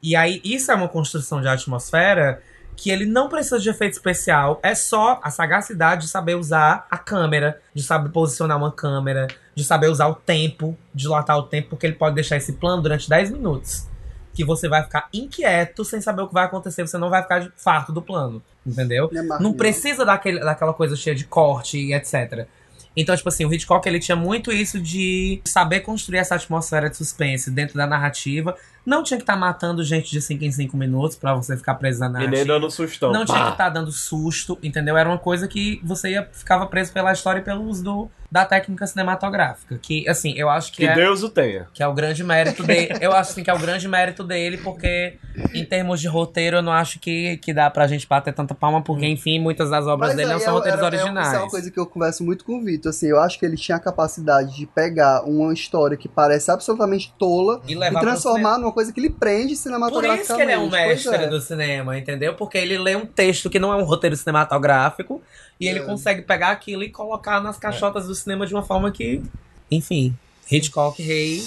[0.00, 2.40] E aí, isso é uma construção de atmosfera
[2.80, 6.96] que ele não precisa de efeito especial, é só a sagacidade de saber usar a
[6.96, 11.86] câmera, de saber posicionar uma câmera, de saber usar o tempo, dilatar o tempo, porque
[11.86, 13.86] ele pode deixar esse plano durante 10 minutos.
[14.32, 17.40] Que você vai ficar inquieto sem saber o que vai acontecer, você não vai ficar
[17.40, 19.10] de farto do plano, entendeu?
[19.12, 22.48] Não é Não precisa daquele, daquela coisa cheia de corte e etc.
[22.96, 26.96] Então, tipo assim, o Hitchcock ele tinha muito isso de saber construir essa atmosfera de
[26.96, 28.56] suspense dentro da narrativa.
[28.84, 32.00] Não tinha que estar matando gente de 5 em 5 minutos pra você ficar preso
[32.08, 33.12] na E nem dando sustão.
[33.12, 33.44] Não tinha Pá.
[33.46, 34.96] que estar dando susto, entendeu?
[34.96, 38.44] Era uma coisa que você ia, ficava preso pela história e pelo uso do, da
[38.44, 39.78] técnica cinematográfica.
[39.82, 41.66] Que, assim, eu acho que, Que é, Deus o tenha.
[41.74, 42.94] que é o grande mérito dele.
[43.00, 45.18] Eu acho assim, que é o grande mérito dele, porque
[45.54, 48.82] em termos de roteiro, eu não acho que, que dá pra gente bater tanta palma,
[48.82, 51.26] porque, enfim, muitas das obras Mas dele não aí são é- roteiros era- é- originais.
[51.28, 52.90] Isso é uma coisa que eu converso muito com o Vitor.
[52.90, 57.12] Assim, eu acho que ele tinha a capacidade de pegar uma história que parece absolutamente
[57.18, 60.22] tola E e transformar numa coisa que ele prende Por cinematograficamente.
[60.24, 61.26] isso que ele é um mestre é.
[61.28, 62.34] do cinema, entendeu?
[62.34, 65.22] Porque ele lê um texto que não é um roteiro cinematográfico
[65.58, 65.82] e ele É.
[65.82, 69.22] consegue pegar aquilo e colocar nas caixotas do cinema de uma forma que.
[69.70, 70.14] Enfim.
[70.50, 71.42] Hitchcock, rei.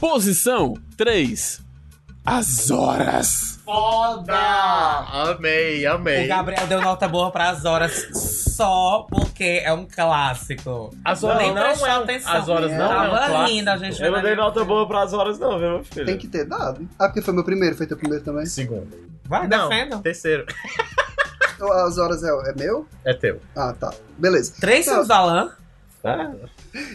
[0.00, 1.60] Posição 3.
[2.24, 3.58] As horas.
[3.64, 4.34] Foda!
[4.36, 6.24] Amei, amei.
[6.26, 10.90] O Gabriel deu nota boa para as horas só porque é um clássico.
[11.04, 12.32] As horas não, prestou é um, atenção.
[12.32, 13.48] as horas não é um Tava clássico.
[13.50, 14.02] linda a gente.
[14.02, 16.06] Eu não vendo dei nota boa pras horas, não, viu, meu filho?
[16.06, 16.86] Tem que ter dado.
[16.98, 18.44] Ah, porque foi meu primeiro, foi teu primeiro também.
[18.44, 18.88] Segundo.
[19.24, 19.98] Vai, Não, defenda.
[19.98, 20.44] terceiro.
[21.54, 22.86] Então, As horas é, é meu?
[23.04, 23.40] É teu.
[23.56, 23.92] Ah, tá.
[24.18, 24.54] Beleza.
[24.60, 24.92] Três Não.
[24.94, 25.52] filmes do Alan.
[26.04, 26.32] Ah,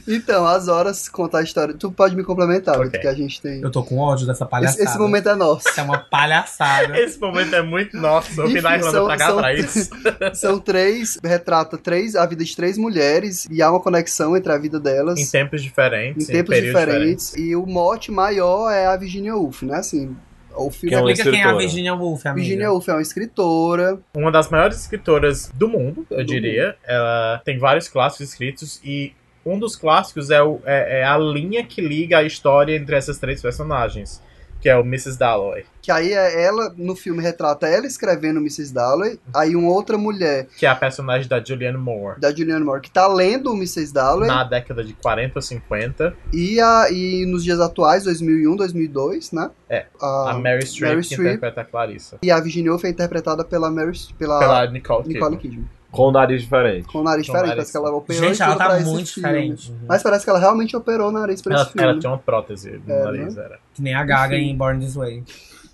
[0.08, 1.74] Então, as horas conta a história.
[1.74, 2.86] Tu pode me complementar, Ok.
[2.86, 3.62] Vitor, que a gente tem.
[3.62, 4.82] Eu tô com ódio dessa palhaçada.
[4.82, 5.68] Esse, esse momento é nosso.
[5.68, 6.98] Isso é uma palhaçada.
[7.00, 8.40] Esse momento é muito nosso.
[8.42, 9.90] Eu vim da Enfim, Irlanda são- pra cá são- pra isso.
[10.34, 14.58] São três, retrata três, a vida de três mulheres e há uma conexão entre a
[14.58, 16.30] vida delas Em tempos diferentes.
[16.30, 17.34] em tempos períodos diferentes.
[17.36, 19.78] E o mote maior é a Virginia Woolf, né?
[19.78, 20.16] Assim,
[20.56, 21.58] o filme Que é uma Explica quem é a escritora.
[21.68, 22.42] Virginia Woolf, amiga.
[22.42, 24.00] Virginia Woolf é uma escritora.
[24.16, 26.76] Uma das maiores escritoras do mundo, eu Do diria.
[26.86, 29.12] Ela tem vários clássicos escritos e
[29.46, 33.18] um dos clássicos é, o- é- é a linha que liga a história entre essas
[33.20, 34.22] três personagens,
[34.62, 35.20] que é o Mrs.
[35.20, 38.74] Dalloway, Que aí é ela, no filme, retrata ela escrevendo Mrs.
[38.74, 39.20] Dalloway.
[39.36, 42.20] Aí uma outra mulher, que é a personagem da Julianne Moore.
[42.20, 43.94] da Julianne Moore, que tá lendo o Mrs.
[43.94, 44.28] Dalloway.
[44.28, 49.52] Na década de 40 ou 50, E, a, e nos dias atuais, 2001, 2002, né?
[49.70, 52.18] É, A, a Mary Streep Meryl que interpreta a Clarissa.
[52.24, 55.52] E a Virginia Woolf é interpretada pela, Mary, pela, Pela Nicole, Nicole Kidman.
[55.68, 55.70] Kidman.
[55.96, 56.88] Com o nariz diferente.
[56.88, 57.48] Com o nariz Com diferente.
[57.50, 59.74] nariz- Parece que ela operou Gente, ela tá muito diferente.
[59.88, 61.88] Mas parece que ela realmente operou o nariz pra Ela, esse filme.
[61.90, 63.60] ela tinha uma prótese no É, nariz, era.
[63.74, 64.50] Que nem a Gaga Enfim.
[64.52, 65.24] em Born This Way.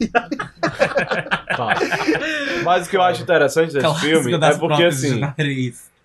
[1.55, 1.75] Tá.
[2.63, 5.21] Mas o que eu acho interessante desse filme é porque, assim,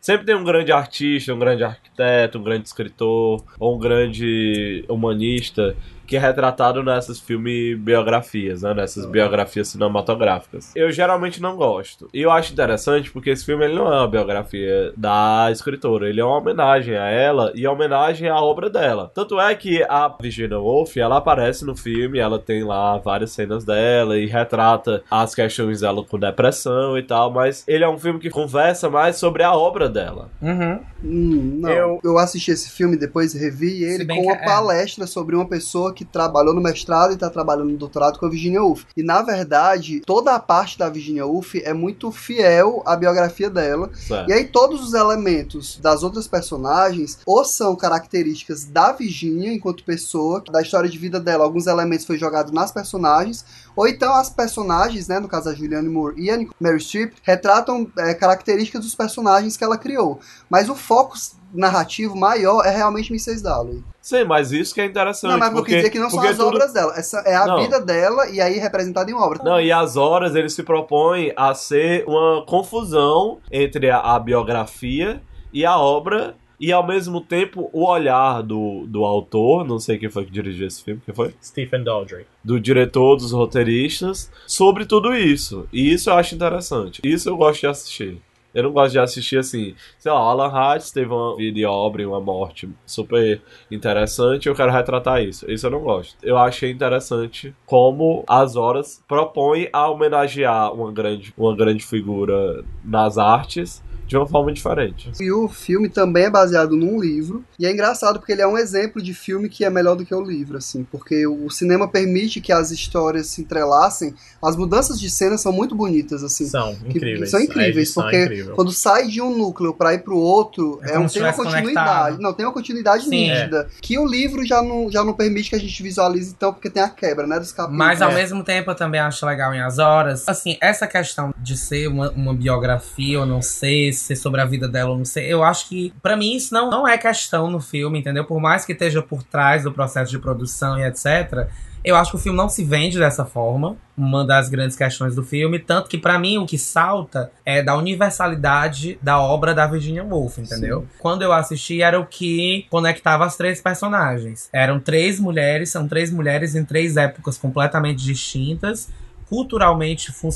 [0.01, 5.75] sempre tem um grande artista, um grande arquiteto, um grande escritor, ou um grande humanista
[6.07, 8.73] que é retratado nessas filme biografias, né?
[8.75, 10.73] Nessas biografias cinematográficas.
[10.75, 12.09] Eu geralmente não gosto.
[12.13, 16.21] E eu acho interessante porque esse filme ele não é uma biografia da escritora, ele
[16.21, 19.11] é uma homenagem a ela e a homenagem à obra dela.
[19.15, 23.65] Tanto é que a Virginia Woolf, ela aparece no filme, ela tem lá várias cenas
[23.65, 28.19] dela e retrata as questões dela com depressão e tal, mas ele é um filme
[28.21, 30.29] que conversa mais sobre a obra dela.
[30.41, 30.81] Uhum.
[31.05, 31.71] Hum, não.
[31.71, 32.19] Eu- Eu...
[32.19, 36.55] assisti esse filme, depois revi ele com uma é- palestra sobre uma pessoa que trabalhou
[36.55, 38.85] no mestrado e tá trabalhando no doutorado com a Virginia Woolf.
[38.97, 43.91] E na verdade, toda a parte da Virginia Woolf é muito fiel à biografia dela.
[43.95, 44.29] Certo.
[44.29, 50.43] E aí todos os elementos das outras personagens ou são características da Virginia enquanto pessoa,
[50.51, 53.45] da história de vida dela, alguns elementos foi jogado nas personagens,
[53.75, 57.91] ou então as personagens, né, no caso a Julianne Moore e a Mary Streep, retratam
[57.99, 60.21] é, características dos personagens que ela criou.
[60.51, 61.17] Mas o foco
[61.55, 63.43] narrativo maior é realmente Mrs.
[63.43, 63.83] Dalloway.
[64.01, 65.31] Sim, mas isso que é interessante.
[65.33, 67.35] Não, mas eu porque, quis dizer que não são as tudo- obras dela, essa é
[67.35, 67.61] a Não.
[67.61, 69.43] vida dela e aí representada em obra.
[69.43, 75.21] Não, e as horas ele se propõe a ser uma confusão entre a, a biografia
[75.53, 76.37] e a obra.
[76.59, 80.67] E ao mesmo tempo o olhar do, do autor, não sei quem foi que dirigiu
[80.67, 81.35] esse filme, quem foi?
[81.45, 82.27] Stephen Daldry.
[82.43, 85.69] Do diretor, dos roteiristas, sobre tudo isso.
[85.71, 87.03] E isso eu acho interessante.
[87.05, 88.23] Isso eu gosto de assistir.
[88.57, 92.09] Eu não gosto de assistir assim, sei lá, Alan Hatch teve uma vida e obra
[92.09, 95.45] uma morte super interessante, eu quero retratar isso.
[95.51, 96.17] Isso eu não gosto.
[96.23, 103.19] Eu achei interessante como as horas propõem a homenagear uma grande, uma grande figura nas
[103.19, 105.11] artes de uma forma diferente.
[105.21, 107.45] E o filme também é baseado num livro.
[107.59, 110.15] E é engraçado porque ele é um exemplo de filme que é melhor do que
[110.15, 110.85] o livro, assim.
[110.91, 114.15] Porque o cinema permite que as histórias se entrelacem.
[114.43, 116.47] As mudanças de cena são muito bonitas, assim.
[116.47, 117.31] São que- incríveis.
[117.31, 118.55] são A incríveis, edição porque é incrível.
[118.55, 121.63] quando sai de um núcleo pra ir pro outro, É é, um, tem uma continuidade.
[121.75, 122.19] conectado.
[122.21, 123.11] Não, tem uma continuidade Sim.
[123.31, 123.69] nítida.
[123.81, 126.83] Que o livro já não, já não permite que a gente visualize então, porque tem
[126.83, 127.79] a quebra, né, dos capítulos.
[127.79, 128.15] Mas ao É.
[128.15, 130.29] mesmo tempo eu também acho legal em As Horas.
[130.29, 134.69] Assim, essa questão de ser uma, uma biografia ou não ser, ser sobre a vida
[134.69, 137.61] dela ou não ser, eu acho que, pra mim, isso não, não é questão no
[137.61, 138.25] filme, entendeu?
[138.25, 141.49] Por mais que esteja por trás do processo de produção e etc.
[141.87, 145.23] Eu acho que o filme não se vende dessa forma, uma das grandes questões do
[145.23, 150.03] filme, tanto que pra mim o que salta é da universalidade da obra da Virginia
[150.03, 150.85] Woolf, entendeu?
[150.99, 154.49] Quando eu assisti era o que conectava as três personagens.
[154.53, 158.89] Eram três mulheres, são três mulheres em três épocas completamente distintas,
[159.29, 160.31] culturalmente fun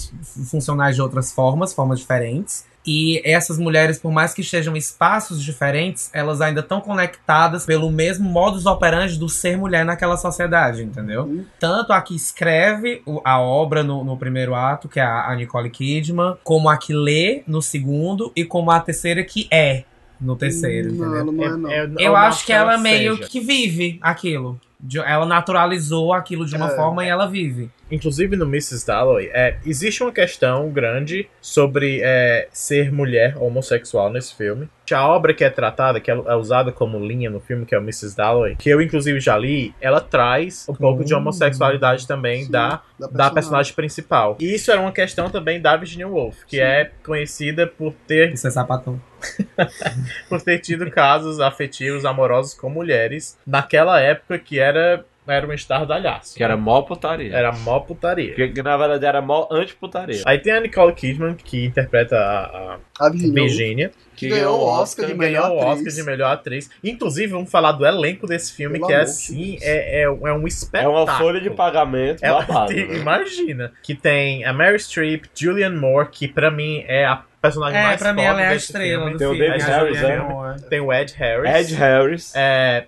[0.51, 2.65] funcionais de outras formas, formas diferentes.
[2.87, 7.91] E essas mulheres, por mais que estejam em espaços diferentes, elas ainda estão conectadas pelo
[7.91, 11.25] mesmo modus operandi do ser mulher naquela sociedade, entendeu?
[11.25, 11.45] Uhum.
[11.59, 16.37] Tanto a que escreve a obra no, no primeiro ato, que é a, Nicole Kidman,
[16.43, 19.85] como a que lê no segundo e como a terceira que é
[20.19, 21.17] no terceiro, Não, entendeu?
[21.21, 21.71] ela não é, não.
[21.71, 23.29] É- é Eu acho que ela Marcelo meio seja.
[23.29, 24.59] que vive aquilo.
[24.83, 26.77] De- Ela naturalizou aquilo de uma É.
[26.77, 27.71] forma e ela vive.
[27.91, 28.87] Inclusive no Mrs.
[28.87, 34.69] Dalloway, é, existe uma questão grande sobre é, ser mulher homossexual nesse filme.
[34.93, 37.79] A obra que é tratada, que é é usada como linha no filme, que é
[37.79, 38.17] o Mrs.
[38.17, 41.19] Dalloway, que eu inclusive já li, ela traz um pouco de Hum.
[41.19, 44.37] homossexualidade também Sim, da, da personagem principal.
[44.41, 46.63] E isso era uma questão também da Virginia Woolf, que Sim.
[46.63, 49.01] é conhecida por ter, Isso é sapatão.
[50.29, 56.37] por ter tido casos afetivos, amorosos com mulheres naquela época que era, era um estardalhaço.
[56.37, 57.35] Que era mó putaria.
[57.35, 58.35] Era mó putaria.
[58.35, 60.23] Que, que na verdade era mó antiputaria.
[60.27, 63.91] Aí tem a Nicole Kidman, que interpreta a, a A Virginia.
[64.17, 65.95] Que ganhou o Oscar de que melhor ganhou o Oscar atriz.
[65.97, 66.71] de melhor atriz.
[66.85, 70.45] Inclusive, vamos falar do elenco desse filme, Pelo que é assim, é, é, é um
[70.45, 71.05] É espetáculo.
[71.05, 72.67] uma folha de pagamento É, babada.
[72.67, 72.97] tem- né?
[72.99, 73.73] Imagina.
[73.83, 77.99] Que tem a Mary Streep, Julianne Moore, que pra mim é a personagem É, mais
[78.03, 79.13] pra mim ela é a estrela filme.
[79.13, 79.47] do Tem o filme.
[79.49, 80.29] David a Harris, Julianne né?
[80.29, 80.63] Moore.
[80.69, 81.55] Tem o Ed Harris.
[81.71, 82.33] Ed Harris.
[82.37, 82.85] É,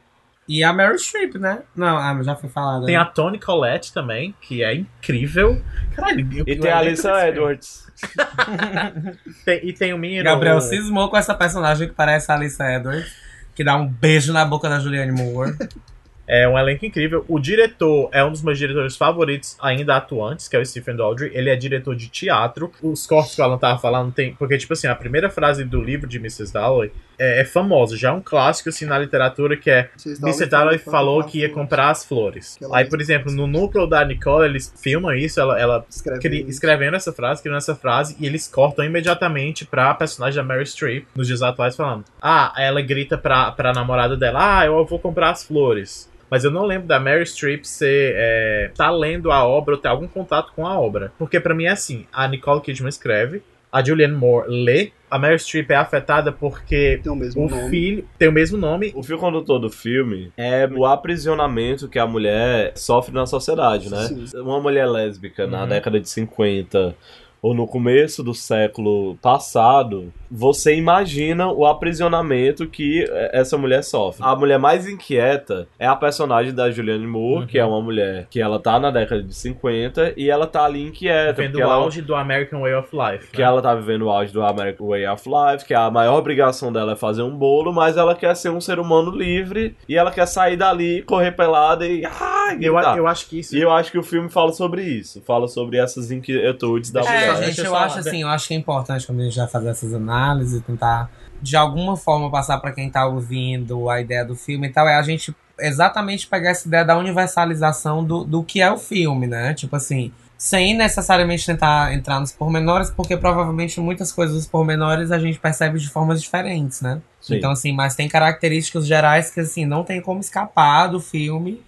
[0.54, 1.60] E a Meryl Streep, né?
[1.74, 2.84] Não, ah, já foi falada.
[2.84, 3.00] tem né?
[3.00, 5.62] a Toni Collette também, que é incrível.
[5.96, 7.28] Caralho, E o tem a Alissa filme.
[7.28, 7.86] Edwards.
[9.46, 10.24] Tem- e tem o menino.
[10.24, 13.10] Gabriel o- cismou com essa personagem que parece a Alice Edwards,
[13.54, 15.56] que dá um beijo na boca da Julianne Moore.
[16.34, 17.26] É um elenco incrível.
[17.28, 21.30] O diretor é um dos meus diretores favoritos ainda atuantes, que é o Stephen Daldry.
[21.34, 22.72] Ele é diretor de teatro.
[22.82, 24.34] Os cortes que o Alan tava falando tem.
[24.36, 26.50] Porque, tipo assim, a primeira frase do livro de Mrs.
[26.50, 27.98] Dalloway é, é famosa.
[27.98, 29.90] Já é um clássico, assim, na literatura, que é.
[30.22, 30.46] Mrs.
[30.46, 32.58] Dalloway pra falou que ia comprar as flores.
[32.72, 36.48] Aí, por exemplo, no núcleo da Nicole, eles filmam isso, ela, ela Escreve cri- isso.
[36.48, 41.04] escrevendo essa frase, criando essa frase, e eles cortam imediatamente pra personagem da Mary Streep,
[41.14, 45.28] nos dias atuais, falando: Ah, ela grita pra, pra namorada dela: Ah, eu vou comprar
[45.28, 46.10] as flores.
[46.32, 48.14] Mas eu não lembro da Mary Streep ser.
[48.16, 51.12] É, tá lendo a obra ou ter algum contato com a obra.
[51.18, 55.38] Porque pra mim é assim: a Nicole Kidman escreve, a Julianne Moore lê, a Mary
[55.38, 57.68] Streep é afetada porque Tem o mesmo o nome.
[57.68, 58.92] filho tem o mesmo nome.
[58.96, 63.98] O fio condutor do filme é o aprisionamento que a mulher sofre na sociedade, né?
[64.08, 64.24] Sim.
[64.40, 65.68] Uma mulher lésbica na Uhum.
[65.68, 66.94] década de 50
[67.42, 74.22] ou no começo do século passado, você imagina o aprisionamento que eh, essa mulher sofre.
[74.24, 77.46] A mulher mais inquieta é a personagem da Julianne Moore, Uhum.
[77.46, 80.86] que é uma mulher que ela tá na década de 50 e ela tá ali
[80.86, 81.32] inquieta.
[81.34, 83.30] Vendo porque o ela, auge do American Way of Life.
[83.32, 83.44] que né?
[83.44, 86.92] ela tá vivendo o auge do American Way of Life, que a maior obrigação dela
[86.92, 90.26] é fazer um bolo, mas ela quer ser um ser humano livre e ela quer
[90.26, 92.04] sair dali, correr pelada e.
[92.06, 92.56] Ah.
[92.60, 92.96] Eu, tá?
[92.96, 93.56] eu acho que isso.
[93.56, 95.22] E eu acho que o filme fala sobre isso.
[95.22, 97.31] Fala sobre essas inquietudes da É, mulher.
[97.34, 99.48] Gente, Deixa eu eu acho assim, eu acho que é importante quando a gente vai
[99.48, 101.10] fazer essas análises, tentar
[101.40, 104.94] de alguma forma passar pra quem tá ouvindo a ideia do filme e tal, é
[104.94, 109.54] a gente exatamente pegar essa ideia da universalização do, do que é o filme, né?
[109.54, 115.18] Tipo assim, sem necessariamente tentar entrar nos pormenores, porque provavelmente muitas coisas dos pormenores a
[115.18, 117.00] gente percebe de formas diferentes, né?
[117.20, 117.36] Sim.
[117.36, 121.62] Então, assim, mas tem características gerais que, assim, não tem como escapar do filme.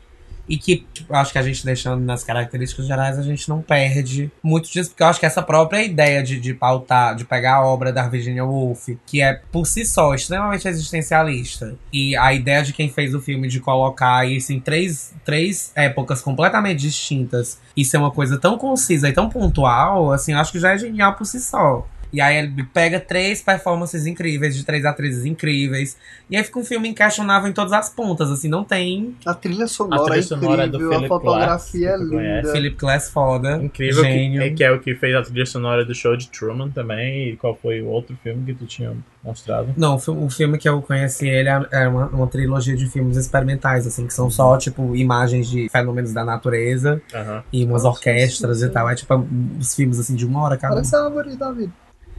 [0.49, 4.31] E que, tipo, acho que a gente deixando nas características gerais, a gente não perde
[4.43, 7.65] muito disso, porque eu acho que essa própria ideia de, de pautar, de pegar a
[7.65, 12.73] obra da Virginia Woolf, que é por si só extremamente existencialista, e a ideia de
[12.73, 17.97] quem fez o filme de colocar isso em três, três épocas completamente distintas e ser
[17.97, 21.25] uma coisa tão concisa e tão pontual, assim, eu acho que já é genial por
[21.25, 21.87] si só.
[22.15, 25.97] E aí ele pega três performances incríveis, de três atrizes incríveis.
[26.31, 29.67] E aí fica um filme inquestionável em todas as pontas, assim, não tem A trilha
[29.67, 32.53] sonora A trilha é sonora é do incrível, a Philip fotografia Glass, é linda.
[32.53, 33.61] Philip Glass foda.
[33.63, 34.41] Incrível gênio.
[34.41, 37.31] que, é, que é o que fez a trilha sonora do show de Truman também.
[37.31, 38.93] E qual foi o outro filme que tu tinha
[39.23, 39.75] mostrado?
[39.77, 42.87] Não, o fi- o filme que eu conheci ele é é uma, uma trilogia de
[42.87, 47.43] filmes experimentais, assim, que são só, tipo, imagens de fenômenos da natureza Aham.
[47.53, 48.89] e umas Nossa, orquestras sim, e tal.
[48.89, 50.77] É tipo uns filmes assim de uma hora cada um.
[50.77, 51.73] Parece a árvore da vida.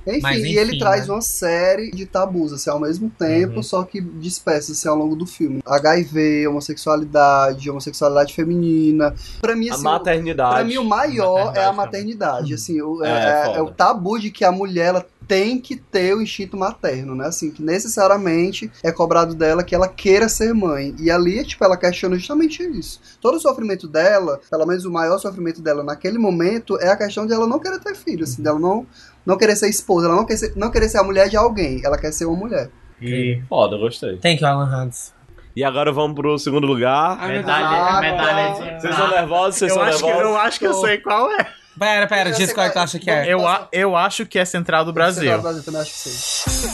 [0.08, 1.14] Enfim, Mas, e ele enfim, traz né?
[1.14, 3.64] uma série de tabus, assim, ao mesmo tempo, Uhum.
[3.64, 5.62] só que dispersos, assim, ao longo do filme.
[5.66, 9.16] HIV, homossexualidade, homossexualidade feminina.
[9.42, 10.54] Pra mim, A assim, maternidade.
[10.56, 12.54] Pra mim, o maior é a Maternidade maternidade.
[12.54, 15.76] Assim, o, é, É, é- é o tabu de que a mulher ela tem que
[15.76, 17.28] ter o instinto materno, né?
[17.28, 20.96] Assim, que necessariamente é cobrado dela que ela queira ser mãe.
[21.00, 23.00] E ali, tipo, ela questiona justamente isso.
[23.22, 27.26] Todo o sofrimento dela, pelo menos o maior sofrimento dela naquele momento, é a questão
[27.26, 28.86] de ela não querer ter filho, assim, dela não,
[29.26, 31.82] não querer ser esposa, ela não quer ser, não querer ser a mulher de alguém,
[31.84, 32.70] ela quer ser uma mulher.
[33.02, 34.18] E Foda, gostei.
[34.18, 35.14] Thank you, Alan Hans.
[35.56, 37.18] E agora vamos pro segundo lugar.
[37.20, 38.80] Meu medalha, Ah, medalha.
[38.80, 39.56] Vocês são nervosos?
[39.58, 40.30] Vocês Eu são acho, que, nervosos?
[40.30, 41.48] eu acho que eu sei qual é.
[41.78, 42.86] Pera, pera, diz qual é que tu qual é.
[42.86, 43.28] acha que é.
[43.28, 45.24] Eu, a- eu acho que é Central do Brasil.
[45.24, 46.72] Central do Brasil também acho que sei.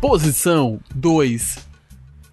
[0.00, 1.58] Posição 2.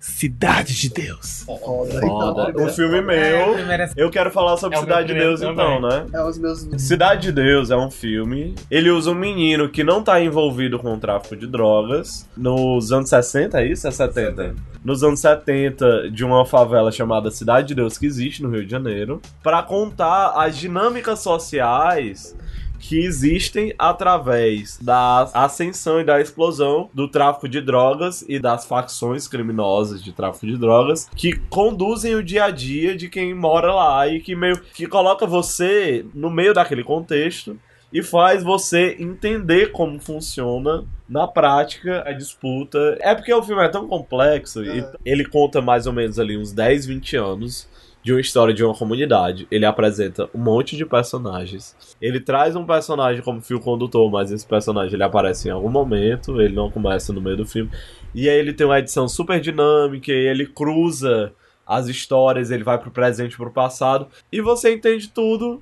[0.09, 1.43] Cidade de Deus.
[1.45, 1.99] Foda.
[2.01, 2.49] Foda.
[2.49, 3.87] Então, Um filme É, meu.
[3.95, 5.53] Eu quero falar sobre É Cidade de Deus também.
[5.77, 6.05] então, né?
[6.13, 6.67] É os meus.
[6.77, 8.55] Cidade de Deus é um filme.
[8.69, 12.27] Ele usa um menino que não tá envolvido com o tráfico de drogas.
[12.35, 13.87] Nos anos 60, é isso?
[13.87, 14.55] É 70?
[14.83, 18.71] Nos anos 70, de uma favela chamada Cidade de Deus, que existe no Rio de
[18.71, 22.35] Janeiro, pra contar as dinâmicas sociais
[22.79, 29.27] que existem através da ascensão e da explosão do tráfico de drogas e das facções
[29.27, 34.07] criminosas de tráfico de drogas que conduzem o dia a dia de quem mora lá
[34.07, 37.57] e que meio que coloca você no meio daquele contexto
[37.91, 42.77] e faz você entender como funciona na prática a disputa.
[43.01, 44.91] É porque o filme é tão complexo e É.
[45.03, 47.67] ele conta mais ou menos ali uns 10, 20 anos
[48.09, 49.47] de uma história de uma comunidade.
[49.51, 51.75] Ele apresenta um monte de personagens.
[52.01, 56.41] Ele traz um personagem como fio condutor, mas esse personagem ele aparece em algum momento,
[56.41, 57.69] ele não começa no meio do filme.
[58.15, 61.31] E aí ele tem uma edição super dinâmica, e ele cruza
[61.67, 65.61] as histórias, ele vai pro presente pro passado, e você entende tudo.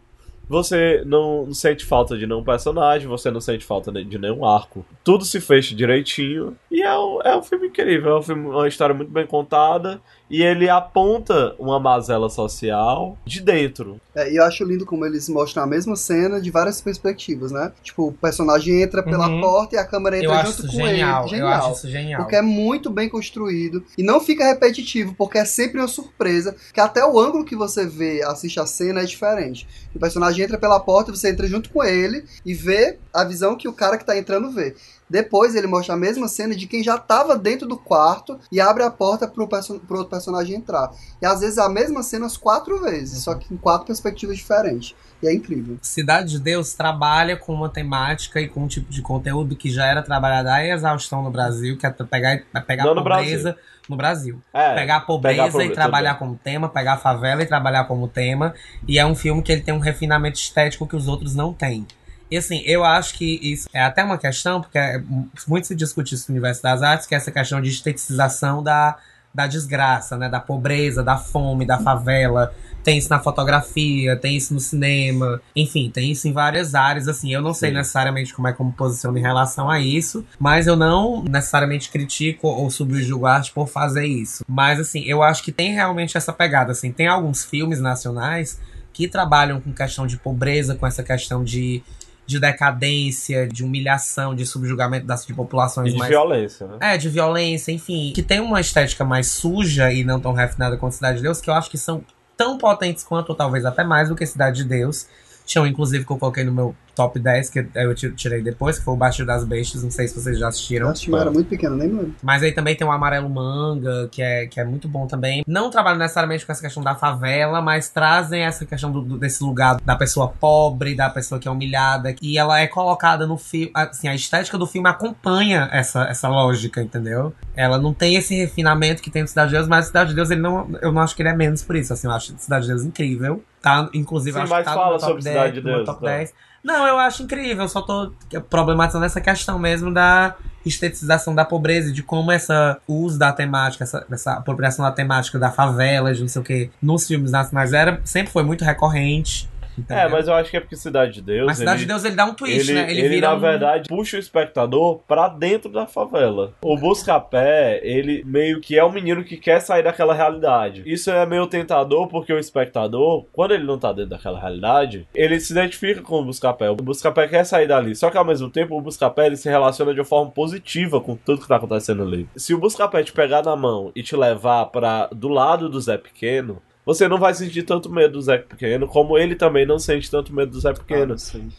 [0.50, 4.86] Você não sente falta de nenhum personagem, você não sente falta de nenhum arco.
[5.04, 6.56] Tudo se fecha direitinho.
[6.72, 10.00] E é um, é um filme incrível, é um filme, uma história muito bem contada.
[10.30, 14.00] E ele aponta uma mazela social de dentro.
[14.14, 17.72] É, e eu acho lindo como eles mostram a mesma cena de várias perspectivas, né?
[17.82, 19.40] Tipo, o personagem entra pela Uhum.
[19.42, 21.28] porta e a câmera Eu entra acho junto com genial.
[21.28, 21.42] ele.
[21.42, 22.22] Eu acho isso genial.
[22.22, 26.80] Porque é muito bem construído e não fica repetitivo, porque é sempre uma surpresa, que
[26.82, 29.66] até o ângulo que você vê, assiste a cena é diferente.
[29.96, 33.68] O personagem entra pela porta, você entra junto com ele e vê a visão que
[33.68, 34.76] o cara que tá entrando vê.
[35.10, 38.84] Depois ele mostra a mesma cena de quem já tava dentro do quarto e abre
[38.84, 40.92] a porta pro, perso outro personagem entrar.
[41.22, 44.96] E às vezes a mesma cena as quatro vezes, só que em quatro perspectivas diferentes.
[45.22, 45.78] E é incrível.
[45.82, 49.86] Cidade de Deus trabalha com uma temática e com um tipo de conteúdo que já
[49.86, 53.58] era trabalhado à exaustão no Brasil, que é pegar, é pegar Não a no pobreza
[53.90, 54.40] no Brasil.
[54.54, 57.42] É, pegar a pobreza, pegar a pobreza, e trabalhar tudo como tema, pegar a favela
[57.42, 58.54] e trabalhar como tema.
[58.88, 61.88] E é um filme que ele tem um refinamento estético que os outros não têm.
[62.30, 65.02] E assim, eu acho que isso é até uma questão, porque é-
[65.48, 68.98] muito se discute isso no universo das artes, que é essa questão de estetização da,
[69.34, 70.28] da desgraça, né?
[70.28, 72.54] Da pobreza, da fome, da favela.
[72.84, 77.08] Tem isso na fotografia, tem isso no cinema, enfim, tem isso em várias áreas.
[77.08, 77.76] Assim, eu não sei Sim.
[77.76, 81.90] necessariamente como é que eu me posiciono em relação a isso, mas eu não necessariamente
[81.90, 84.46] critico ou subjugo a arte por fazer isso.
[84.48, 86.72] Mas assim, eu acho que tem realmente essa pegada.
[86.72, 88.58] Assim, tem alguns filmes nacionais
[88.94, 91.84] que trabalham com questão de pobreza, com essa questão de,
[92.28, 96.78] de decadência, de humilhação, de subjugamento das de populações E de mais violência, né?
[96.82, 98.12] é, de violência, enfim.
[98.14, 101.50] Que tem uma estética mais suja e não tão refinada quanto Cidade de Deus, que
[101.50, 102.04] eu acho que são
[102.36, 105.08] tão potentes quanto, ou talvez até mais do que Cidade de Deus.
[105.46, 108.84] Tinham, inclusive, que eu coloquei no meu top 10, que eu ti- tirei depois, que
[108.84, 109.84] foi o Baixo das Bestas.
[109.84, 110.92] Não sei se vocês já assistiram.
[111.08, 112.14] Eu era muito pequeno, nem lembro.
[112.22, 115.44] Mas aí também tem o Amarelo Manga, que é, que é muito bom também.
[115.48, 119.44] Não trabalham necessariamente com essa questão da favela, mas trazem essa questão do, do- desse
[119.44, 122.14] lugar da pessoa pobre, da pessoa que é humilhada.
[122.22, 123.72] E ela é colocada no filme.
[123.74, 127.34] Assim, a estética do filme acompanha essa, essa lógica, entendeu?
[127.56, 130.30] Ela não tem esse refinamento que tem no Cidade de Deus, mas Cidade de Deus
[130.32, 131.94] ele não, eu não acho que ele é menos por isso.
[131.94, 133.44] Assim, eu acho Cidade de Deus incrível.
[133.62, 135.76] Tá, inclusive, Sim, acho que tá fala no meu top sobre Cidade de no meu
[135.78, 136.18] Deus, top então.
[136.18, 136.34] 10.
[136.68, 138.12] Não, eu acho incrível, só tô
[138.50, 140.36] problematizando essa questão mesmo da
[140.66, 145.40] estetização da pobreza, de como essa o uso da temática, essa, essa apropriação da temática
[145.40, 149.50] da favela, de não sei o que, nos filmes nacionais era, sempre foi muito recorrente.
[149.78, 150.10] É, entendeu?
[150.10, 151.46] mas eu acho que é porque Cidade de Deus.
[151.48, 152.92] Mas Cidade ele- de Deus ele dá um twist, ele, né?
[152.92, 156.54] Ele, ele, vira na um- verdade, puxa o espectador pra dentro da favela.
[156.62, 160.84] O Buscapé, ele meio que é um menino que quer sair daquela realidade.
[160.86, 165.40] Isso é meio tentador porque o espectador, quando ele não tá dentro daquela realidade, ele
[165.40, 166.70] se identifica com o Buscapé.
[166.70, 167.96] O Buscapé quer sair dali.
[167.96, 171.16] Só que ao mesmo tempo, o Buscapé ele se relaciona de uma forma positiva com
[171.16, 172.28] tudo que tá acontecendo ali.
[172.36, 175.98] Se o Buscapé te pegar na mão e te levar para do lado do Zé
[175.98, 180.10] Pequeno, você não vai sentir tanto medo do Zé Pequeno, como ele também não sente
[180.10, 181.18] tanto medo do Zé Pequeno.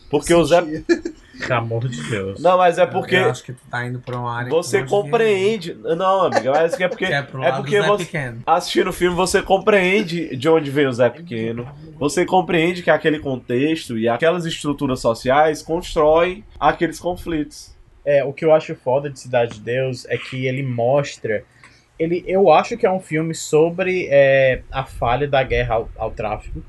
[0.08, 0.62] porque o Zé.
[0.62, 2.40] Pelo amor de Deus.
[2.40, 4.90] Não, mas é porque Eu acho que tu tá indo pra uma área você que
[4.90, 5.74] não devia compreende.
[5.74, 7.04] Não, amiga, mas é porque.
[7.12, 8.04] é É porque você.
[8.06, 8.42] Pequeno.
[8.46, 11.68] Assistindo o filme, você compreende de onde vem o Zé Pequeno.
[11.98, 17.76] Você compreende que aquele contexto e aquelas estruturas sociais constroem aqueles conflitos.
[18.02, 21.44] É, o que eu acho foda de Cidade de Deus é que ele mostra.
[21.98, 26.10] Ele, eu acho que é um filme sobre é, a falha da guerra ao, ao
[26.10, 26.62] tráfico.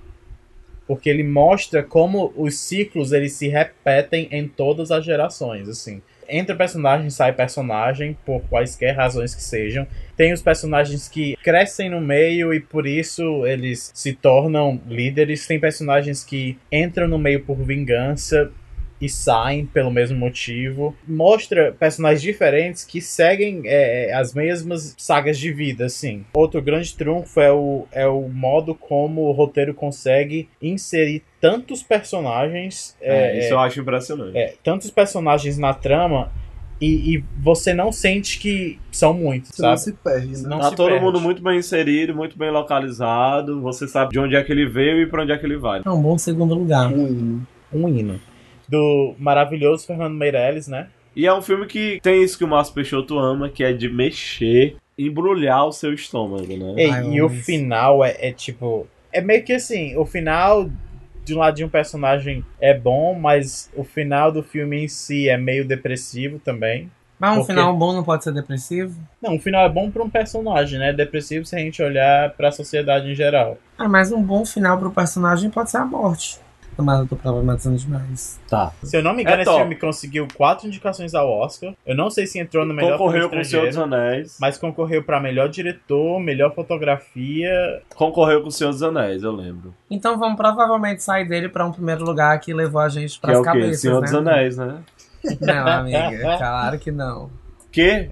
[0.88, 5.70] Porque ele mostra como os ciclos eles se repetem em todas as gerações.
[5.70, 9.86] Assim, entra personagem, sai personagem, por quaisquer razões que sejam.
[10.18, 15.46] Tem os personagens que crescem no meio e por isso eles se tornam líderes.
[15.46, 18.52] Tem personagens que entram no meio por vingança
[19.02, 20.96] e saem pelo mesmo motivo.
[21.08, 26.26] Mostra personagens diferentes que seguem é, as mesmas sagas de vida, assim.
[26.34, 32.96] Outro grande trunfo é o, é o modo como o roteiro consegue inserir tantos personagens.
[33.02, 34.38] É, é, isso eu acho impressionante.
[34.38, 36.32] é, tantos personagens na trama
[36.82, 39.82] e, e você não sente que são muitos, Você não sabe?
[39.82, 40.50] se perde, né?
[40.50, 41.04] Não tá se todo perde.
[41.06, 43.62] mundo muito bem inserido, muito bem localizado.
[43.62, 45.82] Você sabe de onde é que ele veio e pra onde é que ele vai.
[45.86, 46.88] É um bom segundo lugar.
[46.92, 47.48] Um hino.
[47.74, 48.20] Um hino.
[48.70, 50.88] Do maravilhoso Fernando Meirelles, né?
[51.16, 53.90] E é um filme que tem isso que o Márcio Peixoto ama, que é de
[53.90, 56.74] mexer, embrulhar o seu estômago, né?
[56.78, 58.88] Ei, Ai, e o final é, é tipo.
[59.12, 60.70] É meio que assim, o final
[61.26, 65.30] de um lado de um personagem é bom, mas o final do filme em si
[65.30, 66.92] é meio depressivo também.
[67.20, 67.54] Mas um Por quê?
[67.54, 68.98] final bom não pode ser depressivo?
[69.22, 70.94] Não, o final é bom pra um personagem, né?
[70.94, 73.58] Depressivo se a gente olhar pra sociedade em geral.
[73.78, 76.40] Ah, mas um bom final pro personagem pode ser a morte.
[76.84, 78.40] Mas eu tô problematizando demais.
[78.50, 78.72] Tá.
[78.84, 79.60] Se eu não me engano, É esse top.
[79.62, 81.74] filme conseguiu quatro indicações ao Oscar.
[81.86, 84.38] Eu não sei se entrou no melhor Concorreu filme com o Senhor dos Anéis.
[84.40, 87.82] mas concorreu pra melhor diretor, melhor fotografia.
[87.96, 89.74] Concorreu com o Senhor dos Anéis, eu lembro.
[89.90, 93.38] Então vamos provavelmente sair dele pra um primeiro lugar que levou a gente Que pras
[93.38, 93.50] é o quê?
[93.50, 94.06] cabeças, Senhor né?
[94.06, 94.78] dos Anéis, né?
[95.42, 97.30] Não, amiga, claro que não.
[97.72, 98.10] Que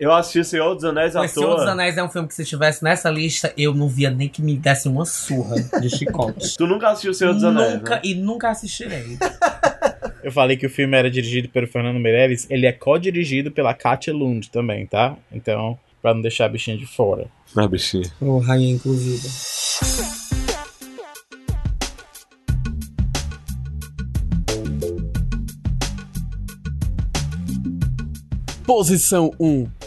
[0.00, 1.72] eu assisti Senhor dos Anéis à O Senhor dos toa.
[1.72, 4.56] Anéis é um filme que se estivesse nessa lista, eu não via nem que me
[4.56, 6.56] desse uma surra de chicote.
[6.56, 8.00] Tu nunca assistiu Senhor dos Anéis, nunca né?
[8.02, 9.18] e nunca assistirei.
[10.22, 14.12] Eu falei que o filme era dirigido pelo Fernando Meirelles, ele é co-dirigido pela Katia
[14.12, 15.16] Lund também, tá?
[15.32, 17.26] Então, pra não deixar a bichinha de fora.
[17.56, 18.04] Ah, bichinho.
[18.20, 19.28] O rainha inclusiva.
[28.66, 29.79] Posição 1.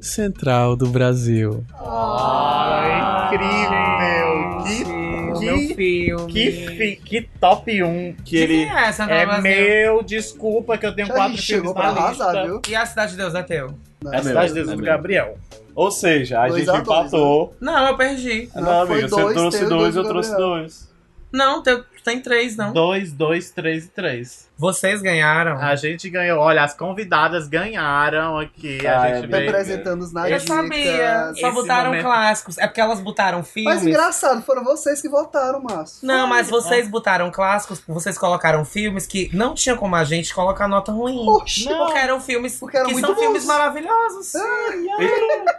[0.00, 1.64] Central do Brasil.
[1.74, 4.64] Ah, incrível!
[4.64, 6.32] Que, Meu que, filme.
[6.32, 8.16] que, fi- que top 1.
[8.24, 8.66] Que ele.
[8.66, 9.42] Quem é essa É Brasil?
[9.42, 12.46] meu, desculpa que eu tenho Já quatro chegou filmes pra na arrasar, lista.
[12.46, 12.60] viu?
[12.68, 13.74] E a Cidade de Deus é teu?
[14.02, 14.22] Não, É A.
[14.22, 14.82] Cidade de Deus é do.
[14.82, 15.38] Gabriel.
[15.74, 17.54] Ou seja, a Dois gente a dois, empatou.
[17.60, 18.48] Não, eu perdi.
[18.54, 20.90] Não, Não, amigo, você dois, trouxe dois, dois eu trouxe dois.
[21.32, 22.72] Não, teu, tem três, não.
[22.72, 24.50] 2, 2, 3 e 3.
[24.60, 25.58] Vocês ganharam.
[25.58, 26.38] A gente ganhou.
[26.38, 28.86] Olha, as convidadas ganharam aqui.
[28.86, 29.44] Ah, a é gente veio.
[29.46, 31.32] Representando os eu sabia.
[31.34, 32.58] Só Esse botaram momento- clássicos.
[32.58, 33.74] É porque elas botaram filmes.
[33.74, 36.06] Mas engraçado, foram vocês que votaram, Márcio.
[36.06, 40.68] Não, mas vocês botaram clássicos, vocês colocaram filmes que não tinha como a gente colocar
[40.68, 41.26] nota ruim.
[41.26, 41.66] Oxi.
[41.66, 43.22] Porque eram filmes Porque eram que muito são bons.
[43.22, 44.32] filmes maravilhosos.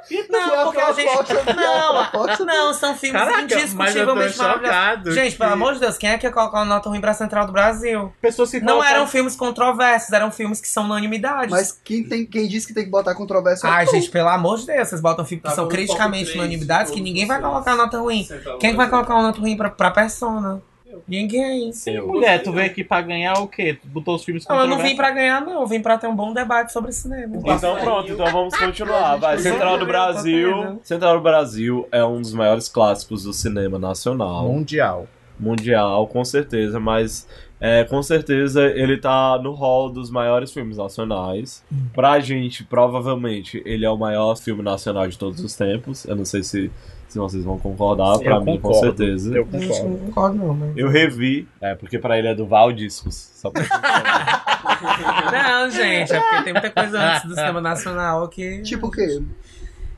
[0.07, 1.33] Que é Não, porque a gente.
[1.55, 5.15] Não, não, são filmes Caraca, indiscutivelmente maravilhosos.
[5.15, 7.51] Gente, pelo amor de Deus, quem é que colocar uma nota ruim pra Central do
[7.51, 8.11] Brasil.
[8.21, 11.49] Pessoas que Não colocam- eram filmes controversos, eram filmes que são unanimidades.
[11.49, 14.57] Mas quem, tem, quem disse que tem que botar controvérsia é Ai, gente, pelo amor
[14.57, 17.99] de Deus, vocês botam filmes que Tava são criticamente unanimidades que ninguém vai colocar nota
[17.99, 18.27] ruim.
[18.59, 20.61] Quem vai colocar uma nota ruim pra, pra persona?
[21.07, 21.71] Ninguém.
[21.87, 22.07] Eu.
[22.07, 23.77] Mulher, tu veio aqui pra ganhar o quê?
[23.81, 25.61] Tu botou os filmes Não, eu não vim pra ganhar, não.
[25.61, 27.37] Eu vim pra ter um bom debate sobre cinema.
[27.45, 29.15] Então pronto, então vamos continuar.
[29.17, 30.79] Vai, Central do Brasil.
[30.83, 34.47] Central do Brasil é um dos maiores clássicos do cinema nacional.
[34.47, 35.07] Mundial.
[35.41, 37.27] Mundial, com certeza, mas
[37.59, 41.63] é, com certeza ele tá no hall dos maiores filmes nacionais.
[41.93, 46.05] Pra gente, provavelmente, ele é o maior filme nacional de todos os tempos.
[46.05, 46.71] Eu não sei se,
[47.07, 48.97] se vocês vão concordar, pra Eu mim, com concordo.
[48.97, 49.35] certeza.
[49.35, 49.89] Eu concordo.
[49.89, 50.77] não concordo, não, mas.
[50.77, 53.15] Eu revi, é, porque pra ele é do Val Discos.
[53.35, 53.63] Só pra...
[55.31, 58.61] Não, gente, é porque tem muita coisa antes do cinema nacional que.
[58.63, 59.21] Tipo o quê?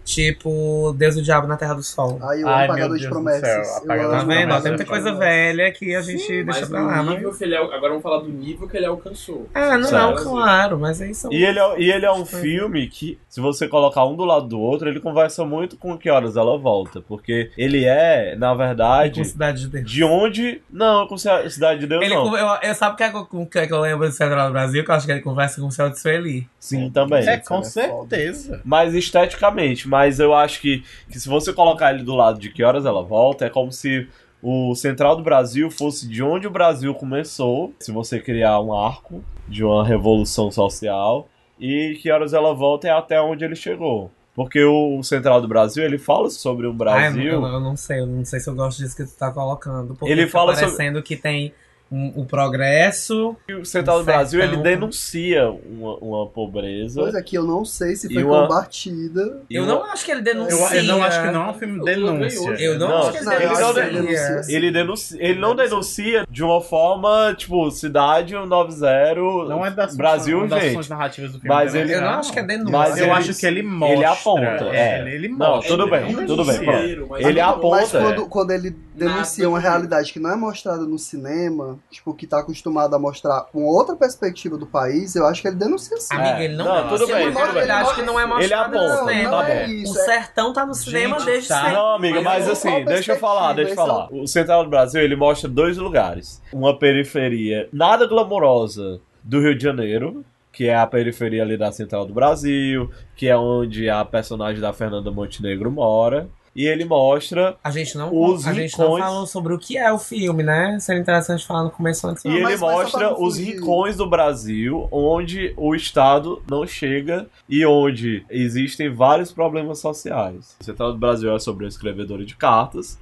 [0.03, 2.19] Tipo, Deus e o Diabo na Terra do Sol.
[2.23, 3.67] Aí o Ai, Apagador meu de Promessas.
[3.67, 4.27] Eu Apagador Tá amo.
[4.27, 4.61] vendo?
[4.61, 7.03] Tem muita coisa velha que a gente deixa Mas pra lá.
[7.03, 7.38] Mas...
[7.38, 9.47] que ele, al- agora vamos falar do nível que ele alcançou.
[9.53, 10.23] Ah, não, Certo.
[10.23, 11.31] claro, mas aí são.
[11.31, 14.47] E ele, é, e ele é um filme que, se você colocar um do lado
[14.47, 17.01] do outro, ele conversa muito com Que Horas Ela Volta.
[17.01, 19.89] Porque ele é, na com verdade, Cidade de Deus.
[19.91, 20.61] de onde.
[20.69, 22.38] Não, com Cidade de Deus Ele, não.
[22.38, 24.53] eu, eu, sabe o que, é que, eu- é que eu lembro do Central do
[24.53, 24.84] Brasil?
[24.84, 26.47] Que eu acho que ele conversa com o Céu de Sueli.
[26.59, 27.27] Sim, também.
[27.27, 27.63] É, com é foda.
[27.65, 28.61] certeza.
[28.63, 32.64] Mas esteticamente, mas eu acho que, que se você colocar ele do lado de que
[32.64, 34.07] horas ela volta, é como se
[34.41, 39.24] o Central do Brasil fosse de onde o Brasil começou, se você criar um arco
[39.48, 41.28] de uma revolução social,
[41.60, 44.10] e que horas ela volta é até onde ele chegou.
[44.36, 47.24] Porque o Central do Brasil, ele fala sobre o Ai, Brasil.
[47.34, 49.94] eu, eu não sei, eu não sei se eu gosto disso que tu tá colocando.
[49.94, 51.53] Porque Ele fala sobre- parecendo que tem
[51.94, 53.36] um, o progresso.
[53.48, 54.06] E o Central do.
[54.06, 57.02] Brasil, ele denuncia uma, uma pobreza.
[57.02, 59.41] Pois é, que eu não sei se foi uma- combatida.
[59.49, 60.76] Eu uma- não acho que ele Eu, denuncia.
[60.78, 62.49] eu não acho que não é um filme denúncia.
[62.60, 63.84] Eu não, Não, acho que ele não, eu denuncia.
[63.84, 64.56] ele denuncia.
[64.57, 69.15] Ele denuncia, ele não denuncia de uma forma, tipo, cidade 90,
[69.49, 70.70] Não é das Brasil, das gente.
[70.72, 71.56] funções narrativas do filme.
[71.56, 71.82] Mas né?
[71.82, 72.72] ele- Eu não acho que é denúncia.
[72.72, 73.95] Mas eu ele- acho que ele mostra.
[73.95, 74.99] ele aponta, é.
[75.02, 75.68] Ele, ele Não, mostra.
[75.78, 77.76] tudo bem, Ele é um tudo bem, justiceiro, mas Ele não- aponta.
[77.76, 78.28] Mas quando, é.
[78.30, 82.39] quando ele denuncia Nada uma realidade que não é mostrada no cinema, tipo, que tá
[82.39, 86.14] acostumado a mostrar uma outra perspectiva do país, eu acho que ele denuncia sim.
[86.15, 86.45] Amiga, É.
[86.45, 87.43] ele não, Não, tudo bem, tudo bem.
[87.53, 89.31] realidade que não é Ele mostrada aponta, no não, cinema.
[89.43, 89.72] tá é bom.
[89.73, 89.91] isso.
[89.91, 91.57] O sertão tá no cinema Gente, desde tá.
[91.60, 91.73] sempre.
[91.73, 94.07] Não, amiga, Mas mas assim, deixa eu falar, deixa eu falar.
[94.11, 96.41] O Central do Brasil, ele mostra dois lugares.
[96.51, 102.05] Uma periferia nada glamourosa do Rio de Janeiro, que é a periferia ali da Central
[102.05, 106.27] do Brasil, que é onde a personagem da Fernanda Montenegro mora.
[106.55, 109.91] E ele mostra A gente não, Os a gente não falou sobre o que é
[109.91, 110.77] o filme, né?
[110.80, 112.23] Seria interessante falar no começo antes.
[112.23, 116.65] E Não, ele mas- mas mostra não os rincões do Brasil onde o Estado não
[116.67, 120.55] chega e onde existem vários problemas sociais.
[120.61, 122.99] O Central do Brasil é sobre uma escrevedora de cartas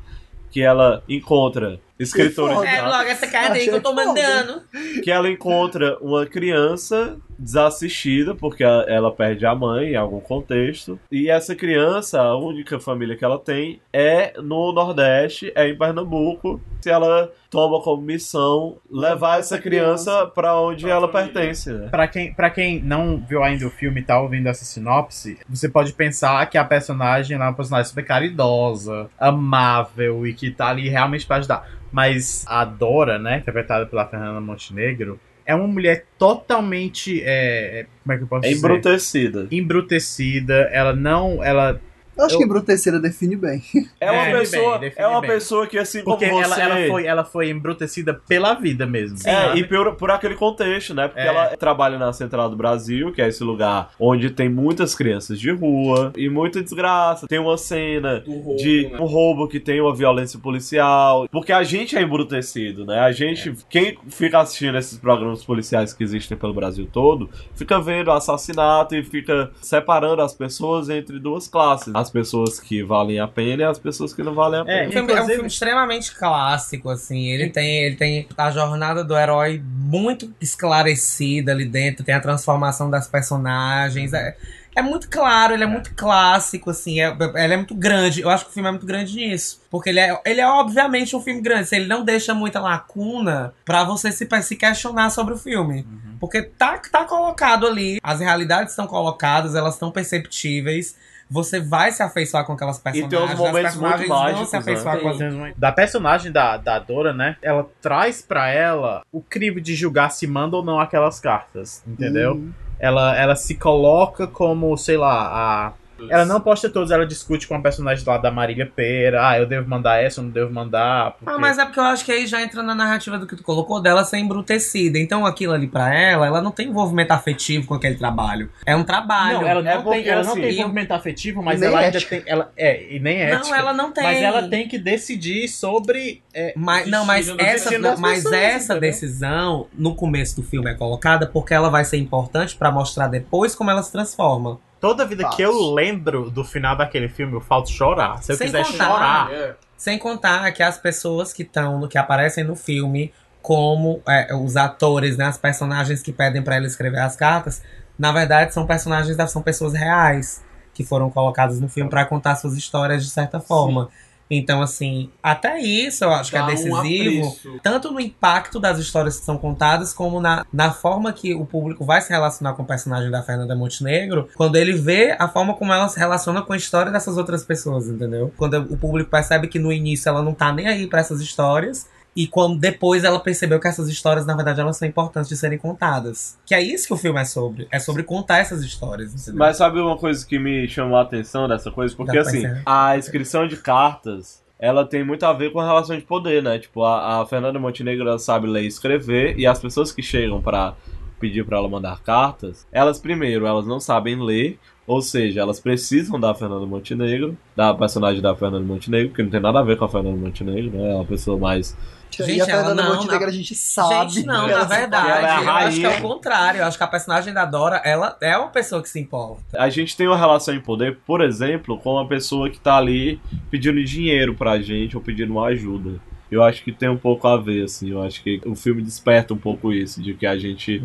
[0.50, 2.70] que ela encontra escritora de foda.
[2.70, 4.62] É, logo essa carta aí que eu tô mandando.
[5.04, 11.28] que ela encontra uma criança desassistida porque ela perde a mãe em algum contexto e
[11.28, 16.90] essa criança a única família que ela tem é no Nordeste é em Pernambuco se
[16.92, 21.88] ela toma como missão levar essa criança pra onde ela pertence né?
[21.90, 25.68] Pra quem, pra quem não viu ainda o filme e tá ouvindo essa sinopse, você
[25.68, 30.90] pode pensar que a personagem é uma personagem super caridosa, amável e que tá ali
[30.90, 31.68] realmente pra ajudar.
[31.92, 37.22] Mas a Dora, né, interpretada pela Fernanda Montenegro, é uma mulher totalmente.
[37.22, 38.66] é, é, como é que eu posso é dizer?
[38.66, 40.70] embrutecida Embrutecida.
[40.72, 41.44] Ela não.
[41.44, 41.82] Ela.
[42.22, 43.62] Eu acho Eu- que embruteceira define bem.
[44.00, 45.30] é uma Define pessoa bem, é uma bem.
[45.32, 49.18] pessoa que assim como Porque você ela, ela, foi, ela foi embrutecida pela vida mesmo.
[49.26, 49.60] É, sabe?
[49.60, 51.08] e por, por aquele contexto, né?
[51.08, 51.28] Porque É.
[51.28, 55.52] ela trabalha na Central do Brasil, que é esse lugar onde tem muitas crianças de
[55.52, 57.28] rua e muita desgraça.
[57.28, 58.98] Tem uma cena roubo, de né?
[59.00, 61.28] um roubo que tem uma violência policial.
[61.32, 63.00] Porque a gente é embrutecido, né?
[63.00, 68.12] A gente, quem fica assistindo esses programas policiais que existem pelo Brasil todo, fica vendo
[68.12, 73.64] assassinato e fica separando as pessoas entre duas classes: as pessoas que valem a pena
[73.64, 74.90] e as pessoas que não valem a É, pena.
[74.90, 77.30] O filme é um filme extremamente clássico, assim.
[77.30, 82.90] Ele tem, ele tem a jornada do herói muito esclarecida ali dentro, tem a transformação
[82.90, 84.14] das personagens.
[84.14, 84.36] É,
[84.76, 87.02] é muito claro, ele é, muito clássico, assim.
[87.02, 88.22] É, ele é muito grande.
[88.22, 89.62] Eu acho que o filme é muito grande nisso.
[89.70, 91.64] Porque ele é, ele é obviamente um filme grande.
[91.64, 95.86] assim, Ele não deixa muita lacuna pra você se, se questionar sobre o filme.
[96.20, 100.96] Porque tá, tá colocado ali, as realidades estão colocadas, elas estão perceptíveis.
[101.32, 102.78] Você vai se afeiçoar com aquelas
[103.10, 103.40] tem uns personagens.
[103.40, 105.02] momentos personagens muito mágicos, se afeiçoar né?
[105.02, 107.38] com as Da personagem da, da Dora, né?
[107.42, 112.34] Ela traz pra ela o crivo de julgar se manda ou não aquelas cartas, entendeu?
[112.34, 112.52] Hum.
[112.78, 115.30] Ela, ela se coloca como, sei lá,
[115.68, 115.74] a.
[116.10, 119.28] Ela não posta todos, ela discute com a personagem lá da Marília Pera.
[119.30, 121.12] Ah, eu devo mandar essa, eu não devo mandar.
[121.18, 121.34] Porque...
[121.34, 123.44] Ah, mas é porque eu acho que aí já entra na narrativa do que tu
[123.44, 124.98] colocou dela ser embrutecida.
[124.98, 128.50] Então aquilo ali pra ela, ela não tem envolvimento afetivo com aquele trabalho.
[128.66, 129.42] É um trabalho.
[129.42, 131.98] Não, ela não, É tem, ela não assim, tem envolvimento afetivo, mas nem ela ainda
[131.98, 132.16] ética.
[132.16, 132.24] tem.
[132.26, 133.44] Ela, é, e nem ética.
[133.50, 134.04] Não, ela não tem.
[134.04, 136.22] Mas ela tem que decidir sobre.
[136.34, 138.80] é, Mas, não, mas essa, das mas pessoas, essa entendeu?
[138.82, 143.56] decisão, no começo do filme, é colocada porque ela vai ser importante pra mostrar depois
[143.56, 144.60] como ela se transforma.
[144.82, 145.46] Toda vida que Fácil.
[145.46, 148.22] eu lembro do final daquele filme, eu falto chorar.
[148.24, 148.86] Se eu Sem quiser contar.
[148.88, 149.32] chorar.
[149.32, 149.56] É.
[149.78, 153.14] Sem contar que as pessoas que estão, que aparecem no filme,
[153.44, 157.62] como é, os atores, né, as personagens que pedem pra ela escrever as cartas,
[157.98, 160.44] na verdade são personagens, são pessoas reais
[160.74, 163.90] que foram colocadas no filme pra contar suas histórias de certa forma.
[164.34, 166.78] Então, assim, até isso eu acho que Dá é um decisivo.
[166.80, 167.60] apreço.
[167.62, 171.84] tanto no impacto das histórias que são contadas, como na, na forma que o público
[171.84, 175.74] vai se relacionar com o personagem da Fernanda Montenegro, quando ele vê a forma como
[175.74, 178.32] ela se relaciona com a história dessas outras pessoas, entendeu?
[178.38, 181.90] Quando o público percebe que no início ela não tá nem aí pra essas histórias.
[182.16, 185.58] E quando depois ela percebeu que essas histórias, na verdade, elas são importantes de serem
[185.58, 186.38] contadas.
[186.46, 187.68] Que é isso que o filme é sobre.
[187.72, 189.40] É sobre contar essas histórias, entendeu?
[189.40, 191.96] Mas sabe uma coisa que me chamou a atenção dessa coisa?
[191.96, 195.96] Porque Dá assim, a inscrição de cartas, ela tem muito a ver com a relação
[195.96, 196.60] de poder, né?
[196.60, 200.76] Tipo, a, a Fernanda Montenegro sabe ler e escrever, e as pessoas que chegam pra
[201.20, 206.20] pedir pra ela mandar cartas, elas primeiro, elas não sabem ler, ou seja, elas precisam
[206.20, 209.86] da Fernanda Montenegro, da personagem da Fernanda Montenegro, que não tem nada a ver com
[209.86, 210.92] a Fernanda Montenegro, né?
[210.92, 211.78] É uma pessoa mais
[212.18, 213.30] Gente, e a ela Fernanda não, Montenegro não.
[213.30, 214.14] a gente sabe.
[214.14, 216.60] Gente, não, na verdade, é eu acho que é o contrário.
[216.60, 219.42] Eu acho que a personagem da Dora, ela é uma pessoa que se importa.
[219.54, 223.20] A gente tem uma relação em poder, por exemplo, com uma pessoa que tá ali
[223.50, 226.00] pedindo dinheiro pra gente ou pedindo uma ajuda.
[226.32, 227.92] Eu acho que tem um pouco a ver, assim.
[227.92, 230.82] Eu acho que o filme desperta um pouco isso, de que a gente,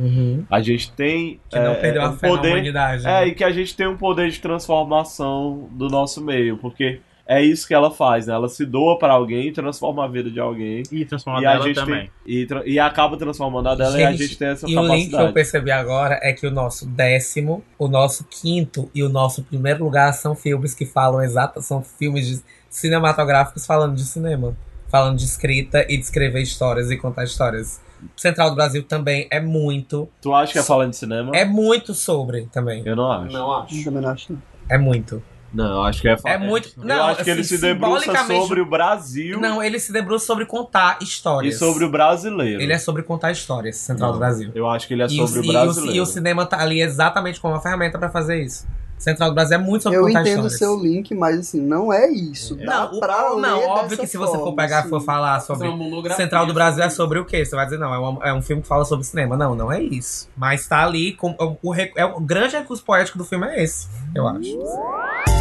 [0.51, 3.07] a gente tem Que não é, perdeu é, a um fé na poder, humanidade.
[3.07, 3.29] é, né?
[3.29, 7.67] e que a gente tem um poder de transformação do nosso meio, porque é isso
[7.67, 8.35] que ela faz, né?
[8.35, 10.83] Ela se doa pra alguém, transforma a vida de alguém.
[10.93, 12.11] E transformar E a dela gente também.
[12.25, 14.81] tem, e, e acaba transformando a dela e a Gente, gente tem essa E o
[14.83, 15.33] link que eu capacidade.
[15.33, 20.13] percebi agora é que o nosso décimo, o nosso quinto e o nosso primeiro lugar
[20.15, 24.57] são filmes que falam exato, são filmes de- cinematográficos falando de cinema,
[24.89, 27.81] falando de escrita e de escrever histórias e contar histórias.
[28.17, 31.33] Central do Brasil também é muito, Tu acha que é falando de cinema?
[31.35, 32.83] é muito sobre também.
[32.85, 33.33] Eu não acho.
[33.33, 33.85] Não acho.
[33.85, 34.43] Também não acho, não.
[34.69, 35.23] É muito.
[35.55, 36.71] Não, eu acho que é É muito.
[36.77, 40.27] Eu Não, acho que ele assim, se debruça sobre o Brasil Não, ele se debruça
[40.27, 41.59] sobre contar e histórias.
[41.59, 42.61] sobre o brasileiro.
[42.61, 44.51] Ele é sobre contar histórias, Central Não, do Brasil.
[44.55, 45.97] Eu acho que ele é E o, sobre o, e o- brasileiro.
[45.97, 48.67] e o cinema tá ali exatamente como uma ferramenta pra fazer isso.
[48.99, 51.93] Central do Brasil é muito sobre Eu contar entendo o seu link, mas assim, não
[51.93, 52.57] é isso.
[52.57, 54.89] Dá Não, o- pra não, ler óbvio dessa que se você for pegar e assim.
[54.89, 57.45] for falar Fazer sobre Central do Brasil é sobre sobre o quê?
[57.45, 59.37] Você vai dizer, não, é, uma- é um filme que fala sobre cinema.
[59.37, 60.31] Não, não é isso.
[60.35, 63.87] Mas tá ali, com, o, o é o grande recurso poético do filme é esse,
[64.15, 65.36] eu acho.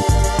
[0.00, 0.37] Thank you.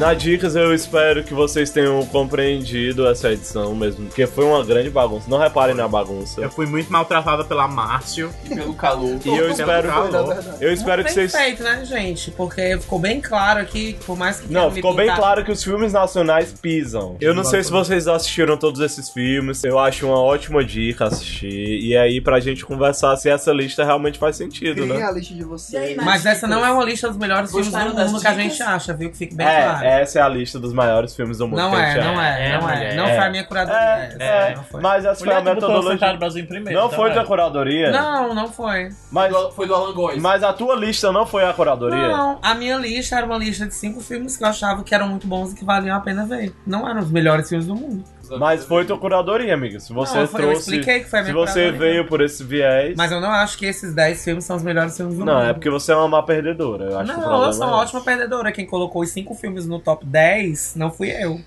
[0.00, 4.88] Na Dicas, eu espero que vocês tenham compreendido essa edição mesmo, porque foi uma grande
[4.88, 5.28] bagunça.
[5.28, 6.40] Não reparem na bagunça.
[6.40, 8.30] Eu fui muito maltratada pela Márcio.
[8.46, 9.20] E pelo calor.
[9.22, 10.42] E eu espero, calor.
[10.58, 11.32] Eu espero que Bem vocês.
[11.32, 12.30] feito, né, gente?
[12.30, 15.92] Porque ficou bem claro aqui, por mais que Não, ficou bem claro que os filmes
[15.92, 17.18] nacionais pisam.
[17.20, 19.62] Eu não sei se vocês assistiram todos esses filmes.
[19.64, 21.78] Eu acho uma ótima dica assistir.
[21.78, 25.02] E aí, pra gente conversar se essa lista realmente faz sentido, né?
[25.02, 25.94] a lista de vocês.
[25.96, 28.94] Mas essa não é uma lista dos melhores filmes do mundo que a gente acha,
[28.94, 29.10] viu?
[29.10, 29.89] Que fique bem claro.
[29.89, 31.58] É, essa é a lista dos maiores filmes do mundo.
[31.58, 32.94] Não que a é, gente não é, É, não é.
[32.94, 33.14] Não é.
[33.16, 33.80] foi a minha curadoria.
[33.80, 34.80] É, essa, é, não foi.
[34.80, 36.16] mas essa foi a metodologia.
[36.16, 36.78] Brasil em primeiro.
[36.78, 37.90] Não tá foi da curadoria?
[37.90, 38.90] Não, não foi.
[39.10, 40.20] Mas, Foi do Alan Góes.
[40.20, 42.08] mas a tua lista não foi a curadoria?
[42.08, 45.08] Não, a minha lista era uma lista de cinco filmes que eu achava que eram
[45.08, 46.52] muito bons e que valiam a pena ver.
[46.66, 48.04] Não eram os melhores filmes do mundo.
[48.38, 49.80] Mas foi tua curadoria, amiga.
[49.80, 50.70] Se você não, foi, eu trouxe.
[50.70, 51.78] expliquei que foi a Se minha você curadoria.
[51.92, 52.94] veio por esse viés.
[52.96, 55.30] Mas eu não acho que esses 10 filmes são os melhores filmes do mundo.
[55.32, 56.84] Não, é porque você é uma má perdedora.
[56.84, 57.84] Eu acho que Não, problema eu sou é uma esse.
[57.96, 58.52] ótima perdedora.
[58.52, 61.40] Quem colocou os cinco filmes no top 10 não fui eu.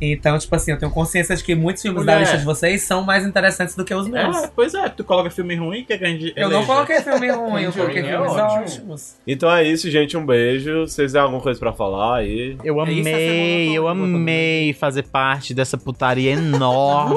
[0.00, 2.22] Então, tipo assim, eu tenho consciência de que muitos filmes da Mulher.
[2.24, 4.36] lista de vocês são mais interessantes do que os meus.
[4.36, 6.32] É, pois é, tu coloca filme ruim que a gente.
[6.36, 6.66] Eu não elege.
[6.66, 8.62] coloquei filme ruim, eu coloquei É filmes ótimo.
[8.62, 9.14] ótimos.
[9.26, 10.16] Então é isso, gente.
[10.16, 10.80] Um beijo.
[10.86, 12.56] Vocês têm alguma coisa pra falar aí?
[12.64, 17.16] Eu É amei, eu amei fazer parte dessa putaria enorme.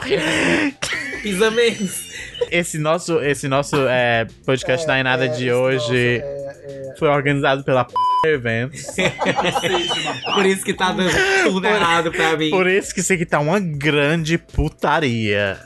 [1.22, 2.07] Pisa mesmo.
[2.50, 7.08] Esse nosso, esse nosso é, podcast da Inada É, de hoje nosso, é, é, foi
[7.08, 7.94] organizado pela p
[8.26, 8.84] Eventos.
[10.34, 11.10] Por isso que tá dando
[11.44, 12.50] tudo errado pra mim.
[12.50, 15.58] Por isso que isso aqui tá uma grande putaria.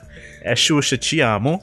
[0.43, 1.63] É Xuxa, te amo.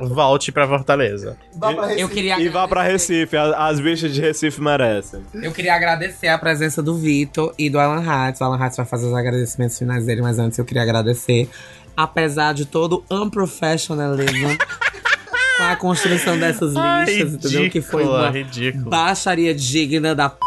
[0.00, 1.36] Volte pra Fortaleza.
[1.56, 2.14] Vá pra Eu Recife.
[2.14, 3.36] queria, E vá pra Recife.
[3.36, 5.22] As, as bichas de Recife merecem.
[5.34, 8.40] eu queria agradecer a presença do Vitor e do Alan Hatz.
[8.40, 11.48] O Alan Hatz vai fazer os agradecimentos finais dele, mas antes eu queria agradecer.
[11.96, 14.56] Apesar de todo o unprofessionalism,
[15.58, 17.70] com a construção dessas Ai, listas, entendeu?
[17.70, 18.84] Que foi ridícula, uma ridícula.
[18.90, 20.38] baixaria digna da p...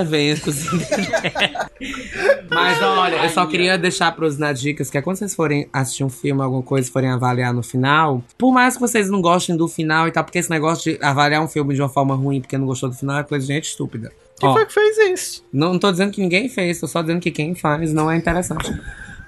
[0.00, 0.64] eventos.
[2.50, 6.02] Mas olha, eu só queria deixar pros na dicas que é quando vocês forem assistir
[6.02, 9.68] um filme, alguma coisa, forem avaliar no final, por mais que vocês não gostem do
[9.68, 12.58] final e tal, porque esse negócio de avaliar um filme de uma forma ruim porque
[12.58, 14.10] não gostou do final é coisa de gente estúpida.
[14.40, 15.44] Quem Ó, foi que fez isso?
[15.52, 18.16] não, não tô dizendo que ninguém fez, tô só dizendo que quem faz não é
[18.16, 18.72] interessante.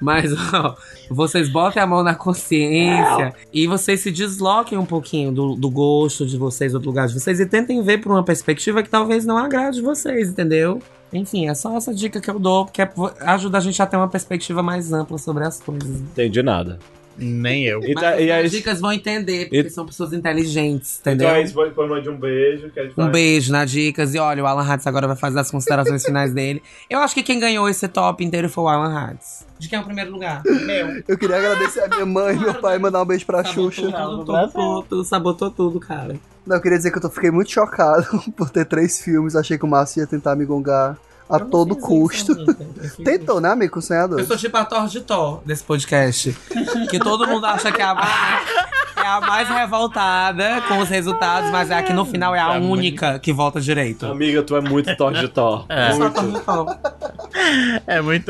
[0.01, 0.77] Mas, ó,
[1.11, 6.27] vocês botem a mão na consciência e vocês se desloquem um pouquinho do, do gosto
[6.27, 9.37] de vocês, do lugar de vocês, e tentem ver por uma perspectiva que talvez não
[9.37, 10.81] agrade vocês, entendeu?
[11.13, 12.91] Enfim, é só essa dica que eu dou, porque é-
[13.21, 16.01] ajuda a gente a ter uma perspectiva mais ampla sobre as coisas.
[16.01, 16.79] Entendi nada.
[17.21, 17.81] Nem eu.
[17.83, 21.29] E, Mas tá- e aí, as dicas vão entender, porque E- são pessoas inteligentes, entendeu?
[21.29, 22.71] então é isso, põe de um beijo.
[22.71, 24.15] Que a gente Um beijo na dicas.
[24.15, 26.63] E olha, o Alan Hatz agora vai fazer as considerações finais dele.
[26.89, 29.47] Eu acho que quem ganhou esse top inteiro foi o Alan Hatz.
[29.59, 30.43] De quem é o primeiro lugar?
[30.45, 31.03] Meu.
[31.07, 33.83] Eu queria agradecer a minha mãe e meu pai e mandar um beijo pra Xuxa.
[33.83, 36.17] Tudo, tudo, tudo, tudo, sabotou tudo, cara.
[36.47, 38.07] Não, eu queria dizer que eu tô, fiquei muito chocado
[38.37, 39.37] por ter três filmes.
[39.37, 40.97] Achei que o Márcio ia tentar me gongar
[41.31, 42.35] a todo custo.
[43.05, 43.81] Tentou, né, amigo?
[43.81, 44.19] Sonhador.
[44.19, 46.37] Eu sou tipo a Thor de Thor desse podcast.
[46.91, 47.95] que todo mundo acha que é a
[49.03, 53.19] é a mais revoltada com os resultados, mas é que no final é a única
[53.19, 54.07] que volta direito.
[54.07, 55.65] Amiga, tu é muito Thor de Thor.
[55.69, 55.91] É.
[55.91, 56.39] Eu sou a Thor Muito.
[56.39, 56.77] de Thor.
[57.87, 58.25] É muito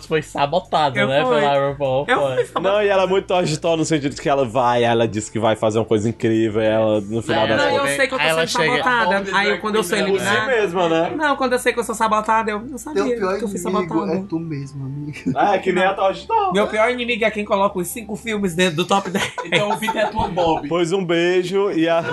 [0.00, 1.40] tu foi sabotado, Eu né, fui.
[1.40, 2.04] pela RuPaul.
[2.08, 2.44] Eu foi.
[2.46, 5.06] fui Não, e ela é muito Thor de Thor no sentido que ela vai, ela
[5.06, 7.90] disse que vai fazer uma coisa incrível, e ela, no final É, das Não, contas.
[7.90, 9.24] eu sei que eu tô ela sendo chega- sabotada.
[9.34, 10.46] Aí eu, quando eu sou Por si eliminada.
[10.46, 11.12] mesma, né?
[11.16, 13.48] Não, quando eu sei que eu sou sabotada, eu não sabia Teu pior que eu
[13.48, 14.12] fui sabotada.
[14.12, 15.38] é tu mesmo, amigo.
[15.38, 16.52] É, que nem a Thor de Thor.
[16.52, 19.32] Meu pior inimigo é quem coloca os cinco filmes dentro do top 10.
[19.44, 20.68] Então o Vitor é Bob.
[20.68, 22.04] Pois um beijo e, a-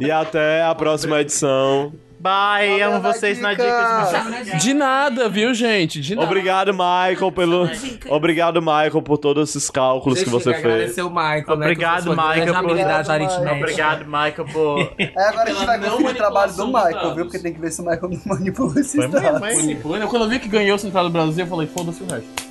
[0.00, 1.92] e até a próxima edição.
[2.22, 3.64] Bye, amo vocês na dica.
[3.64, 6.02] dicas, meus De nada, viu, gente?
[6.02, 6.26] De nada.
[6.26, 7.66] Obrigado, Michael, pelo.
[8.10, 10.66] Obrigado, Michael, por todos esses cálculos que você fez.
[10.66, 13.52] Agradecer o Michael, Obrigado, né, Michael, por- Obrigado, aritmética.
[13.56, 14.92] Obrigado, Michael, por.
[14.98, 17.24] É, agora a gente vai não conseguir o trabalho do Michael, viu?
[17.24, 19.40] Porque tem que ver se o Michael não manipula esses Foi dados.
[20.10, 22.49] Quando eu vi que ganhou o Central do Brasil, eu falei, foda-se o resto.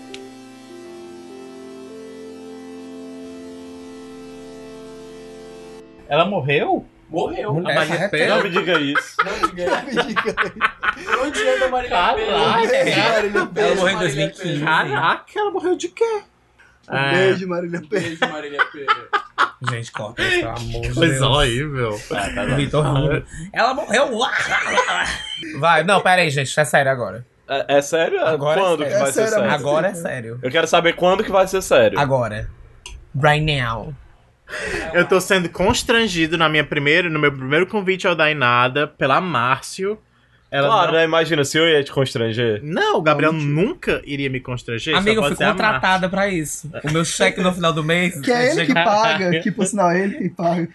[6.09, 6.85] Ela morreu?
[7.09, 7.53] Morreu.
[7.53, 8.23] Mulher, A Maria arrepende.
[8.23, 8.35] Pera?
[8.35, 9.15] Não me diga isso.
[11.23, 12.69] Onde anda a Marília Caralho.
[12.69, 12.89] Pera?
[13.65, 14.63] Ela morreu em 2015.
[14.63, 16.21] Caraca, ela morreu de quê?
[16.89, 18.01] Um beijo, Marília Pera.
[18.01, 19.07] Beijo, Marília Pera.
[19.71, 21.21] Gente, corta isso, pelo amor de Coisa Deus.
[21.21, 21.91] horrível.
[22.55, 23.25] Vitor rindo.
[23.53, 24.09] Ela morreu.
[25.59, 26.57] Vai, não, pera aí, gente.
[26.59, 27.25] É sério agora.
[27.47, 28.23] É, é sério?
[28.25, 28.93] Agora é quando sério.
[28.93, 29.51] que vai É ser sério?
[29.51, 30.39] Agora é sério.
[30.41, 31.99] Eu quero saber quando que vai ser sério.
[31.99, 32.49] Agora.
[33.19, 33.93] Right now.
[34.93, 39.97] Eu tô sendo constrangido na minha primeira, no meu primeiro convite ao Dainada pela Márcio.
[40.51, 40.97] Ela Claro, não...
[40.97, 41.05] né?
[41.05, 42.59] Imagina, se eu ia te constranger.
[42.63, 44.95] Não, o Gabriel nunca iria me constranger.
[44.95, 46.69] Amiga, eu fui contratada pra isso.
[46.83, 48.19] O meu cheque no final do mês.
[48.19, 50.67] Que é ele que paga, que por sinal é ele que paga.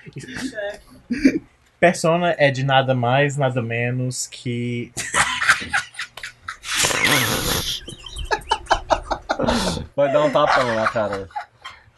[1.81, 4.93] Persona é de nada mais, nada menos que.
[9.97, 11.29] Vai dar um tapão na cara.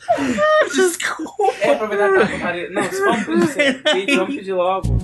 [1.61, 4.97] É, aproveitar Maria- Não, vamos pedir, vamos pedir logo.